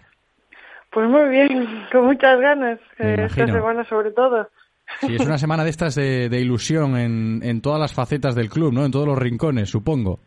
[0.92, 4.50] Pues muy bien, con muchas ganas, eh, esta semana sobre todo.
[5.00, 8.50] Sí, es una semana de estas de, de ilusión en, en todas las facetas del
[8.50, 8.86] club, ¿no?
[8.86, 10.20] En todos los rincones, supongo.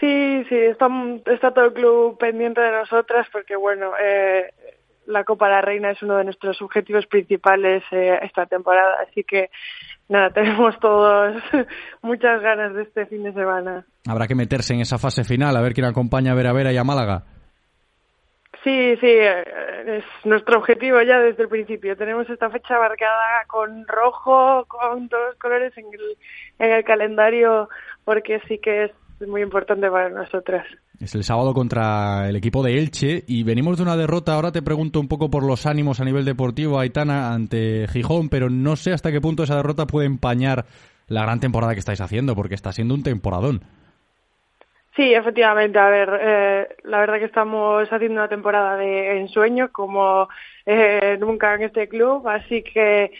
[0.00, 0.88] Sí, sí, está,
[1.26, 4.52] está todo el club pendiente de nosotras porque, bueno, eh,
[5.06, 9.22] la Copa de la Reina es uno de nuestros objetivos principales eh, esta temporada, así
[9.22, 9.50] que
[10.08, 11.42] nada, tenemos todos
[12.02, 13.84] muchas ganas de este fin de semana.
[14.08, 16.76] Habrá que meterse en esa fase final, a ver quién acompaña a Vera Vera y
[16.76, 17.24] a Málaga.
[18.64, 19.44] Sí, sí, eh,
[19.86, 21.96] es nuestro objetivo ya desde el principio.
[21.96, 26.18] Tenemos esta fecha marcada con rojo, con todos los colores en el,
[26.58, 27.68] en el calendario,
[28.04, 28.90] porque sí que es
[29.26, 30.66] muy importante para nosotras.
[31.00, 34.34] Es el sábado contra el equipo de Elche y venimos de una derrota.
[34.34, 38.50] Ahora te pregunto un poco por los ánimos a nivel deportivo, Aitana, ante Gijón, pero
[38.50, 40.66] no sé hasta qué punto esa derrota puede empañar
[41.08, 43.62] la gran temporada que estáis haciendo, porque está siendo un temporadón.
[44.96, 45.78] Sí, efectivamente.
[45.78, 50.28] A ver, eh, la verdad que estamos haciendo una temporada de ensueño como
[50.64, 53.12] eh, nunca en este club, así que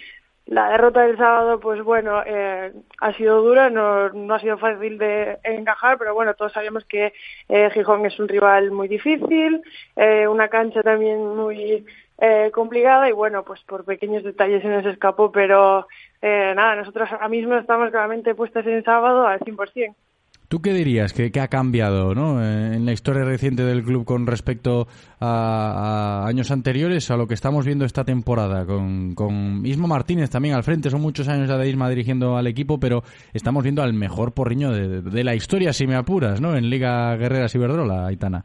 [0.46, 4.96] la derrota del sábado, pues bueno, eh, ha sido dura, no, no ha sido fácil
[4.96, 7.12] de encajar, pero bueno, todos sabemos que
[7.48, 9.60] eh, Gijón es un rival muy difícil,
[9.96, 11.84] eh, una cancha también muy
[12.18, 15.88] eh, complicada y bueno, pues por pequeños detalles se nos escapó, pero
[16.22, 19.94] nada, nosotros ahora mismo estamos claramente puestas en sábado al 100%.
[20.48, 22.42] ¿Tú qué dirías que, que ha cambiado ¿no?
[22.42, 24.86] Eh, en la historia reciente del club con respecto
[25.20, 28.64] a, años anteriores a lo que estamos viendo esta temporada?
[28.64, 32.46] Con, con Isma Martínez también al frente, son muchos años ya de Isma dirigiendo al
[32.46, 33.02] equipo, pero
[33.32, 36.56] estamos viendo al mejor porriño de, de la historia, si me apuras, ¿no?
[36.56, 38.44] en Liga Guerreras Iberdrola, Aitana.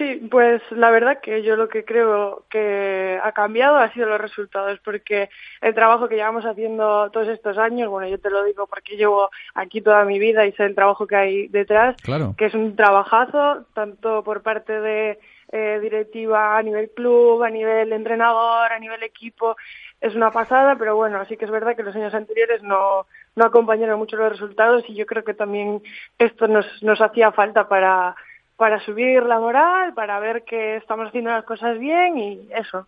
[0.00, 4.18] Sí, pues la verdad que yo lo que creo que ha cambiado ha sido los
[4.18, 5.28] resultados, porque
[5.60, 9.28] el trabajo que llevamos haciendo todos estos años, bueno, yo te lo digo porque llevo
[9.54, 12.34] aquí toda mi vida y sé el trabajo que hay detrás, Claro.
[12.38, 15.18] que es un trabajazo, tanto por parte de
[15.52, 19.54] eh, directiva a nivel club, a nivel entrenador, a nivel equipo,
[20.00, 23.04] es una pasada, pero bueno, sí que es verdad que los años anteriores no,
[23.36, 25.82] no acompañaron mucho los resultados y yo creo que también
[26.18, 28.16] esto nos, nos hacía falta para
[28.60, 32.86] para subir la moral, para ver que estamos haciendo las cosas bien y eso.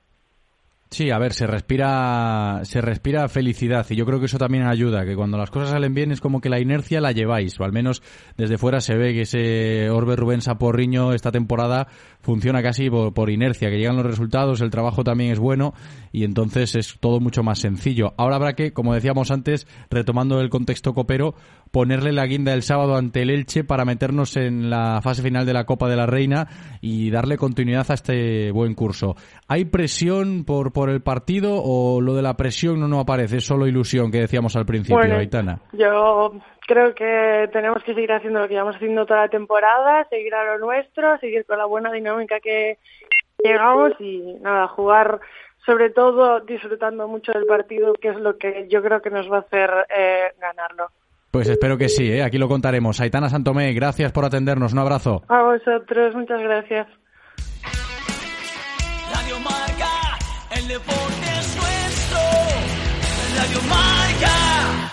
[0.92, 5.06] Sí, a ver, se respira, se respira felicidad y yo creo que eso también ayuda,
[5.06, 7.72] que cuando las cosas salen bien es como que la inercia la lleváis, o al
[7.72, 8.02] menos
[8.36, 11.86] desde fuera se ve que ese Orbe Rubén Saporriño esta temporada
[12.20, 15.72] funciona casi por, por inercia, que llegan los resultados, el trabajo también es bueno
[16.12, 18.12] y entonces es todo mucho más sencillo.
[18.18, 21.34] Ahora habrá que, como decíamos antes, retomando el contexto copero,
[21.70, 25.54] ponerle la guinda el sábado ante el Elche para meternos en la fase final de
[25.54, 26.48] la Copa de la Reina
[26.82, 29.16] y darle continuidad a este buen curso.
[29.48, 33.38] ¿Hay presión por, por el partido o lo de la presión no, no aparece?
[33.38, 35.60] Es solo ilusión que decíamos al principio, Bueno, Aitana.
[35.72, 36.32] Yo
[36.66, 40.44] creo que tenemos que seguir haciendo lo que llevamos haciendo toda la temporada, seguir a
[40.44, 42.78] lo nuestro, seguir con la buena dinámica que
[43.42, 45.20] llegamos y nada, jugar
[45.64, 49.38] sobre todo disfrutando mucho del partido, que es lo que yo creo que nos va
[49.38, 50.88] a hacer eh, ganarlo.
[51.30, 52.22] Pues espero que sí, ¿eh?
[52.22, 53.00] aquí lo contaremos.
[53.00, 54.72] Aitana Santomé, gracias por atendernos.
[54.74, 55.22] Un abrazo.
[55.28, 56.86] A vosotros, muchas gracias.
[59.14, 59.38] Radio
[60.54, 62.20] el deporte es nuestro.
[63.36, 64.88] Radio Marca.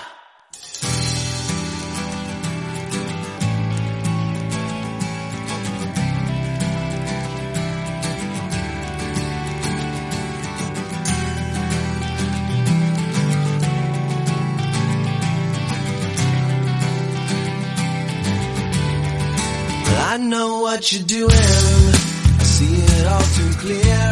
[20.11, 21.29] I know what you're doing.
[21.29, 24.08] I see it all too clear.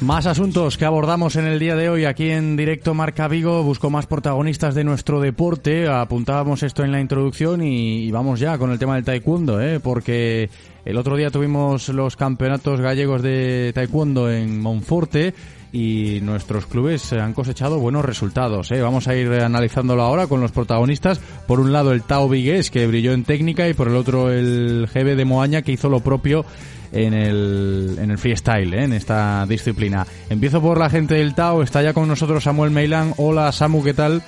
[0.00, 3.64] Más asuntos que abordamos en el día de hoy aquí en Directo Marca Vigo.
[3.64, 5.88] Busco más protagonistas de nuestro deporte.
[5.88, 9.80] Apuntábamos esto en la introducción y, y vamos ya con el tema del taekwondo, ¿eh?
[9.80, 10.48] porque
[10.84, 15.34] el otro día tuvimos los campeonatos gallegos de taekwondo en Monforte
[15.76, 18.70] y nuestros clubes han cosechado buenos resultados.
[18.70, 18.80] ¿eh?
[18.80, 21.18] Vamos a ir analizándolo ahora con los protagonistas.
[21.46, 24.88] Por un lado el Tao Vigués, que brilló en técnica, y por el otro el
[24.92, 26.46] GB de Moaña, que hizo lo propio
[26.92, 28.84] en el, en el freestyle, ¿eh?
[28.84, 30.06] en esta disciplina.
[30.30, 31.62] Empiezo por la gente del Tao.
[31.62, 33.12] Está ya con nosotros Samuel Meilán.
[33.18, 34.22] Hola Samu, ¿qué tal?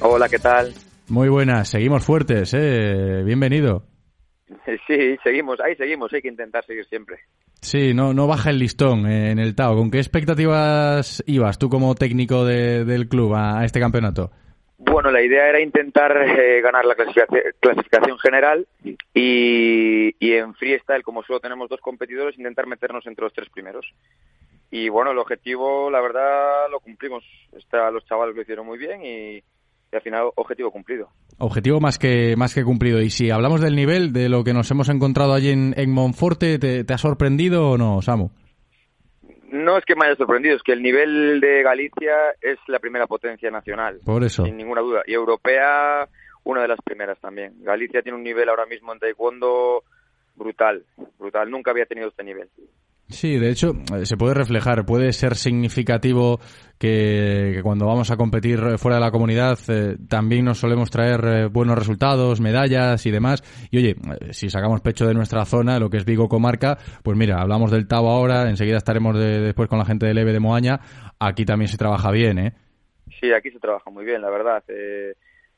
[0.00, 0.74] Hola, ¿qué tal?
[1.06, 3.22] Muy buenas, seguimos fuertes, ¿eh?
[3.24, 3.84] bienvenido.
[4.86, 7.18] Sí, seguimos, ahí seguimos, hay que intentar seguir siempre.
[7.60, 9.76] Sí, no, no baja el listón eh, en el Tao.
[9.76, 14.30] ¿Con qué expectativas ibas tú como técnico de- del club a, a este campeonato?
[14.78, 18.66] Bueno, la idea era intentar eh, ganar la clasificación, clasificación general
[19.12, 23.86] y, y en freestyle, como solo tenemos dos competidores, intentar meternos entre los tres primeros.
[24.70, 27.24] Y bueno, el objetivo, la verdad, lo cumplimos.
[27.56, 29.42] Está, los chavales lo hicieron muy bien y, y
[29.96, 31.08] al final objetivo cumplido.
[31.38, 33.00] Objetivo más que, más que cumplido.
[33.00, 36.58] Y si hablamos del nivel, de lo que nos hemos encontrado allí en, en Monforte,
[36.58, 38.30] ¿te, te ha sorprendido o no, Samu?
[39.50, 43.06] No es que me haya sorprendido, es que el nivel de Galicia es la primera
[43.06, 44.00] potencia nacional.
[44.04, 44.44] Por eso.
[44.44, 45.02] Sin ninguna duda.
[45.06, 46.06] Y europea,
[46.44, 47.54] una de las primeras también.
[47.62, 49.84] Galicia tiene un nivel ahora mismo en taekwondo
[50.34, 50.84] brutal,
[51.18, 51.50] brutal.
[51.50, 52.48] Nunca había tenido este nivel.
[53.10, 56.40] Sí, de hecho, eh, se puede reflejar, puede ser significativo
[56.78, 61.20] que, que cuando vamos a competir fuera de la comunidad eh, también nos solemos traer
[61.24, 63.42] eh, buenos resultados, medallas y demás.
[63.70, 63.96] Y oye,
[64.32, 67.88] si sacamos pecho de nuestra zona, lo que es Vigo Comarca, pues mira, hablamos del
[67.88, 70.78] Tao ahora, enseguida estaremos de- después con la gente del EVE de Moaña.
[71.18, 72.52] Aquí también se trabaja bien, ¿eh?
[73.20, 74.62] Sí, aquí se trabaja muy bien, la verdad.
[74.68, 75.14] Eh,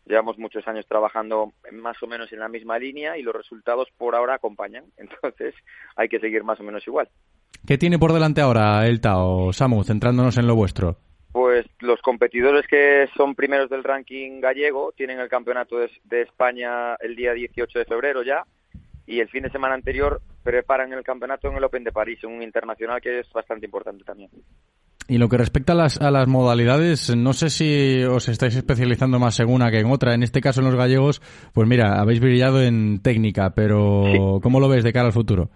[0.06, 4.14] llevamos muchos años trabajando más o menos en la misma línea y los resultados por
[4.14, 4.85] ahora acompañan.
[4.97, 5.55] Entonces
[5.97, 7.09] hay que seguir más o menos igual.
[7.66, 10.97] ¿Qué tiene por delante ahora el Tao, Samu, centrándonos en lo vuestro?
[11.32, 16.94] Pues los competidores que son primeros del ranking gallego tienen el campeonato de, de España
[16.97, 18.44] el día 18 de febrero ya
[19.06, 22.43] y el fin de semana anterior preparan el campeonato en el Open de París, un
[22.43, 24.31] internacional que es bastante importante también.
[25.09, 29.18] Y lo que respecta a las, a las modalidades, no sé si os estáis especializando
[29.18, 30.14] más en una que en otra.
[30.14, 31.20] En este caso, en los gallegos,
[31.52, 35.51] pues mira, habéis brillado en técnica, pero ¿cómo lo ves de cara al futuro?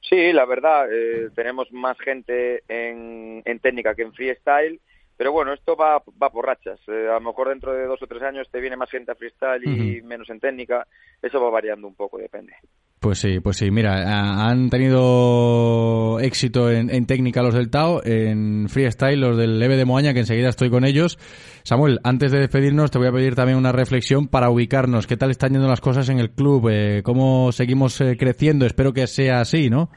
[0.00, 4.78] Sí, la verdad, eh, tenemos más gente en, en técnica que en freestyle,
[5.22, 6.80] pero bueno, esto va, va por rachas.
[6.88, 9.14] Eh, a lo mejor dentro de dos o tres años te viene más gente a
[9.14, 10.84] freestyle y menos en técnica.
[11.22, 12.54] Eso va variando un poco, depende.
[12.98, 13.70] Pues sí, pues sí.
[13.70, 19.76] Mira, han tenido éxito en, en técnica los del Tao, en freestyle los del Leve
[19.76, 21.20] de Moaña, que enseguida estoy con ellos.
[21.62, 25.06] Samuel, antes de despedirnos, te voy a pedir también una reflexión para ubicarnos.
[25.06, 26.68] ¿Qué tal están yendo las cosas en el club?
[26.68, 28.66] Eh, ¿Cómo seguimos eh, creciendo?
[28.66, 29.88] Espero que sea así, ¿no?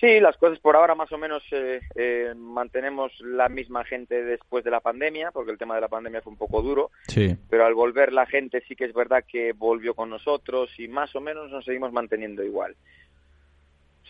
[0.00, 4.62] Sí, las cosas por ahora más o menos eh, eh, mantenemos la misma gente después
[4.64, 7.34] de la pandemia, porque el tema de la pandemia fue un poco duro, Sí.
[7.48, 11.14] pero al volver la gente sí que es verdad que volvió con nosotros y más
[11.16, 12.76] o menos nos seguimos manteniendo igual.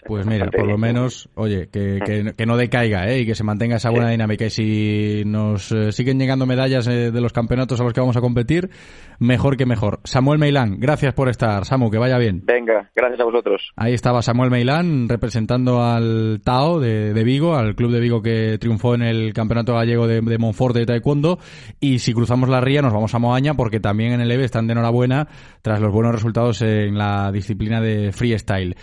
[0.05, 3.20] Pues mira, por lo menos, oye, que, que, que no decaiga ¿eh?
[3.20, 4.47] y que se mantenga esa buena dinámica.
[4.47, 8.16] Y si nos eh, siguen llegando medallas eh, de los campeonatos a los que vamos
[8.16, 8.70] a competir,
[9.18, 10.01] mejor que mejor.
[10.05, 11.64] Samuel Meilán, gracias por estar.
[11.64, 12.43] Samu, que vaya bien.
[12.44, 13.73] Venga, gracias a vosotros.
[13.77, 18.59] Ahí estaba Samuel Meilán representando al Tao de, de Vigo, al club de Vigo que
[18.59, 21.39] triunfó en el campeonato gallego de, de Monfort de Taekwondo.
[21.81, 24.66] Y si cruzamos la ría nos vamos a Moaña porque también en el EVE están
[24.66, 25.28] de enhorabuena
[25.62, 28.77] tras los buenos resultados en la disciplina de freestyle.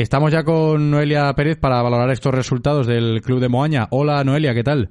[0.00, 3.86] Estamos ya con Noelia Pérez para valorar estos resultados del club de Moaña.
[3.90, 4.88] Hola Noelia, ¿qué tal?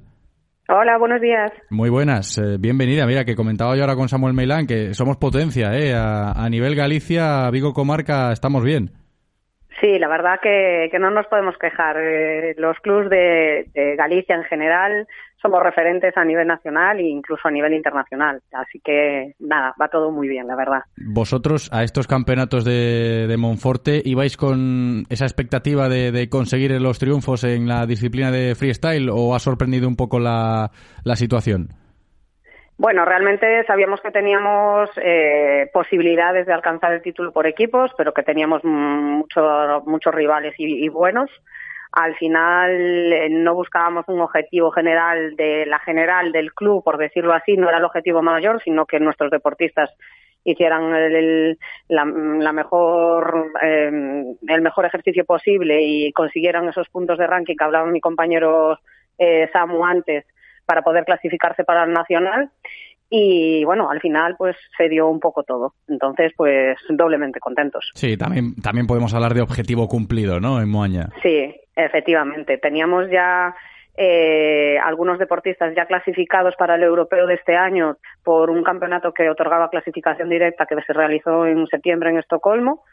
[0.68, 1.50] Hola, buenos días.
[1.68, 3.06] Muy buenas, eh, bienvenida.
[3.06, 5.94] Mira, que comentaba yo ahora con Samuel Meilán que somos potencia, ¿eh?
[5.94, 8.92] A, a nivel Galicia, Vigo Comarca, estamos bien.
[9.80, 11.96] Sí, la verdad que, que no nos podemos quejar.
[11.98, 15.08] Eh, los clubs de, de Galicia en general
[15.40, 18.40] somos referentes a nivel nacional e incluso a nivel internacional.
[18.52, 20.80] Así que nada, va todo muy bien, la verdad.
[20.96, 26.98] Vosotros a estos campeonatos de, de Monforte ibais con esa expectativa de, de conseguir los
[26.98, 30.70] triunfos en la disciplina de freestyle o ha sorprendido un poco la,
[31.04, 31.68] la situación?
[32.78, 38.22] Bueno, realmente sabíamos que teníamos eh, posibilidades de alcanzar el título por equipos, pero que
[38.22, 41.28] teníamos mm, mucho- muchos rivales y, y buenos.
[41.92, 47.32] Al final eh, no buscábamos un objetivo general de la general del club, por decirlo
[47.32, 49.90] así, no era el objetivo mayor, sino que nuestros deportistas
[50.44, 51.58] hicieran el-
[51.88, 52.04] la,
[52.52, 53.90] mejor eh,
[54.48, 58.78] el mejor ejercicio posible y consiguieran esos puntos de ranking que hablaba mi compañero
[59.18, 60.24] eh, Samu antes
[60.64, 62.50] para poder clasificarse para el nacional
[63.10, 68.16] y bueno al final pues se dio un poco todo entonces pues doblemente contentos Sí,
[68.16, 70.60] también, también podemos hablar de objetivo cumplido, ¿no?
[70.60, 71.08] En Moaña.
[71.22, 72.58] Sí, efectivamente.
[72.58, 73.54] Teníamos ya
[73.96, 79.28] eh, algunos deportistas ya clasificados para el europeo de este año por un campeonato que
[79.28, 82.84] otorgaba clasificación directa que se realizó en septiembre en Estocolmo.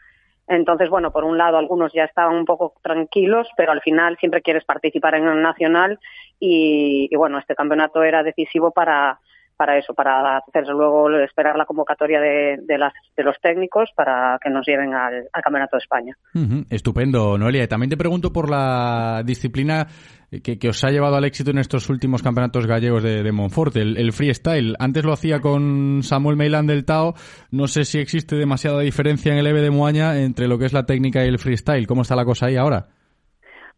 [0.46, 4.40] Entonces, bueno, por un lado algunos ya estaban un poco tranquilos, pero al final siempre
[4.40, 5.98] quieres participar en el nacional
[6.40, 9.20] y, y bueno, este campeonato era decisivo para,
[9.58, 12.78] para eso, para hacer luego esperar la convocatoria de,
[13.16, 16.14] los técnicos para que nos lleven al, Campeonato de España.
[16.70, 17.66] Estupendo, Noelia.
[17.66, 19.86] También te pregunto por la disciplina
[20.42, 23.96] que, os ha llevado al éxito en estos últimos campeonatos gallegos de, de Monfort, el,
[23.96, 24.76] el freestyle.
[24.78, 27.14] Antes lo hacía con Samuel Meilán del Tao.
[27.50, 30.72] No sé si existe demasiada diferencia en el EVE de Moaña entre lo que es
[30.72, 31.86] la técnica y el freestyle.
[31.86, 32.86] ¿Cómo está la cosa ahí ahora?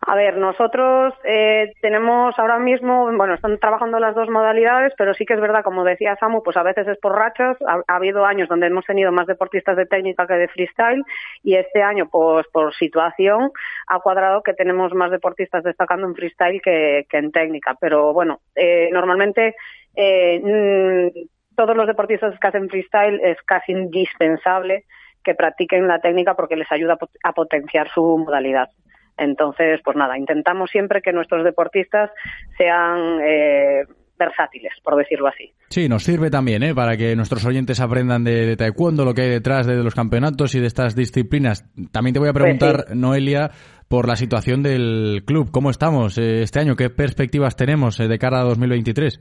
[0.02, 5.26] A ver, nosotros eh, tenemos ahora mismo, bueno, están trabajando las dos modalidades, pero sí
[5.26, 7.58] que es verdad, como decía Samu, pues a veces es por rachas.
[7.68, 11.04] Ha, ha, habido años donde hemos tenido más deportistas de técnica que de freestyle
[11.42, 13.50] y este año, pues por situación,
[13.88, 17.76] ha cuadrado que tenemos más deportistas destacando en freestyle que, que en técnica.
[17.78, 19.54] Pero bueno, eh, normalmente
[19.94, 24.84] eh, mmm, todos los deportistas que hacen freestyle es casi indispensable
[25.22, 28.70] que practiquen la técnica porque les ayuda a potenciar su modalidad.
[29.16, 32.10] Entonces, pues nada, intentamos siempre que nuestros deportistas
[32.56, 33.84] sean eh,
[34.18, 35.52] versátiles, por decirlo así.
[35.68, 36.74] Sí, nos sirve también ¿eh?
[36.74, 40.54] para que nuestros oyentes aprendan de, de, taekwondo, lo que hay detrás de los campeonatos
[40.54, 41.64] y de estas disciplinas.
[41.92, 42.98] También te voy a preguntar, pues sí.
[42.98, 43.50] Noelia,
[43.90, 45.50] por la situación del club.
[45.50, 46.76] ¿Cómo estamos eh, este año?
[46.76, 49.20] ¿Qué perspectivas tenemos eh, de cara a 2023?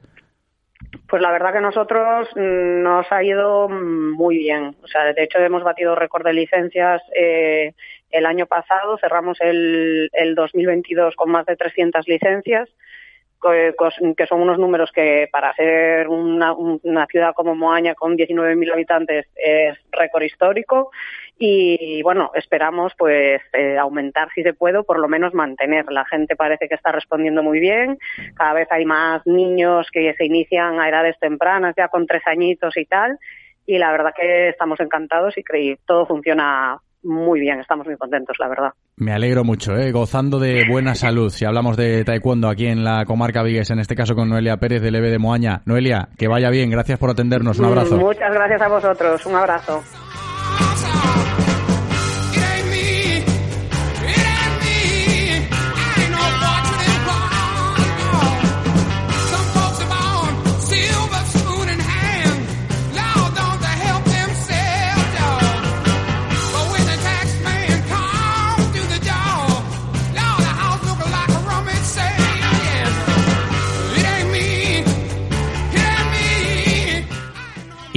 [1.07, 4.75] Pues la verdad que nosotros mm, nos ha ido muy bien.
[4.83, 7.73] O sea, de hecho hemos batido récord de licencias eh,
[8.09, 12.69] el año pasado, cerramos el, el 2022 con más de 300 licencias,
[13.41, 16.55] que son unos números que para ser una,
[17.07, 20.91] ciudad como Moaña con 19.000 habitantes es récord histórico.
[21.37, 25.85] Y bueno, esperamos pues eh, aumentar si se puede, por lo menos mantener.
[25.89, 27.97] La gente parece que está respondiendo muy bien,
[28.35, 32.75] cada vez hay más niños que se inician a edades tempranas, ya con tres añitos
[32.75, 33.17] y tal,
[33.65, 38.35] y la verdad que estamos encantados y que todo funciona muy bien, estamos muy contentos,
[38.39, 38.69] la verdad.
[38.97, 39.91] Me alegro mucho, ¿eh?
[39.91, 41.29] gozando de buena salud.
[41.29, 44.81] Si hablamos de taekwondo aquí en la comarca Vigues, en este caso con Noelia Pérez
[44.81, 45.61] de Leve de Moaña.
[45.65, 47.97] Noelia, que vaya bien, gracias por atendernos, un abrazo.
[47.97, 49.81] Muchas gracias a vosotros, un abrazo.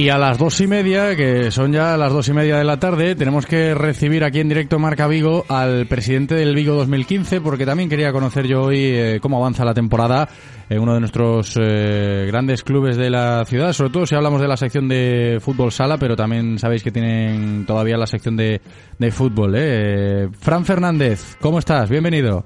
[0.03, 2.77] Y a las dos y media, que son ya las dos y media de la
[2.77, 7.65] tarde, tenemos que recibir aquí en directo Marca Vigo al presidente del Vigo 2015, porque
[7.65, 10.27] también quería conocer yo hoy eh, cómo avanza la temporada
[10.69, 14.49] en uno de nuestros eh, grandes clubes de la ciudad, sobre todo si hablamos de
[14.49, 18.59] la sección de fútbol sala, pero también sabéis que tienen todavía la sección de,
[18.99, 19.53] de fútbol.
[19.55, 20.27] ¿eh?
[20.37, 21.89] Fran Fernández, ¿cómo estás?
[21.89, 22.43] Bienvenido.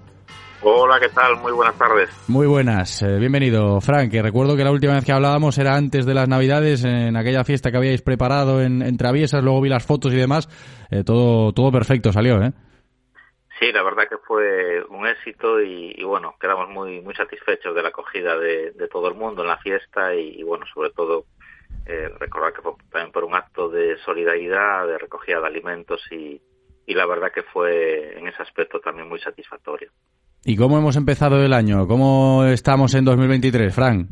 [0.62, 1.38] Hola, ¿qué tal?
[1.38, 2.10] Muy buenas tardes.
[2.28, 3.04] Muy buenas.
[3.04, 4.12] Eh, bienvenido, Frank.
[4.12, 7.44] Que recuerdo que la última vez que hablábamos era antes de las Navidades, en aquella
[7.44, 10.50] fiesta que habíais preparado en, en Traviesas, luego vi las fotos y demás.
[10.90, 12.52] Eh, todo, todo perfecto salió, ¿eh?
[13.60, 17.82] Sí, la verdad que fue un éxito y, y bueno, quedamos muy muy satisfechos de
[17.82, 21.26] la acogida de, de todo el mundo en la fiesta y, y bueno, sobre todo
[21.86, 26.42] eh, recordar que fue también por un acto de solidaridad, de recogida de alimentos y,
[26.86, 29.92] y la verdad que fue en ese aspecto también muy satisfactorio.
[30.49, 31.86] ¿Y cómo hemos empezado el año?
[31.90, 34.07] ¿Cómo estamos en 2023, Frank?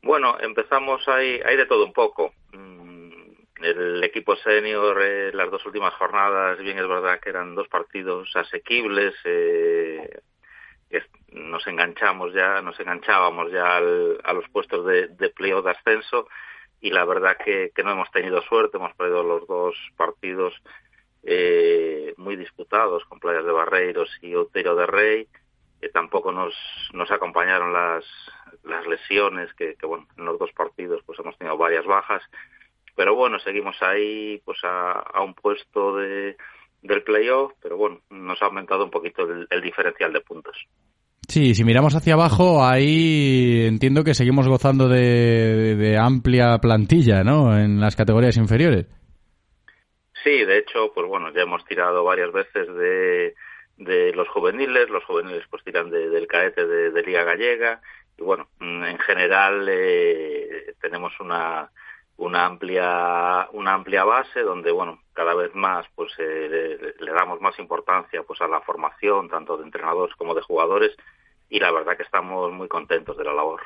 [0.00, 2.32] Bueno, empezamos ahí, hay de todo un poco.
[3.60, 8.30] El equipo senior, eh, las dos últimas jornadas, bien es verdad que eran dos partidos
[8.36, 9.12] asequibles.
[9.24, 10.08] Eh,
[11.32, 16.28] nos enganchamos ya, nos enganchábamos ya al, a los puestos de, de playoff de ascenso
[16.80, 20.54] y la verdad que, que no hemos tenido suerte, hemos perdido los dos partidos
[21.24, 25.28] eh, muy disputados con Playas de Barreiros y Outeiro de Rey.
[25.80, 26.54] que tampoco nos,
[26.92, 28.04] nos acompañaron las,
[28.64, 32.22] las lesiones, que, bueno, en los dos partidos pues hemos tenido varias bajas.
[32.94, 36.36] Pero bueno, seguimos ahí pues a, un puesto de,
[36.82, 40.56] del playoff, pero bueno, nos ha aumentado un poquito el, diferencial de puntos.
[41.26, 47.56] Sí, si miramos hacia abajo, ahí entiendo que seguimos gozando de, de amplia plantilla, ¿no?
[47.56, 48.86] En las categorías inferiores.
[50.22, 53.34] Sí, de hecho, pues bueno, ya hemos tirado varias veces de,
[53.76, 57.80] de los juveniles, los juveniles pues tiran de, del caete de, Liga Gallega
[58.16, 61.70] y bueno, mm, en general eh, tenemos una
[62.18, 67.40] una amplia una amplia base donde bueno cada vez más pues eh, le, le, damos
[67.40, 70.94] más importancia pues a la formación tanto de entrenadores como de jugadores
[71.48, 73.62] y la verdad que estamos muy contentos de la labor.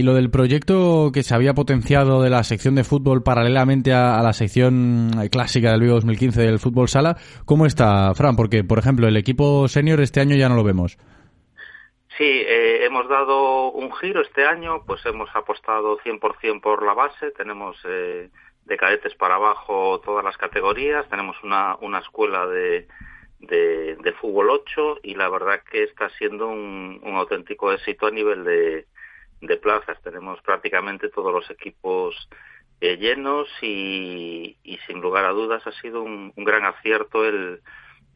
[0.00, 4.22] Y lo del proyecto que se había potenciado de la sección de fútbol paralelamente a,
[4.22, 8.34] la sección clásica del Vigo 2015 del fútbol sala, ¿cómo está, Fran?
[8.34, 10.96] Porque, por ejemplo, el equipo senior este año ya no lo vemos.
[12.16, 17.30] Sí, eh, hemos dado un giro este año, pues hemos apostado 100% por la base,
[17.32, 18.30] tenemos eh,
[18.64, 22.88] de cadetes para abajo todas las categorías, tenemos una, una escuela de,
[23.40, 28.86] de, fútbol 8 y la verdad que está siendo un auténtico éxito a nivel de,
[29.40, 30.00] de plazas.
[30.02, 32.28] Tenemos prácticamente todos los equipos
[32.80, 37.60] eh, llenos y, y, sin lugar a dudas ha sido un, un gran acierto el,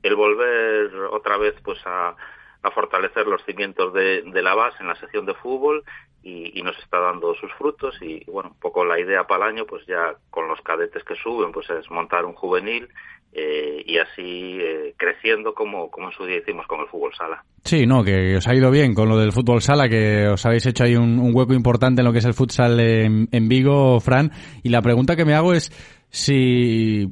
[0.02, 2.16] el volver otra vez pues a,
[2.62, 5.84] a fortalecer los cimientos de, de, la base en la sección de fútbol
[6.24, 9.66] y, nos está dando sus frutos y bueno un poco la idea para el año
[9.66, 12.88] pues ya con los cadetes que suben pues es montar un juvenil
[13.36, 17.44] eh, y así eh, creciendo como, como en su día hicimos con el fútbol sala.
[17.64, 20.64] Sí, no, que os ha ido bien con lo del fútbol sala, que os habéis
[20.66, 23.98] hecho ahí un, un hueco importante en lo que es el futsal en, en Vigo,
[23.98, 24.30] Fran.
[24.62, 25.72] Y la pregunta que me hago es
[26.15, 27.09] si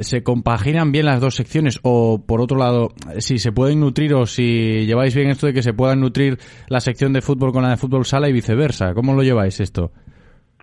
[0.00, 2.88] se compaginan bien las dos secciones o por otro lado
[3.18, 6.38] si se pueden nutrir o si lleváis bien esto de que se puedan nutrir
[6.68, 8.94] la sección de fútbol con la de fútbol sala y viceversa.
[8.94, 9.92] ¿Cómo lo lleváis esto?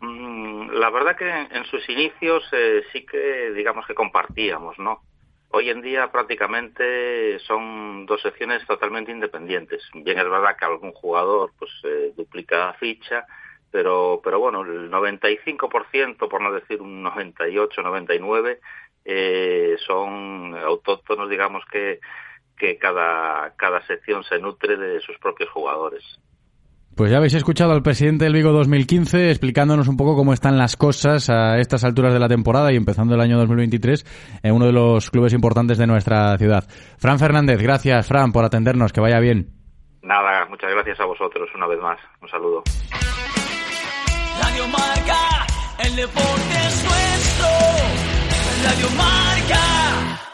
[0.01, 5.01] la verdad que en sus inicios eh, sí que digamos que compartíamos, ¿no?
[5.49, 9.83] Hoy en día prácticamente son dos secciones totalmente independientes.
[9.93, 13.23] Bien es verdad que algún jugador pues eh, duplica ficha,
[13.73, 18.59] pero pero bueno, el 95%, por no decir un 98, 99
[19.03, 21.99] eh, son autóctonos, digamos que
[22.55, 26.03] que cada cada sección se nutre de sus propios jugadores.
[26.95, 30.77] Pues ya habéis escuchado al presidente del Vigo 2015 explicándonos un poco cómo están las
[30.77, 34.73] cosas a estas alturas de la temporada y empezando el año 2023 en uno de
[34.73, 36.65] los clubes importantes de nuestra ciudad.
[36.99, 39.47] Fran Fernández, gracias Fran por atendernos, que vaya bien.
[40.03, 41.97] Nada, muchas gracias a vosotros una vez más.
[42.21, 42.63] Un saludo.
[44.41, 45.45] Radio Marca,
[45.79, 47.47] el deporte es nuestro.
[48.63, 50.32] Radio Marca.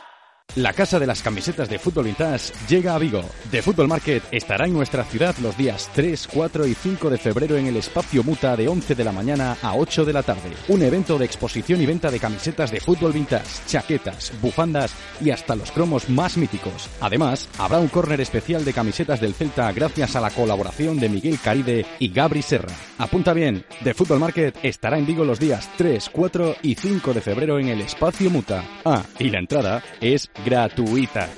[0.60, 3.24] La casa de las camisetas de fútbol vintage llega a Vigo.
[3.50, 7.56] The Football Market estará en nuestra ciudad los días 3, 4 y 5 de febrero
[7.56, 10.52] en el espacio Muta de 11 de la mañana a 8 de la tarde.
[10.68, 15.56] Un evento de exposición y venta de camisetas de fútbol vintage, chaquetas, bufandas y hasta
[15.56, 16.90] los cromos más míticos.
[17.00, 21.40] Además, habrá un córner especial de camisetas del Celta gracias a la colaboración de Miguel
[21.42, 22.74] Caride y Gabri Serra.
[22.98, 27.22] Apunta bien, The Football Market estará en Vigo los días 3, 4 y 5 de
[27.22, 28.66] febrero en el espacio Muta.
[28.84, 31.30] Ah, y la entrada es gratuita.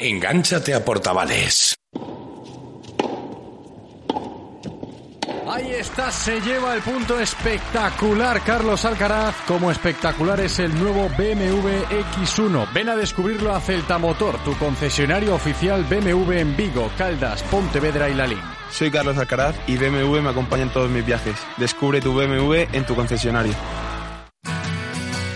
[0.00, 1.76] Engánchate a Portavales.
[5.48, 9.36] Ahí está, se lleva el punto espectacular Carlos Alcaraz.
[9.46, 11.68] Como espectacular es el nuevo BMW
[12.14, 12.72] X1.
[12.72, 18.14] Ven a descubrirlo a Celta Motor, tu concesionario oficial BMW en Vigo, Caldas, Pontevedra y
[18.14, 18.40] Lalín.
[18.70, 21.36] Soy Carlos Alcaraz y BMW me acompaña en todos mis viajes.
[21.58, 23.54] Descubre tu BMW en tu concesionario.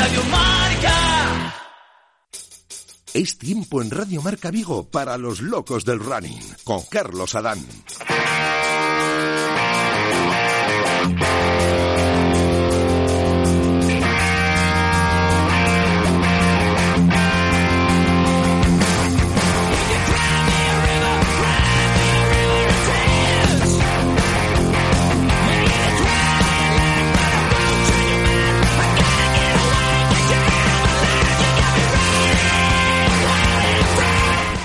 [0.00, 1.54] Radio Marca.
[3.12, 7.58] Es tiempo en Radio Marca Vigo para los locos del running con Carlos Adán.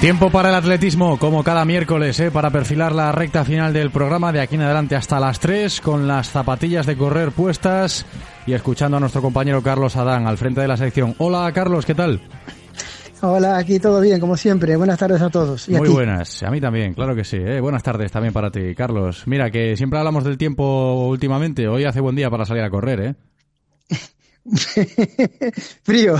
[0.01, 2.29] Tiempo para el atletismo, como cada miércoles, ¿eh?
[2.29, 6.07] para perfilar la recta final del programa de aquí en adelante hasta las 3, con
[6.07, 8.05] las zapatillas de correr puestas
[8.45, 11.15] y escuchando a nuestro compañero Carlos Adán al frente de la sección.
[11.17, 12.21] Hola Carlos, ¿qué tal?
[13.21, 14.75] Hola, aquí todo bien, como siempre.
[14.75, 15.67] Buenas tardes a todos.
[15.69, 15.93] ¿Y a Muy ti?
[15.95, 17.37] buenas, a mí también, claro que sí.
[17.37, 17.59] ¿eh?
[17.59, 19.23] Buenas tardes también para ti, Carlos.
[19.25, 21.67] Mira, que siempre hablamos del tiempo últimamente.
[21.67, 23.15] Hoy hace buen día para salir a correr, ¿eh?
[25.83, 26.15] Frío.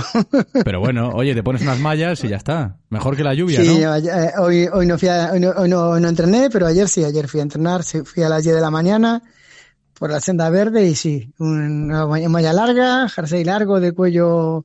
[0.64, 2.76] Pero bueno, oye, te pones unas mallas y ya está.
[2.90, 3.96] Mejor que la lluvia, sí, ¿no?
[3.96, 7.04] eh, hoy, hoy, no fui a- hoy, no, hoy no- no entrené, pero ayer sí,
[7.04, 9.22] ayer fui a entrenar, sí, fui a las 10 de la mañana
[9.98, 14.64] por la senda verde y sí, una malla larga, jersey largo de cuello,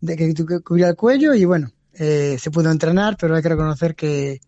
[0.00, 3.94] de que cubría el cuello y bueno, eh, se pudo entrenar, pero hay que reconocer
[3.96, 4.40] que,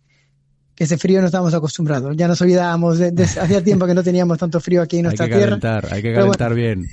[0.74, 2.16] que ese frío no estábamos acostumbrados.
[2.16, 5.16] Ya nos olvidábamos, de, de- hacía tiempo que no teníamos tanto frío aquí en Hay
[5.16, 5.82] nuestra tierra.
[5.90, 6.86] hay que bueno, calentar bien.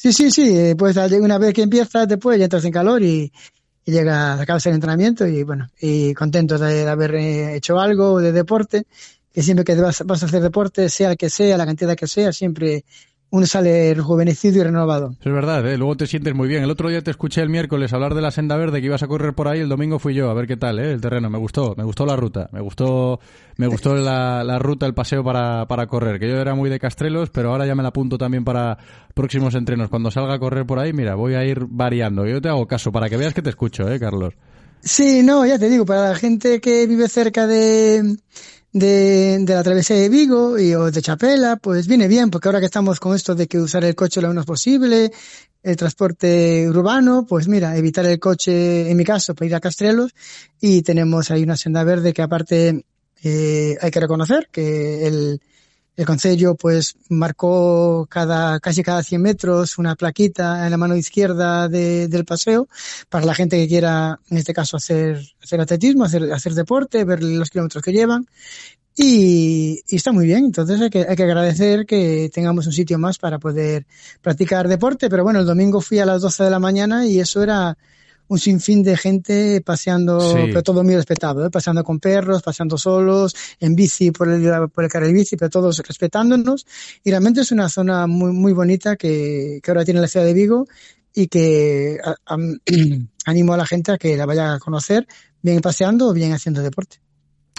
[0.00, 3.32] Sí, sí, sí, eh, pues una vez que empiezas después ya entras en calor y,
[3.84, 8.20] y llega, acabas el entrenamiento y bueno, y contento de, de haber eh, hecho algo
[8.20, 8.84] de deporte,
[9.32, 12.06] que siempre que vas, vas a hacer deporte, sea el que sea, la cantidad que
[12.06, 12.84] sea, siempre
[13.30, 15.10] uno sale rejuvenecido y renovado.
[15.20, 15.76] Eso es verdad, ¿eh?
[15.76, 16.62] luego te sientes muy bien.
[16.62, 19.06] El otro día te escuché el miércoles hablar de la senda verde que ibas a
[19.06, 20.92] correr por ahí, el domingo fui yo, a ver qué tal, ¿eh?
[20.92, 21.28] el terreno.
[21.28, 23.20] Me gustó, me gustó la ruta, me gustó,
[23.56, 26.78] me gustó la, la ruta, el paseo para, para correr, que yo era muy de
[26.78, 28.78] Castrelos, pero ahora ya me la apunto también para
[29.14, 29.90] próximos entrenos.
[29.90, 32.26] Cuando salga a correr por ahí, mira, voy a ir variando.
[32.26, 34.34] Yo te hago caso para que veas que te escucho, ¿eh, Carlos?
[34.80, 38.16] Sí, no, ya te digo, para la gente que vive cerca de,
[38.72, 42.60] de, de la travesía de Vigo y, o de Chapela, pues viene bien, porque ahora
[42.60, 45.10] que estamos con esto de que usar el coche lo menos posible,
[45.62, 50.14] el transporte urbano, pues mira, evitar el coche, en mi caso, para ir a Castrelos,
[50.60, 52.84] y tenemos ahí una senda verde que aparte
[53.22, 55.40] eh, hay que reconocer que el,
[55.98, 61.68] el Concello pues marcó cada, casi cada 100 metros una plaquita en la mano izquierda
[61.68, 62.68] de- del paseo
[63.10, 67.22] para la gente que quiera, en este caso, hacer, hacer atletismo, hacer, hacer deporte, ver
[67.22, 68.26] los kilómetros que llevan.
[69.00, 72.98] Y, y está muy bien, entonces hay que, hay que agradecer que tengamos un sitio
[72.98, 73.86] más para poder
[74.22, 77.40] practicar deporte, pero bueno, el domingo fui a las 12 de la mañana y eso
[77.42, 77.78] era
[78.28, 80.38] un sinfín de gente paseando, Sí.
[80.48, 81.50] pero todo muy respetado, ¿eh?
[81.50, 85.78] paseando con perros, paseando solos, en bici por el, por el carril bici, pero todos
[85.78, 86.66] respetándonos.
[87.04, 90.34] Y realmente es una zona muy, muy bonita que, que ahora tiene la ciudad de
[90.34, 90.66] Vigo
[91.14, 92.58] y que a- am-
[93.26, 95.06] animo a la gente a que la vaya a conocer,
[95.42, 96.98] bien paseando o bien haciendo deporte.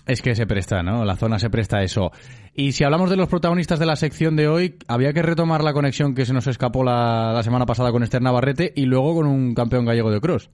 [0.05, 1.05] Es que se presta, ¿no?
[1.05, 2.11] La zona se presta a eso.
[2.55, 5.71] Y si hablamos de los protagonistas de la sección de hoy, había que retomar la
[5.71, 9.27] conexión que se nos escapó la, la semana pasada con Esther Navarrete y luego con
[9.27, 10.49] un campeón gallego de cross.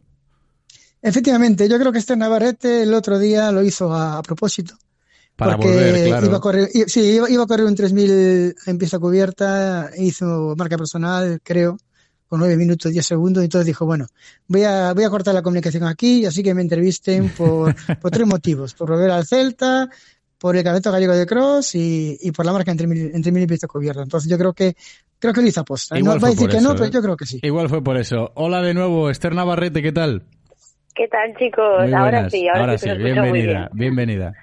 [1.06, 4.76] Efectivamente, yo creo que este Navarrete el otro día lo hizo a, a propósito.
[5.36, 6.26] Para porque volver, claro.
[6.26, 10.78] iba a correr, sí, iba, iba a correr un 3000 en pista cubierta, hizo marca
[10.78, 11.78] personal, creo,
[12.28, 14.08] con 9 minutos 10 segundos, y entonces dijo, bueno,
[14.48, 18.26] voy a, voy a cortar la comunicación aquí, así que me entrevisten por, por tres
[18.26, 19.88] motivos, por volver al Celta,
[20.40, 23.44] por el campeonato gallego de cross y, y por la marca en 3000 en 3000
[23.44, 24.02] en pista cubierta.
[24.02, 24.76] Entonces yo creo que,
[25.20, 26.00] creo que lo hizo aposta.
[26.00, 26.92] Igual no va a decir que no, eso, pero ¿eh?
[26.92, 27.40] yo creo que sí.
[27.44, 28.32] Igual fue por eso.
[28.34, 30.24] Hola de nuevo, Esther Navarrete, ¿qué tal?
[30.96, 31.82] ¿Qué tal, chicos?
[31.82, 32.32] Muy ahora buenas.
[32.32, 33.24] sí, ahora, sí, sí, escucho muy bien.
[33.24, 34.34] bienvenida, bienvenida.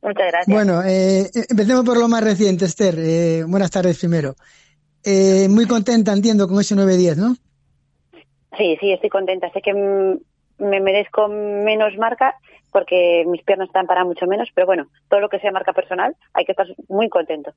[0.00, 0.46] Muchas gracias.
[0.46, 2.94] Bueno, eh, empecemos por lo más reciente, Esther.
[2.98, 4.34] Eh, buenas tardes primero.
[5.04, 7.34] Eh, muy contenta, entiendo, con ese 9-10, ¿no?
[8.56, 9.50] Sí, sí, estoy contenta.
[9.50, 12.34] Sé que me merezco menos marca
[12.72, 16.16] porque mis piernas están para mucho menos, pero bueno, todo lo que sea marca personal
[16.32, 17.52] hay que estar muy contento.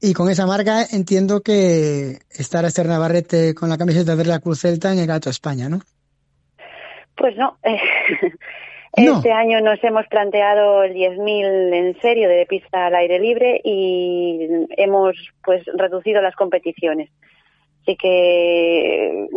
[0.00, 4.60] Y con esa marca entiendo que estará Esther Navarrete con la camiseta de la Cruz
[4.60, 5.80] Celta en el Gato España, ¿no?
[7.18, 7.58] Pues no,
[8.96, 9.16] No.
[9.16, 14.48] este año nos hemos planteado el 10.000 en serio de pista al aire libre y
[14.76, 15.14] hemos
[15.44, 17.10] pues reducido las competiciones.
[17.82, 19.28] Así que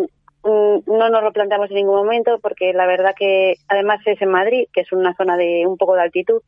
[0.44, 4.30] mm, no nos lo planteamos en ningún momento porque la verdad que además es en
[4.30, 6.42] Madrid, que es una zona de un poco de altitud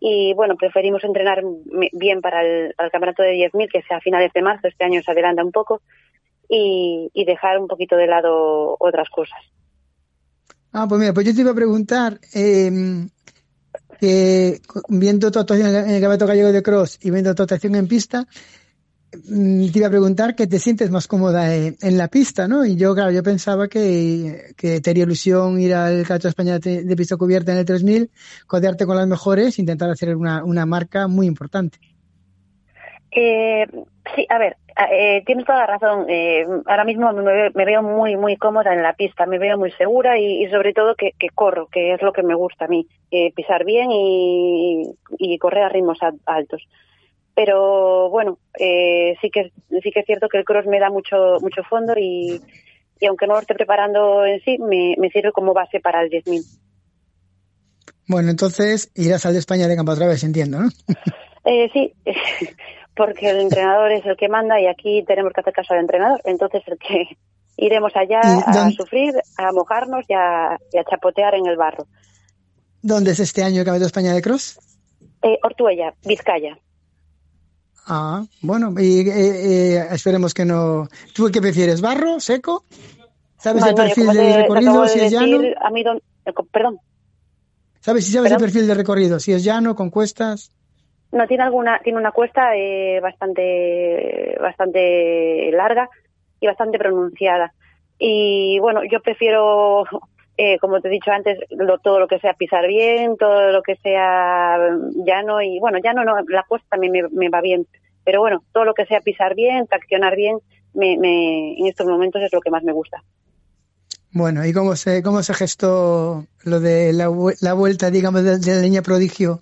[0.00, 1.42] y bueno, preferimos entrenar
[1.92, 4.84] bien para el, para el campeonato de 10.000 que sea a finales de marzo, este
[4.84, 5.82] año se adelanta un poco
[6.48, 9.40] y, y dejar un poquito de lado otras cosas.
[10.72, 13.08] Ah, pues mira, pues yo te iba a preguntar, eh,
[14.00, 17.88] que viendo tu actuación en el- Campeonato Gallego de Cross y viendo tu actuación en
[17.88, 18.26] pista,
[19.28, 22.64] mm, te iba a preguntar que te sientes más cómoda en, la pista, ¿no?
[22.64, 26.84] Y yo, claro, yo pensaba que, que te haría ilusión ir al de España de,
[26.84, 28.10] de pista cubierta en el 3000,
[28.46, 31.78] codearte con las mejores, intentar hacer una, una marca muy importante.
[33.10, 33.66] Eh,
[34.14, 34.56] sí, a ver,
[34.90, 36.06] eh, tienes toda la razón.
[36.08, 39.72] Eh, ahora mismo me, me veo muy, muy cómoda en la pista, me veo muy
[39.72, 42.68] segura y, y sobre todo que, que corro, que es lo que me gusta a
[42.68, 46.62] mí, eh, pisar bien y, y correr a ritmos altos.
[47.34, 49.52] Pero bueno, eh, sí que
[49.82, 52.40] sí que es cierto que el cross me da mucho mucho fondo y,
[53.00, 56.10] y aunque no lo esté preparando en sí, me, me sirve como base para el
[56.10, 56.42] 10.000.
[58.08, 60.68] Bueno, entonces irás al de España de campo otra vez, entiendo, ¿no?
[61.44, 61.94] Eh, sí,
[62.98, 66.20] porque el entrenador es el que manda y aquí tenemos que hacer caso al entrenador.
[66.24, 67.16] Entonces, el que
[67.56, 71.86] iremos allá ¿Y a sufrir, a mojarnos y a, y a chapotear en el barro.
[72.82, 74.58] ¿Dónde es este año el Campeonato de España de Cross?
[75.22, 76.58] Eh, Ortuella, Vizcaya.
[77.86, 80.88] Ah, bueno, y eh, eh, esperemos que no.
[81.14, 82.64] ¿Tú qué prefieres, barro, seco?
[83.38, 85.40] ¿Sabes No, el no, perfil del te recorrido, de si es llano?
[85.60, 86.78] A mí, don- eh, perdón,
[87.80, 89.18] ¿Sabes si sabes el perfil del recorrido?
[89.18, 90.50] Si es llano, con cuestas.
[91.12, 95.88] No tiene alguna, tiene una cuesta eh, bastante, bastante larga
[96.40, 97.52] y bastante pronunciada.
[97.98, 99.84] Y bueno, yo prefiero,
[100.36, 103.62] eh, como te he dicho antes, lo- todo lo que sea pisar bien, todo lo
[103.62, 104.58] que sea
[105.04, 107.66] llano y bueno, llano no, la cuesta también me, me va bien,
[108.04, 110.38] pero bueno, todo lo que sea pisar bien, traccionar bien,
[110.74, 113.02] me, me, en estos momentos es lo que más me gusta.
[114.12, 117.10] Bueno, ¿y cómo se, cómo se gestó lo de la,
[117.40, 119.40] la vuelta, digamos, de, de la línea prodigio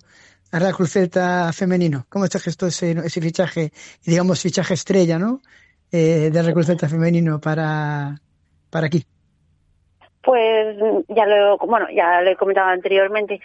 [0.51, 2.05] a Celta femenino?
[2.09, 3.71] ¿Cómo se gestó ese, ese fichaje,
[4.05, 5.41] digamos, fichaje estrella, ¿no?
[5.91, 8.19] Eh, Cruz Celta femenino para,
[8.69, 9.03] para aquí.
[10.21, 10.75] Pues
[11.07, 13.39] ya lo, bueno, ya lo he comentado anteriormente.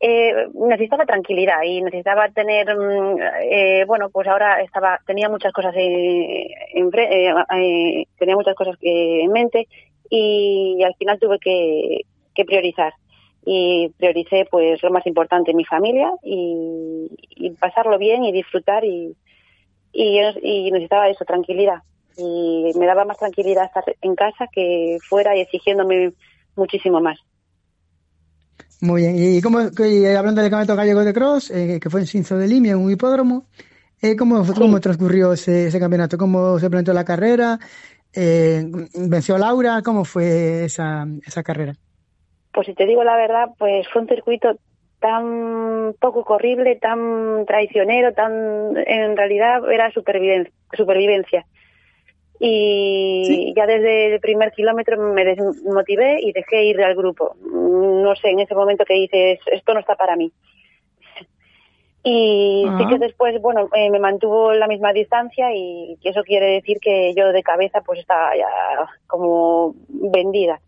[0.00, 3.18] Eh, necesitaba tranquilidad y necesitaba tener, mm,
[3.50, 9.32] eh, bueno, pues ahora estaba, tenía muchas cosas en, eh, eh, tenía muchas cosas en
[9.32, 9.66] mente
[10.10, 12.92] y, al final tuve que priorizar
[13.48, 19.16] y prioricé pues lo más importante, mi familia y, y pasarlo bien y disfrutar y,
[19.92, 21.82] y, y necesitaba eso, tranquilidad.
[22.18, 26.12] Y me daba más tranquilidad estar en casa que fuera y exigiéndome
[26.56, 27.20] muchísimo más.
[28.80, 29.14] Muy bien.
[29.16, 32.48] Y, cómo, y hablando del Campeonato Gallego de Cross, eh, que fue en Cinzo de
[32.48, 33.46] Limia, en un hipódromo,
[34.02, 36.18] eh, ¿cómo, ¿cómo transcurrió ese, ese campeonato?
[36.18, 37.60] ¿Cómo se planteó la carrera?
[38.12, 38.64] Eh,
[38.94, 39.82] ¿Venció Laura?
[39.82, 41.74] ¿Cómo fue esa, esa carrera?
[42.56, 44.56] Pues si te digo la verdad, pues fue un circuito
[44.98, 50.54] tan poco corrible, tan traicionero, tan en realidad era supervivencia.
[50.74, 51.44] supervivencia.
[52.40, 57.36] Y ya desde el primer kilómetro me desmotivé y dejé ir al grupo.
[57.42, 60.32] No sé, en ese momento que dices, esto no está para mí.
[62.08, 66.78] Y sí que después, bueno, eh, me mantuvo la misma distancia y eso quiere decir
[66.80, 68.46] que yo de cabeza pues estaba ya
[69.08, 70.60] como vendida.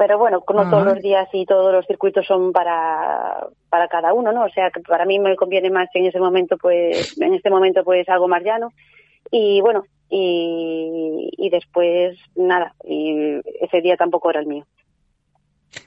[0.00, 0.70] Pero bueno, no Ajá.
[0.70, 4.44] todos los días y todos los circuitos son para, para cada uno, ¿no?
[4.44, 7.84] O sea, que para mí me conviene más en ese momento, pues, en este momento,
[7.84, 8.72] pues, algo más llano.
[9.30, 14.64] Y bueno, y, y después, nada, y ese día tampoco era el mío.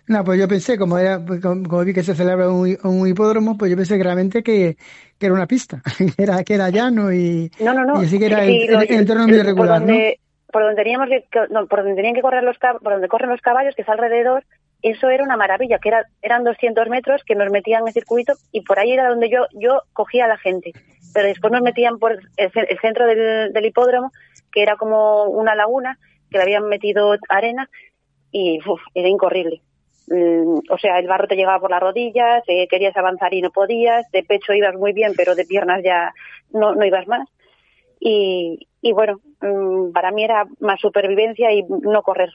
[0.06, 3.08] No, pues yo pensé, como era, pues, como, como vi que se celebra un, un
[3.08, 4.78] hipódromo, pues yo pensé realmente que,
[5.18, 8.00] que era una pista, que era, que era llano y, No, no, no.
[8.00, 9.88] y así que era Sí, el, entorno muy irregular, ¿no?
[9.88, 10.20] donde,
[10.54, 11.26] por donde teníamos que,
[11.68, 14.46] por donde tenían que correr los por donde corren los caballos, que es alrededor,
[14.84, 18.62] eso era una maravilla, que era, eran 200 metros que nos metían en circuito y
[18.62, 20.72] por ahí era donde yo, yo cogía a la gente.
[21.14, 24.12] Pero después nos metían por el, el centro del, hipódromo,
[24.52, 25.98] que era como una laguna,
[26.30, 27.70] que le habían metido arena
[28.32, 29.62] y uf, era incorrible.
[30.08, 34.10] Mm, o sea, el barro te llegaba por las rodillas, querías avanzar y no podías,
[34.12, 36.14] de pecho ibas muy bien, pero de piernas ya
[36.52, 37.28] no, no ibas más.
[38.06, 42.32] Y, y bueno, mm, para mí era más supervivencia y no correr.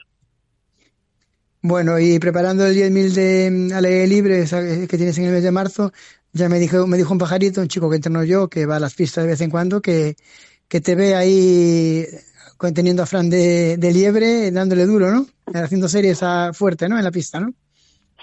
[1.61, 4.45] Bueno, y preparando el 10.000 de mm, al aire libre
[4.89, 5.91] que tienes en el mes de marzo,
[6.33, 8.79] ya me dijo, me dijo un pajarito, un chico que entreno yo, que va a
[8.79, 10.15] las pistas de vez en cuando, que,
[10.67, 12.03] que te ve ahí
[12.57, 15.27] con- teniendo a Fran de, de liebre, dándole duro, ¿no?
[15.53, 16.97] Haciendo series a, fuerte, ¿no?
[16.97, 17.53] En la pista, ¿no?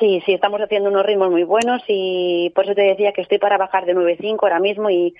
[0.00, 3.38] Sí, sí, estamos haciendo unos ritmos muy buenos y por eso te decía que estoy
[3.38, 5.14] para bajar de 9.5 ahora mismo y,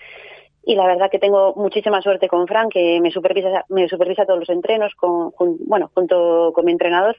[0.69, 4.41] y la verdad que tengo muchísima suerte con Fran, que me supervisa, me supervisa todos
[4.41, 7.17] los entrenos, con, bueno, junto con mi entrenador.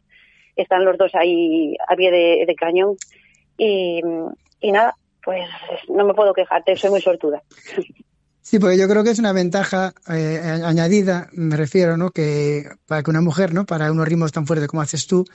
[0.58, 2.12] Están los dos ahí a pie
[2.46, 2.98] de, cañón
[3.58, 4.02] y,
[4.60, 5.48] y nada, pues
[5.88, 7.42] no me puedo quejarte, soy muy sortuda.
[8.42, 12.12] Sí, porque yo creo que es una ventaja eh, añadida, me refiero, ¿no?
[12.12, 13.66] Que para que una mujer, ¿no?
[13.66, 15.26] Para unos ritmos tan fuertes como haces tú,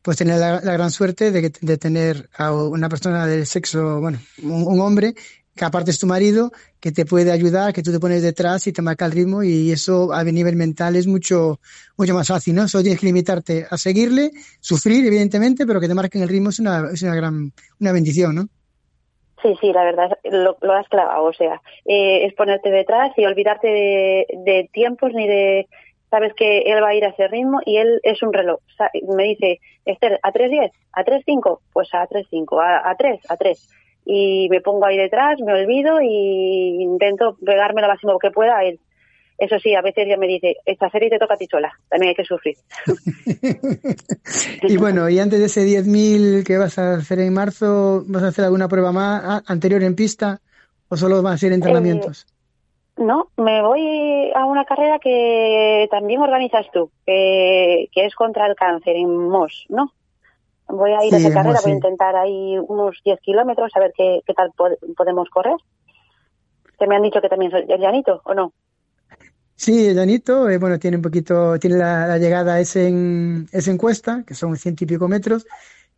[0.00, 4.80] pues tener la, gran suerte de, de tener a una persona del sexo, bueno, un
[4.80, 5.14] hombre,
[5.54, 6.50] que aparte es tu marido,
[6.80, 9.70] que te puede ayudar, que tú te pones detrás y te marca el ritmo y
[9.70, 11.60] eso a nivel mental es mucho,
[11.96, 12.68] mucho más fácil, ¿no?
[12.68, 14.30] Solo tienes que limitarte a seguirle,
[14.60, 18.34] sufrir, evidentemente, pero que te marquen el ritmo es una, es una gran, una bendición,
[18.34, 18.48] ¿no?
[19.42, 21.24] Sí, sí, la verdad, lo, lo has clavado.
[21.24, 25.66] O sea, eh, es ponerte detrás y olvidarte de, tiempos ni de.
[26.10, 28.60] Sabes que él va a ir a ese ritmo y él es un reloj.
[29.16, 30.70] Me dice, Esther, ¿a 3.10?
[30.92, 31.60] ¿A 3.5?
[31.72, 32.62] Pues a 3.5.
[32.62, 33.20] ¿A, a 3?
[33.30, 33.68] A 3.
[34.04, 38.64] Y me pongo ahí detrás, me olvido y intento pegarme lo máximo que pueda a
[38.64, 38.80] él.
[39.38, 42.10] Eso sí, a veces ya me dice, esta serie te toca a ti sola, también
[42.10, 42.56] hay que sufrir.
[44.62, 48.28] Y bueno, y antes de ese 10.000 que vas a hacer en marzo, ¿vas a
[48.28, 50.40] hacer alguna prueba más anterior en pista
[50.88, 52.26] o solo van a ser entrenamientos?
[52.96, 58.54] No, me voy a una carrera que también organizas tú, que, que es contra el
[58.54, 59.92] cáncer en Mos, ¿no?
[60.74, 63.70] Voy a ir a Sí, esa en carrera, voy a intentar ahí unos 10 kilómetros
[63.74, 65.56] a ver qué, qué tal pod- podemos correr.
[66.78, 68.52] Que me han dicho que también es llanito, ¿o no?
[69.54, 73.68] Sí, el llanito, eh, bueno, tiene un poquito, tiene la, la llegada es en, es
[73.68, 75.46] en cuesta, que son ciento y pico metros,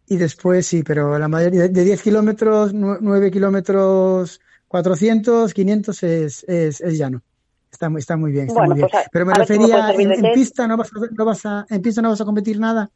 [0.07, 6.81] y después sí, pero la mayoría de 10 kilómetros, 9 kilómetros, 400, 500 es, es,
[6.81, 7.23] es llano.
[7.71, 8.89] Está muy, está muy bien, está Bueno, muy bien.
[8.91, 11.81] pues a- Pero me a refería, en, pista no vas, a, no vas a, en
[11.81, 12.91] pista no vas a competir nada.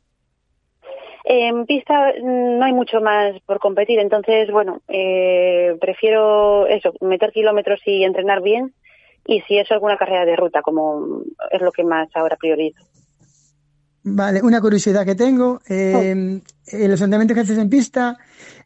[1.31, 7.81] En pista no hay mucho más por competir, entonces, bueno, eh, prefiero eso, meter kilómetros
[7.85, 8.73] y entrenar bien,
[9.27, 12.83] y si es alguna carrera de ruta, como es lo que más ahora priorizo.
[14.05, 18.17] Vale, una curiosidad que tengo, eh, en los entrenamientos que haces en pista,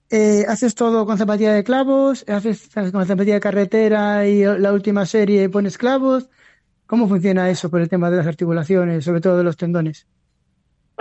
[0.08, 2.24] eh, ¿haces todo con zapatilla de clavos?
[2.28, 6.30] ¿Haces con zapatilla de carretera y la última serie pones clavos?
[6.86, 10.06] ¿Cómo funciona eso por el tema de las articulaciones, sobre todo de los tendones?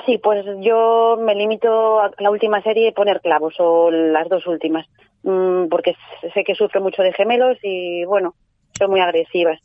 [0.05, 4.87] Sí, pues yo me limito a la última serie poner clavos o las dos últimas,
[5.23, 5.95] mm, porque
[6.33, 8.35] sé que sufro mucho de gemelos y bueno,
[8.77, 9.59] son muy agresivas.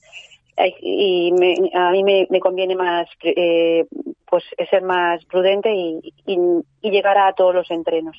[0.80, 3.84] Y me- a mí me, conviene más, eh,
[4.28, 8.16] pues ser más prudente y, y, llegar a todos los entrenos.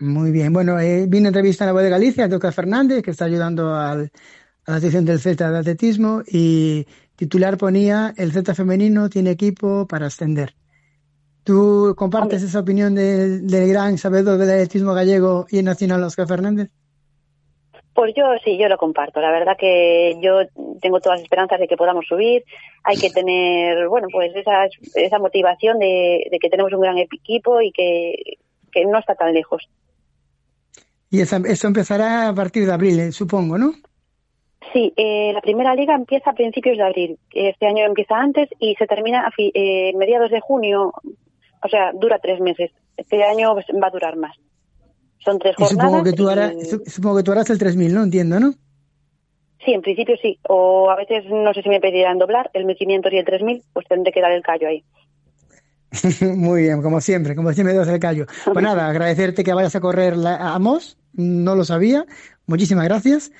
[0.00, 3.26] Muy bien, bueno, eh, vino entrevista en la voz de Galicia, Toca Fernández, que está
[3.26, 4.10] ayudando al,
[4.66, 6.84] a la sección del Celta de atletismo, y
[7.14, 10.54] titular ponía, el Celta femenino tiene equipo para ascender.
[11.44, 16.70] ¿Tú compartes esa opinión del, gran sabedor del atletismo gallego y nacional Oscar Fernández?
[17.94, 19.20] Pues yo sí, yo lo comparto.
[19.20, 20.40] La verdad que yo
[20.80, 22.42] tengo todas las esperanzas de que podamos subir.
[22.82, 27.60] Hay que tener, bueno, pues esa, esa motivación de, de que tenemos un gran equipo
[27.60, 28.38] y que,
[28.72, 29.68] que no está tan lejos.
[31.10, 33.72] Y esa- eso empezará a partir de abril, eh, supongo, ¿no?
[34.72, 37.18] Sí, eh, la primera liga empieza a principios de abril.
[37.30, 40.92] Este año empieza antes y se termina a fi- eh, mediados de junio.
[41.64, 42.70] O sea, dura tres meses.
[42.96, 44.36] Este año va a durar más.
[45.24, 45.86] Son tres Y jornadas.
[45.90, 48.02] supongo que tú y- harás, su- supongo que tú harás el 3000, ¿no?
[48.04, 48.52] Entiendo, ¿no?
[49.64, 50.38] Sí, en principio sí.
[50.48, 53.86] O a veces no sé si me pedirán doblar el 1500 y el 3000, pues
[53.88, 54.84] tendré que dar el callo ahí.
[56.36, 58.26] Muy bien, como siempre, como siempre das el callo.
[58.52, 62.04] Pues nada, agradecerte que vayas a correr la, a Amos, no lo sabía,
[62.46, 63.32] muchísimas gracias.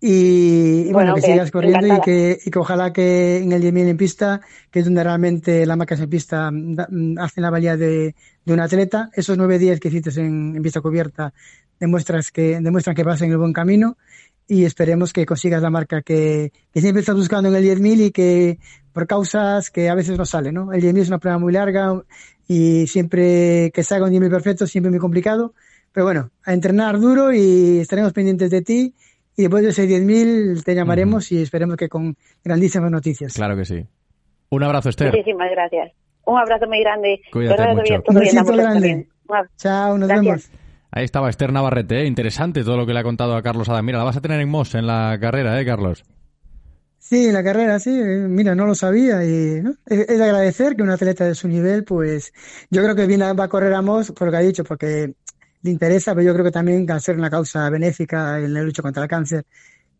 [0.00, 3.62] Y, y bueno, Bueno, que sigas corriendo y que, y que ojalá que en el
[3.62, 7.50] 10.000 en pista, que es donde realmente las marcas en pista mm, mm, hacen la
[7.50, 8.14] valía de,
[8.44, 11.32] de un atleta, esos nueve días que hiciste en, en pista cubierta
[11.80, 13.96] demuestras que, demuestran que vas en el buen camino
[14.46, 18.10] y esperemos que consigas la marca que, que siempre estás buscando en el 10.000 y
[18.10, 18.58] que
[18.92, 20.72] por causas que a veces no sale, ¿no?
[20.72, 22.02] El 10.000 es una prueba muy larga
[22.46, 25.54] y siempre que se haga un 10.000 perfecto siempre muy complicado,
[25.92, 28.94] pero bueno, a entrenar duro y estaremos pendientes de ti
[29.38, 33.34] y después de ese 10.000 te llamaremos y esperemos que con grandísimas noticias.
[33.34, 33.86] Claro que sí.
[34.50, 35.12] Un abrazo, Esther.
[35.12, 35.92] Muchísimas gracias.
[36.26, 37.20] Un abrazo muy grande.
[37.32, 37.82] Cuídate mucho.
[37.84, 39.08] bien, Un besito grande.
[39.56, 40.26] Chao, nos Gracias.
[40.26, 40.50] vemos.
[40.90, 42.06] Ahí estaba Esther Navarrete, ¿eh?
[42.06, 43.86] interesante todo lo que le ha contado a Carlos Adam.
[43.86, 46.02] Mira, la vas a tener en Moss en la carrera, ¿eh, Carlos?
[46.98, 49.70] Sí, en la carrera, sí, mira, no lo sabía y ¿no?
[49.86, 52.32] es, es de agradecer que un atleta de su nivel, pues
[52.70, 55.14] yo creo que viene, va a correr a Moss por lo que ha dicho, porque
[55.62, 58.62] le interesa, pero yo creo que también va a ser una causa benéfica en la
[58.62, 59.44] lucha contra el cáncer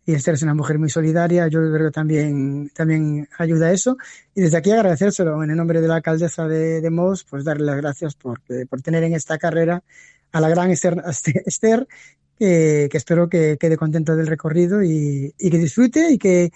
[0.09, 3.99] y Esther es una mujer muy solidaria, yo creo que también, también ayuda a eso.
[4.35, 6.91] Y desde aquí agradecérselo en el nombre de la alcaldesa de, de
[7.29, 8.41] pues darle las gracias por,
[8.71, 9.83] por tener en esta carrera
[10.33, 11.03] a la gran Esther,
[11.45, 11.87] Esther
[12.39, 16.53] que, que espero que quede contento del recorrido y, y que disfrute y que,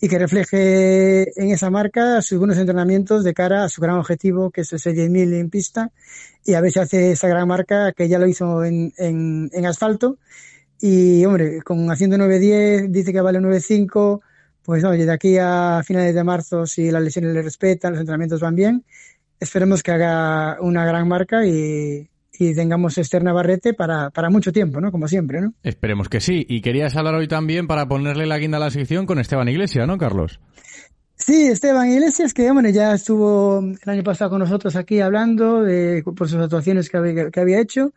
[0.00, 4.50] y que refleje en esa marca sus buenos entrenamientos de cara a su gran objetivo,
[4.50, 5.90] que es ese 10.000 en pista,
[6.44, 9.66] y a ver si hace esa gran marca que ya lo hizo en, en, en
[9.66, 10.18] asfalto.
[10.80, 14.20] Y, hombre, con haciendo 9.10, dice que vale 9.5,
[14.62, 18.40] pues oye, de aquí a finales de marzo, si las lesiones le respetan, los entrenamientos
[18.40, 18.84] van bien,
[19.40, 24.80] esperemos que haga una gran marca y, y tengamos Esther Navarrete para, para mucho tiempo,
[24.80, 24.92] ¿no?
[24.92, 25.54] Como siempre, ¿no?
[25.62, 26.44] Esperemos que sí.
[26.48, 29.86] Y querías hablar hoy también para ponerle la guinda a la sección con Esteban Iglesias,
[29.86, 30.40] ¿no, Carlos?
[31.18, 36.02] Sí, Esteban Iglesias, que bueno, ya estuvo el año pasado con nosotros aquí hablando de,
[36.04, 37.94] por sus actuaciones que había, que había hecho.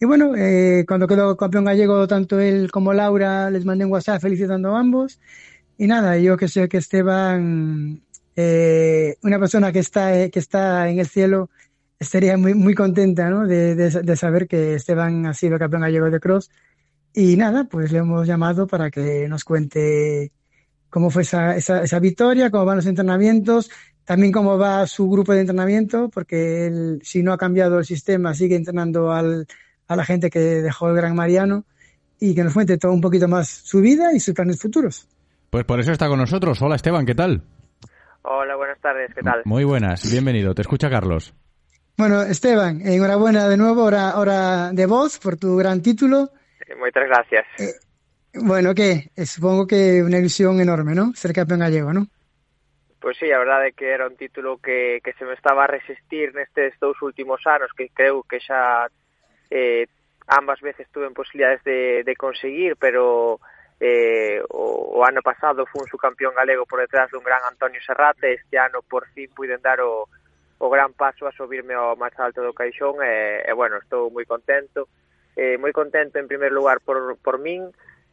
[0.00, 4.22] Y bueno, eh, cuando quedó campeón gallego, tanto él como Laura les mandé un WhatsApp
[4.22, 5.20] felicitando a ambos.
[5.76, 8.00] Y nada, yo que sé que Esteban,
[8.36, 11.50] eh, una persona que está, eh, que está en el cielo,
[12.02, 13.46] estaría muy, muy contenta ¿no?
[13.46, 16.50] de, de, de saber que Esteban ha sido campeón gallego de cross.
[17.14, 20.32] Y nada, pues le hemos llamado para que nos cuente
[20.88, 23.70] cómo fue esa, esa, esa, victoria, cómo van los entrenamientos,
[24.04, 28.34] también cómo va su grupo de entrenamiento, porque él, si no ha cambiado el sistema,
[28.34, 29.46] sigue entrenando al,
[29.88, 31.64] a la gente que dejó el Gran Mariano
[32.18, 35.08] y que nos cuente todo un poquito más su vida y sus planes futuros.
[35.50, 36.60] Pues por eso está con nosotros.
[36.62, 37.42] Hola Esteban, ¿qué tal?
[38.22, 39.42] Hola, buenas tardes, ¿qué tal?
[39.44, 40.54] Muy buenas, bienvenido.
[40.54, 41.34] Te escucha Carlos.
[41.96, 46.30] Bueno, Esteban, enhorabuena de nuevo, hora, hora de voz por tu gran título.
[46.66, 47.44] Eh, moitas gracias.
[47.58, 47.76] Eh,
[48.34, 51.12] bueno, que eh, supongo que unha ilusión enorme, ¿no?
[51.12, 52.08] Ser campeón gallego, ¿no?
[52.96, 55.66] Pois pues sí, a verdade é que era un título que, que se me estaba
[55.66, 58.88] a resistir nestes dous últimos anos, que creo que xa
[59.52, 59.84] eh,
[60.32, 63.36] ambas veces tuve posibilidades de, de conseguir, pero
[63.82, 68.38] eh, o, o ano pasado fui un subcampeón galego por detrás dun gran Antonio Serrate,
[68.38, 70.08] este ano por fin puiden dar o,
[70.62, 74.22] o gran paso a subirme ao máis alto do caixón e, e bueno, estou moi
[74.22, 74.86] contento.
[75.34, 77.66] Eh, moi contento en primer lugar por, por min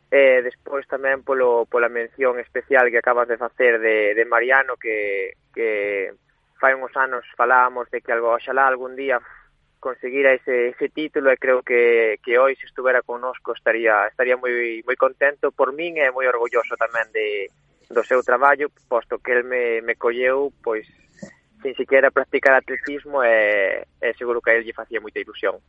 [0.10, 4.82] e eh, despois tamén polo, pola mención especial que acabas de facer de, de Mariano
[4.82, 6.10] que, que
[6.58, 9.22] fai uns anos falábamos de que algo, oxalá algún día
[9.78, 14.82] conseguira ese, ese título e creo que, que hoy se estuvera connosco estaría estaría moi
[14.82, 15.54] moi contento.
[15.54, 17.46] Por min e moi orgulloso tamén de
[17.94, 20.90] do seu traballo, posto que el me, me colleu pois
[21.62, 25.60] sin siquiera practicar atletismo e, e seguro que a él lle facía moita ilusión.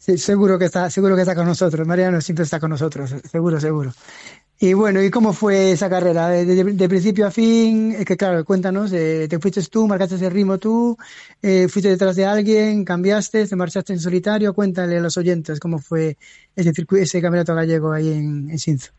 [0.00, 1.86] Sí, seguro que está, seguro que está con nosotros.
[1.86, 3.92] Mariano siempre está con nosotros, seguro, seguro.
[4.58, 6.28] Y bueno, ¿y cómo fue esa carrera?
[6.28, 10.16] De, de, de principio a fin, es que claro, cuéntanos, eh, te fuiste tú, marcaste
[10.16, 10.96] ese ritmo tú,
[11.40, 15.78] eh, fuiste detrás de alguien, cambiaste, te marchaste en solitario, cuéntale a los oyentes cómo
[15.78, 16.16] fue
[16.54, 18.92] ese circuito, ese campeonato gallego aí en, en Sinzo.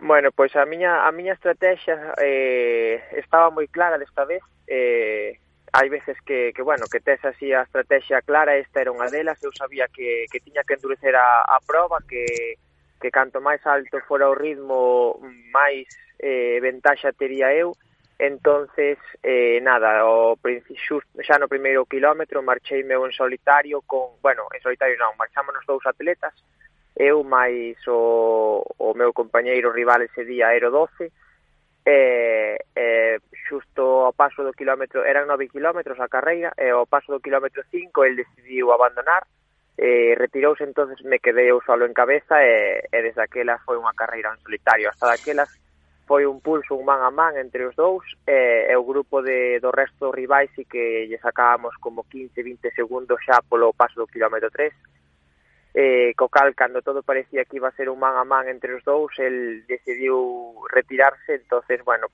[0.00, 4.42] Bueno, pois a miña a miña estrategia eh, estaba moi clara desta vez.
[4.68, 5.40] eh,
[5.72, 9.40] hai veces que, que bueno, que tes así a estrategia clara, esta era unha delas,
[9.42, 12.56] eu sabía que, que tiña que endurecer a, a prova, que,
[13.00, 15.20] que canto máis alto fora o ritmo,
[15.52, 15.88] máis
[16.20, 17.76] eh, ventaxa tería eu,
[18.18, 20.34] entonces eh, nada, o,
[21.22, 25.84] xa no primeiro kilómetro marchei meu en solitario con, bueno, en solitario non, marchámonos dous
[25.86, 26.34] atletas,
[26.98, 31.12] eu máis o, o meu compañeiro rival ese día era o 12,
[31.88, 37.08] e, e xusto ao paso do kilómetro, eran 9 kilómetros a carreira, e ao paso
[37.08, 39.24] do kilómetro 5 el decidiu abandonar,
[39.78, 43.96] eh, retirouse entonces me quedei eu solo en cabeza e, e desde aquela foi unha
[43.96, 45.48] carreira en solitario, hasta daquelas
[46.04, 49.60] foi un pulso un man a man entre os dous e, e o grupo de,
[49.60, 53.96] do resto dos rivais e que lle sacábamos como 15, 20 segundos xa polo paso
[54.02, 54.97] do kilómetro 3
[55.80, 58.74] eh, co cal, cando todo parecía que iba a ser un man a man entre
[58.74, 62.08] os dous, el decidiu retirarse, entonces, bueno,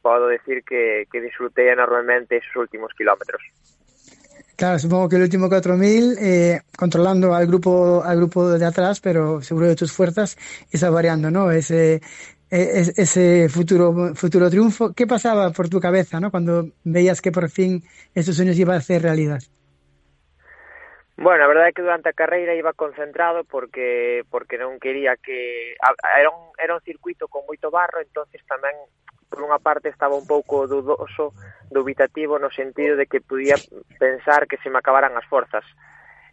[0.00, 3.42] podo decir que, que disfrutei enormemente esos últimos kilómetros.
[4.54, 9.42] Claro, supongo que el último 4000 eh, controlando al grupo al grupo de atrás, pero
[9.42, 10.38] seguro de tus fuerzas
[10.70, 11.50] está variando, ¿no?
[11.50, 12.00] Ese
[12.48, 14.92] ese, ese futuro futuro triunfo.
[14.94, 16.30] ¿Qué pasaba por tu cabeza, no?
[16.30, 17.82] Cuando veías que por fin
[18.14, 19.42] esos sueños iban a ser realidad.
[21.20, 25.74] Bueno, a verdade é que durante a carreira iba concentrado porque porque non quería que
[26.14, 28.70] era un era un circuito con moito barro, entonces tamén
[29.26, 31.34] por unha parte estaba un pouco dudoso,
[31.74, 33.58] dubitativo no sentido de que podía
[33.98, 35.66] pensar que se me acabaran as forzas.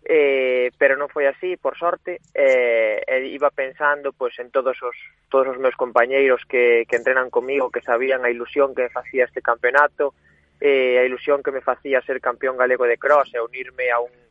[0.05, 4.93] Eh, pero non foi así, por sorte, eh, e iba pensando pois en todos os
[5.33, 9.25] todos os meus compañeiros que que entrenan comigo, que sabían a ilusión que me facía
[9.25, 10.13] este campeonato,
[10.61, 14.24] eh a ilusión que me facía ser campeón galego de cross e unirme a un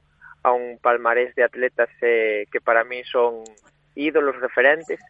[0.45, 3.43] a un palmarés de atletas eh, que para mí son
[3.97, 5.01] ídolos referentes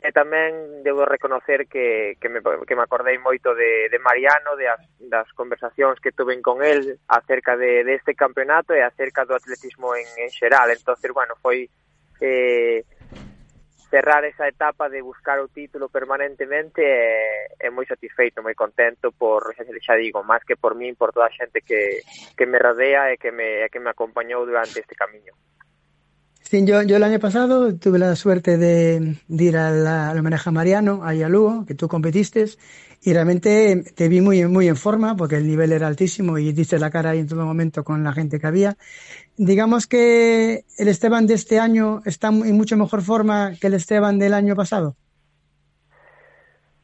[0.00, 4.64] e tamén debo reconocer que, que, me, que me acordei moito de, de Mariano, de
[4.64, 9.36] as, das conversacións que tuve con el acerca de, de este campeonato e acerca do
[9.36, 10.72] atletismo en, en xeral.
[10.72, 11.68] entonces bueno, foi
[12.24, 12.80] eh,
[13.90, 19.50] cerrar esa etapa de buscar o título permanentemente é, é moi satisfeito, moi contento por,
[19.58, 22.06] xa, xa digo, máis que por min, por toda a xente que,
[22.38, 25.34] que me rodea e que me, e que me acompañou durante este camiño.
[26.50, 30.48] Sí, yo, yo el año pasado tuve la suerte de, de ir a al homenaje
[30.48, 32.46] a Mariano, ahí a Lugo, que tú competiste,
[33.02, 36.78] y realmente te vi muy, muy en forma, porque el nivel era altísimo y diste
[36.78, 38.76] la cara ahí en todo momento con la gente que había.
[39.36, 44.18] Digamos que el Esteban de este año está en mucho mejor forma que el Esteban
[44.18, 44.96] del año pasado.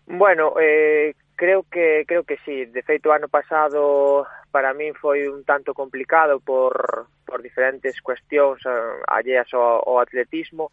[0.06, 2.64] Bueno, eh, creo que creo que sí.
[2.64, 9.05] De feito, ano pasado para min foi un tanto complicado por, por diferentes cuestións uh,
[9.06, 10.72] alleas ao atletismo.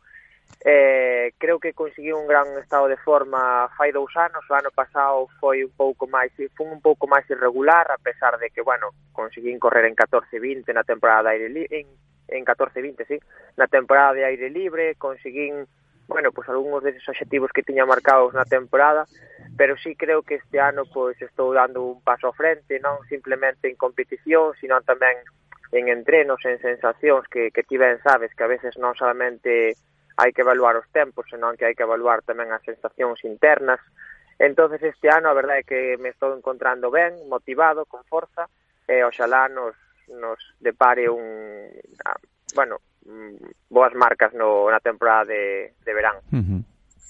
[0.66, 5.28] Eh, creo que conseguí un gran estado de forma fai dous anos, o ano pasado
[5.40, 9.60] foi un pouco máis, foi un pouco máis irregular, a pesar de que, bueno, conseguín
[9.60, 11.88] correr en 14-20 na temporada de aire libre, en,
[12.28, 13.20] en 14-20, sí,
[13.58, 15.68] na temporada de aire libre, conseguín,
[16.08, 19.04] bueno, pues algúns deses obxectivos que tiña marcados na temporada,
[19.58, 23.04] pero sí creo que este ano pois pues, estou dando un paso á frente, non
[23.12, 25.20] simplemente en competición, sino tamén
[25.74, 29.76] en entrenos, en sensacións que, que ti ben sabes que a veces non solamente
[30.18, 33.82] hai que evaluar os tempos, senón que hai que evaluar tamén as sensacións internas.
[34.38, 38.50] Entonces este ano a verdade é que me estou encontrando ben, motivado, con forza,
[38.86, 39.76] e oxalá nos,
[40.10, 41.70] nos depare un,
[42.56, 46.18] bueno, mm, boas marcas no, na temporada de, de verán.
[46.32, 46.62] Uh -huh.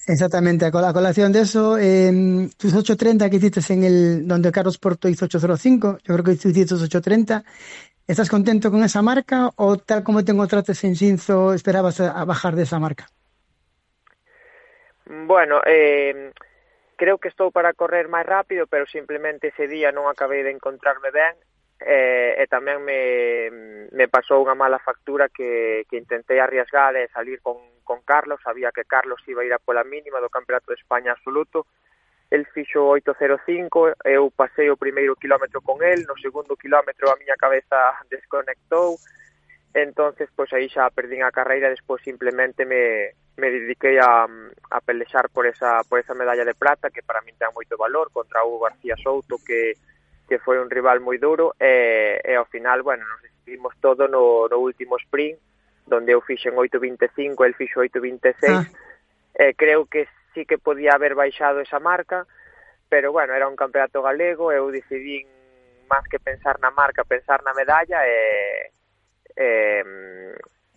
[0.06, 2.12] Exactamente, a colación de eso, eh,
[2.58, 6.50] tus 8.30 que hiciste en el, donde Carlos Porto hizo 8.05, yo creo que tú
[6.50, 7.42] hiciste 8.30,
[8.06, 12.54] Estás contento con esa marca o tal como te encontraste en Sinzo esperabas a bajar
[12.56, 13.08] de esa marca?
[15.06, 16.32] Bueno, eh,
[16.96, 21.16] creo que estou para correr máis rápido, pero simplemente ese día non acabei de encontrarme
[21.16, 21.36] ben
[21.80, 27.40] eh, e tamén me, me pasou unha mala factura que, que intentei arriesgar e salir
[27.40, 30.80] con, con Carlos, sabía que Carlos iba a ir a pola mínima do Campeonato de
[30.80, 31.68] España absoluto,
[32.34, 37.38] el fixo 8.05, eu pasei o primeiro kilómetro con el, no segundo kilómetro a miña
[37.38, 37.78] cabeza
[38.10, 38.98] desconectou,
[39.70, 45.30] entonces pois aí xa perdín a carreira, despois simplemente me, me dediquei a, a pelexar
[45.30, 48.58] por esa, por esa medalla de prata, que para min ten moito valor, contra o
[48.58, 49.78] García Souto, que,
[50.26, 54.50] que foi un rival moi duro, e, e ao final, bueno, nos decidimos todo no,
[54.50, 55.38] no último sprint,
[55.86, 58.66] donde eu fixen 8.25, el fixo 8.26, ah.
[59.38, 62.26] eh, creo que sí que podía haber baixado esa marca,
[62.90, 65.26] pero bueno, era un campeonato galego, eu decidín
[65.90, 68.72] máis que pensar na marca, pensar na medalla e,
[69.36, 69.84] e,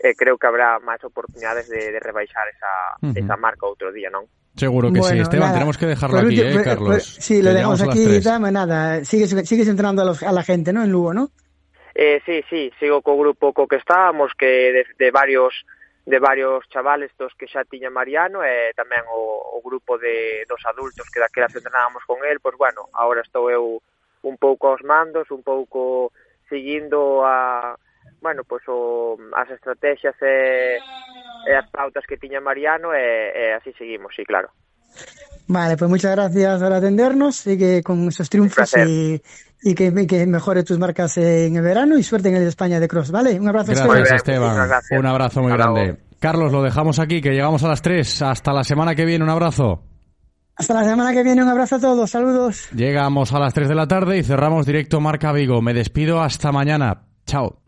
[0.01, 3.16] e creo que habrá máis oportunidades de, de rebaixar esa, uh -huh.
[3.16, 4.28] esa marca outro día, non?
[4.57, 5.20] Seguro que bueno, sí.
[5.20, 5.59] Esteban, nada.
[5.61, 6.89] tenemos que dejarlo pero, aquí, eh, pero, ¿eh, Carlos?
[6.89, 9.05] Pero, sí, lo dejamos aquí, dame nada.
[9.05, 10.83] Sigues, sigues entrenando a, los, a la gente, ¿no?
[10.83, 11.28] En Lugo, ¿no?
[11.95, 15.53] Eh, sí, sí, sigo co grupo co que estábamos, que de, de varios
[16.07, 20.62] de varios chavales dos que xa tiña Mariano e tamén o, o grupo de dos
[20.62, 23.83] adultos que daquela entrenábamos con el, pois bueno, agora estou eu
[24.23, 26.15] un pouco aos mandos, un pouco
[26.47, 27.74] seguindo a
[28.23, 30.78] bueno, pois o, as estrategias e,
[31.47, 34.55] e as pautas que tiña Mariano e, e así seguimos, sí, claro.
[35.48, 39.23] Vale, pues muchas gracias por atendernos y que con esos triunfos y,
[39.62, 42.89] y que, que, mejore tus marcas en el verano y suerte en el España de
[42.89, 43.39] Cross, ¿vale?
[43.39, 43.73] Un abrazo.
[43.73, 44.56] Gracias, Esteban.
[44.56, 44.98] Gracias.
[44.98, 45.85] Un abrazo muy Hasta grande.
[45.85, 45.98] Luego.
[46.18, 48.23] Carlos, lo dejamos aquí, que llegamos a las 3.
[48.23, 49.82] Hasta la semana que viene, un abrazo.
[50.56, 52.68] Hasta la semana que viene, un abrazo a todos, saludos.
[52.74, 55.60] Llegamos a las 3 de la tarde y cerramos directo Marca Vigo.
[55.60, 57.02] Me despido hasta mañana.
[57.27, 57.66] Chao.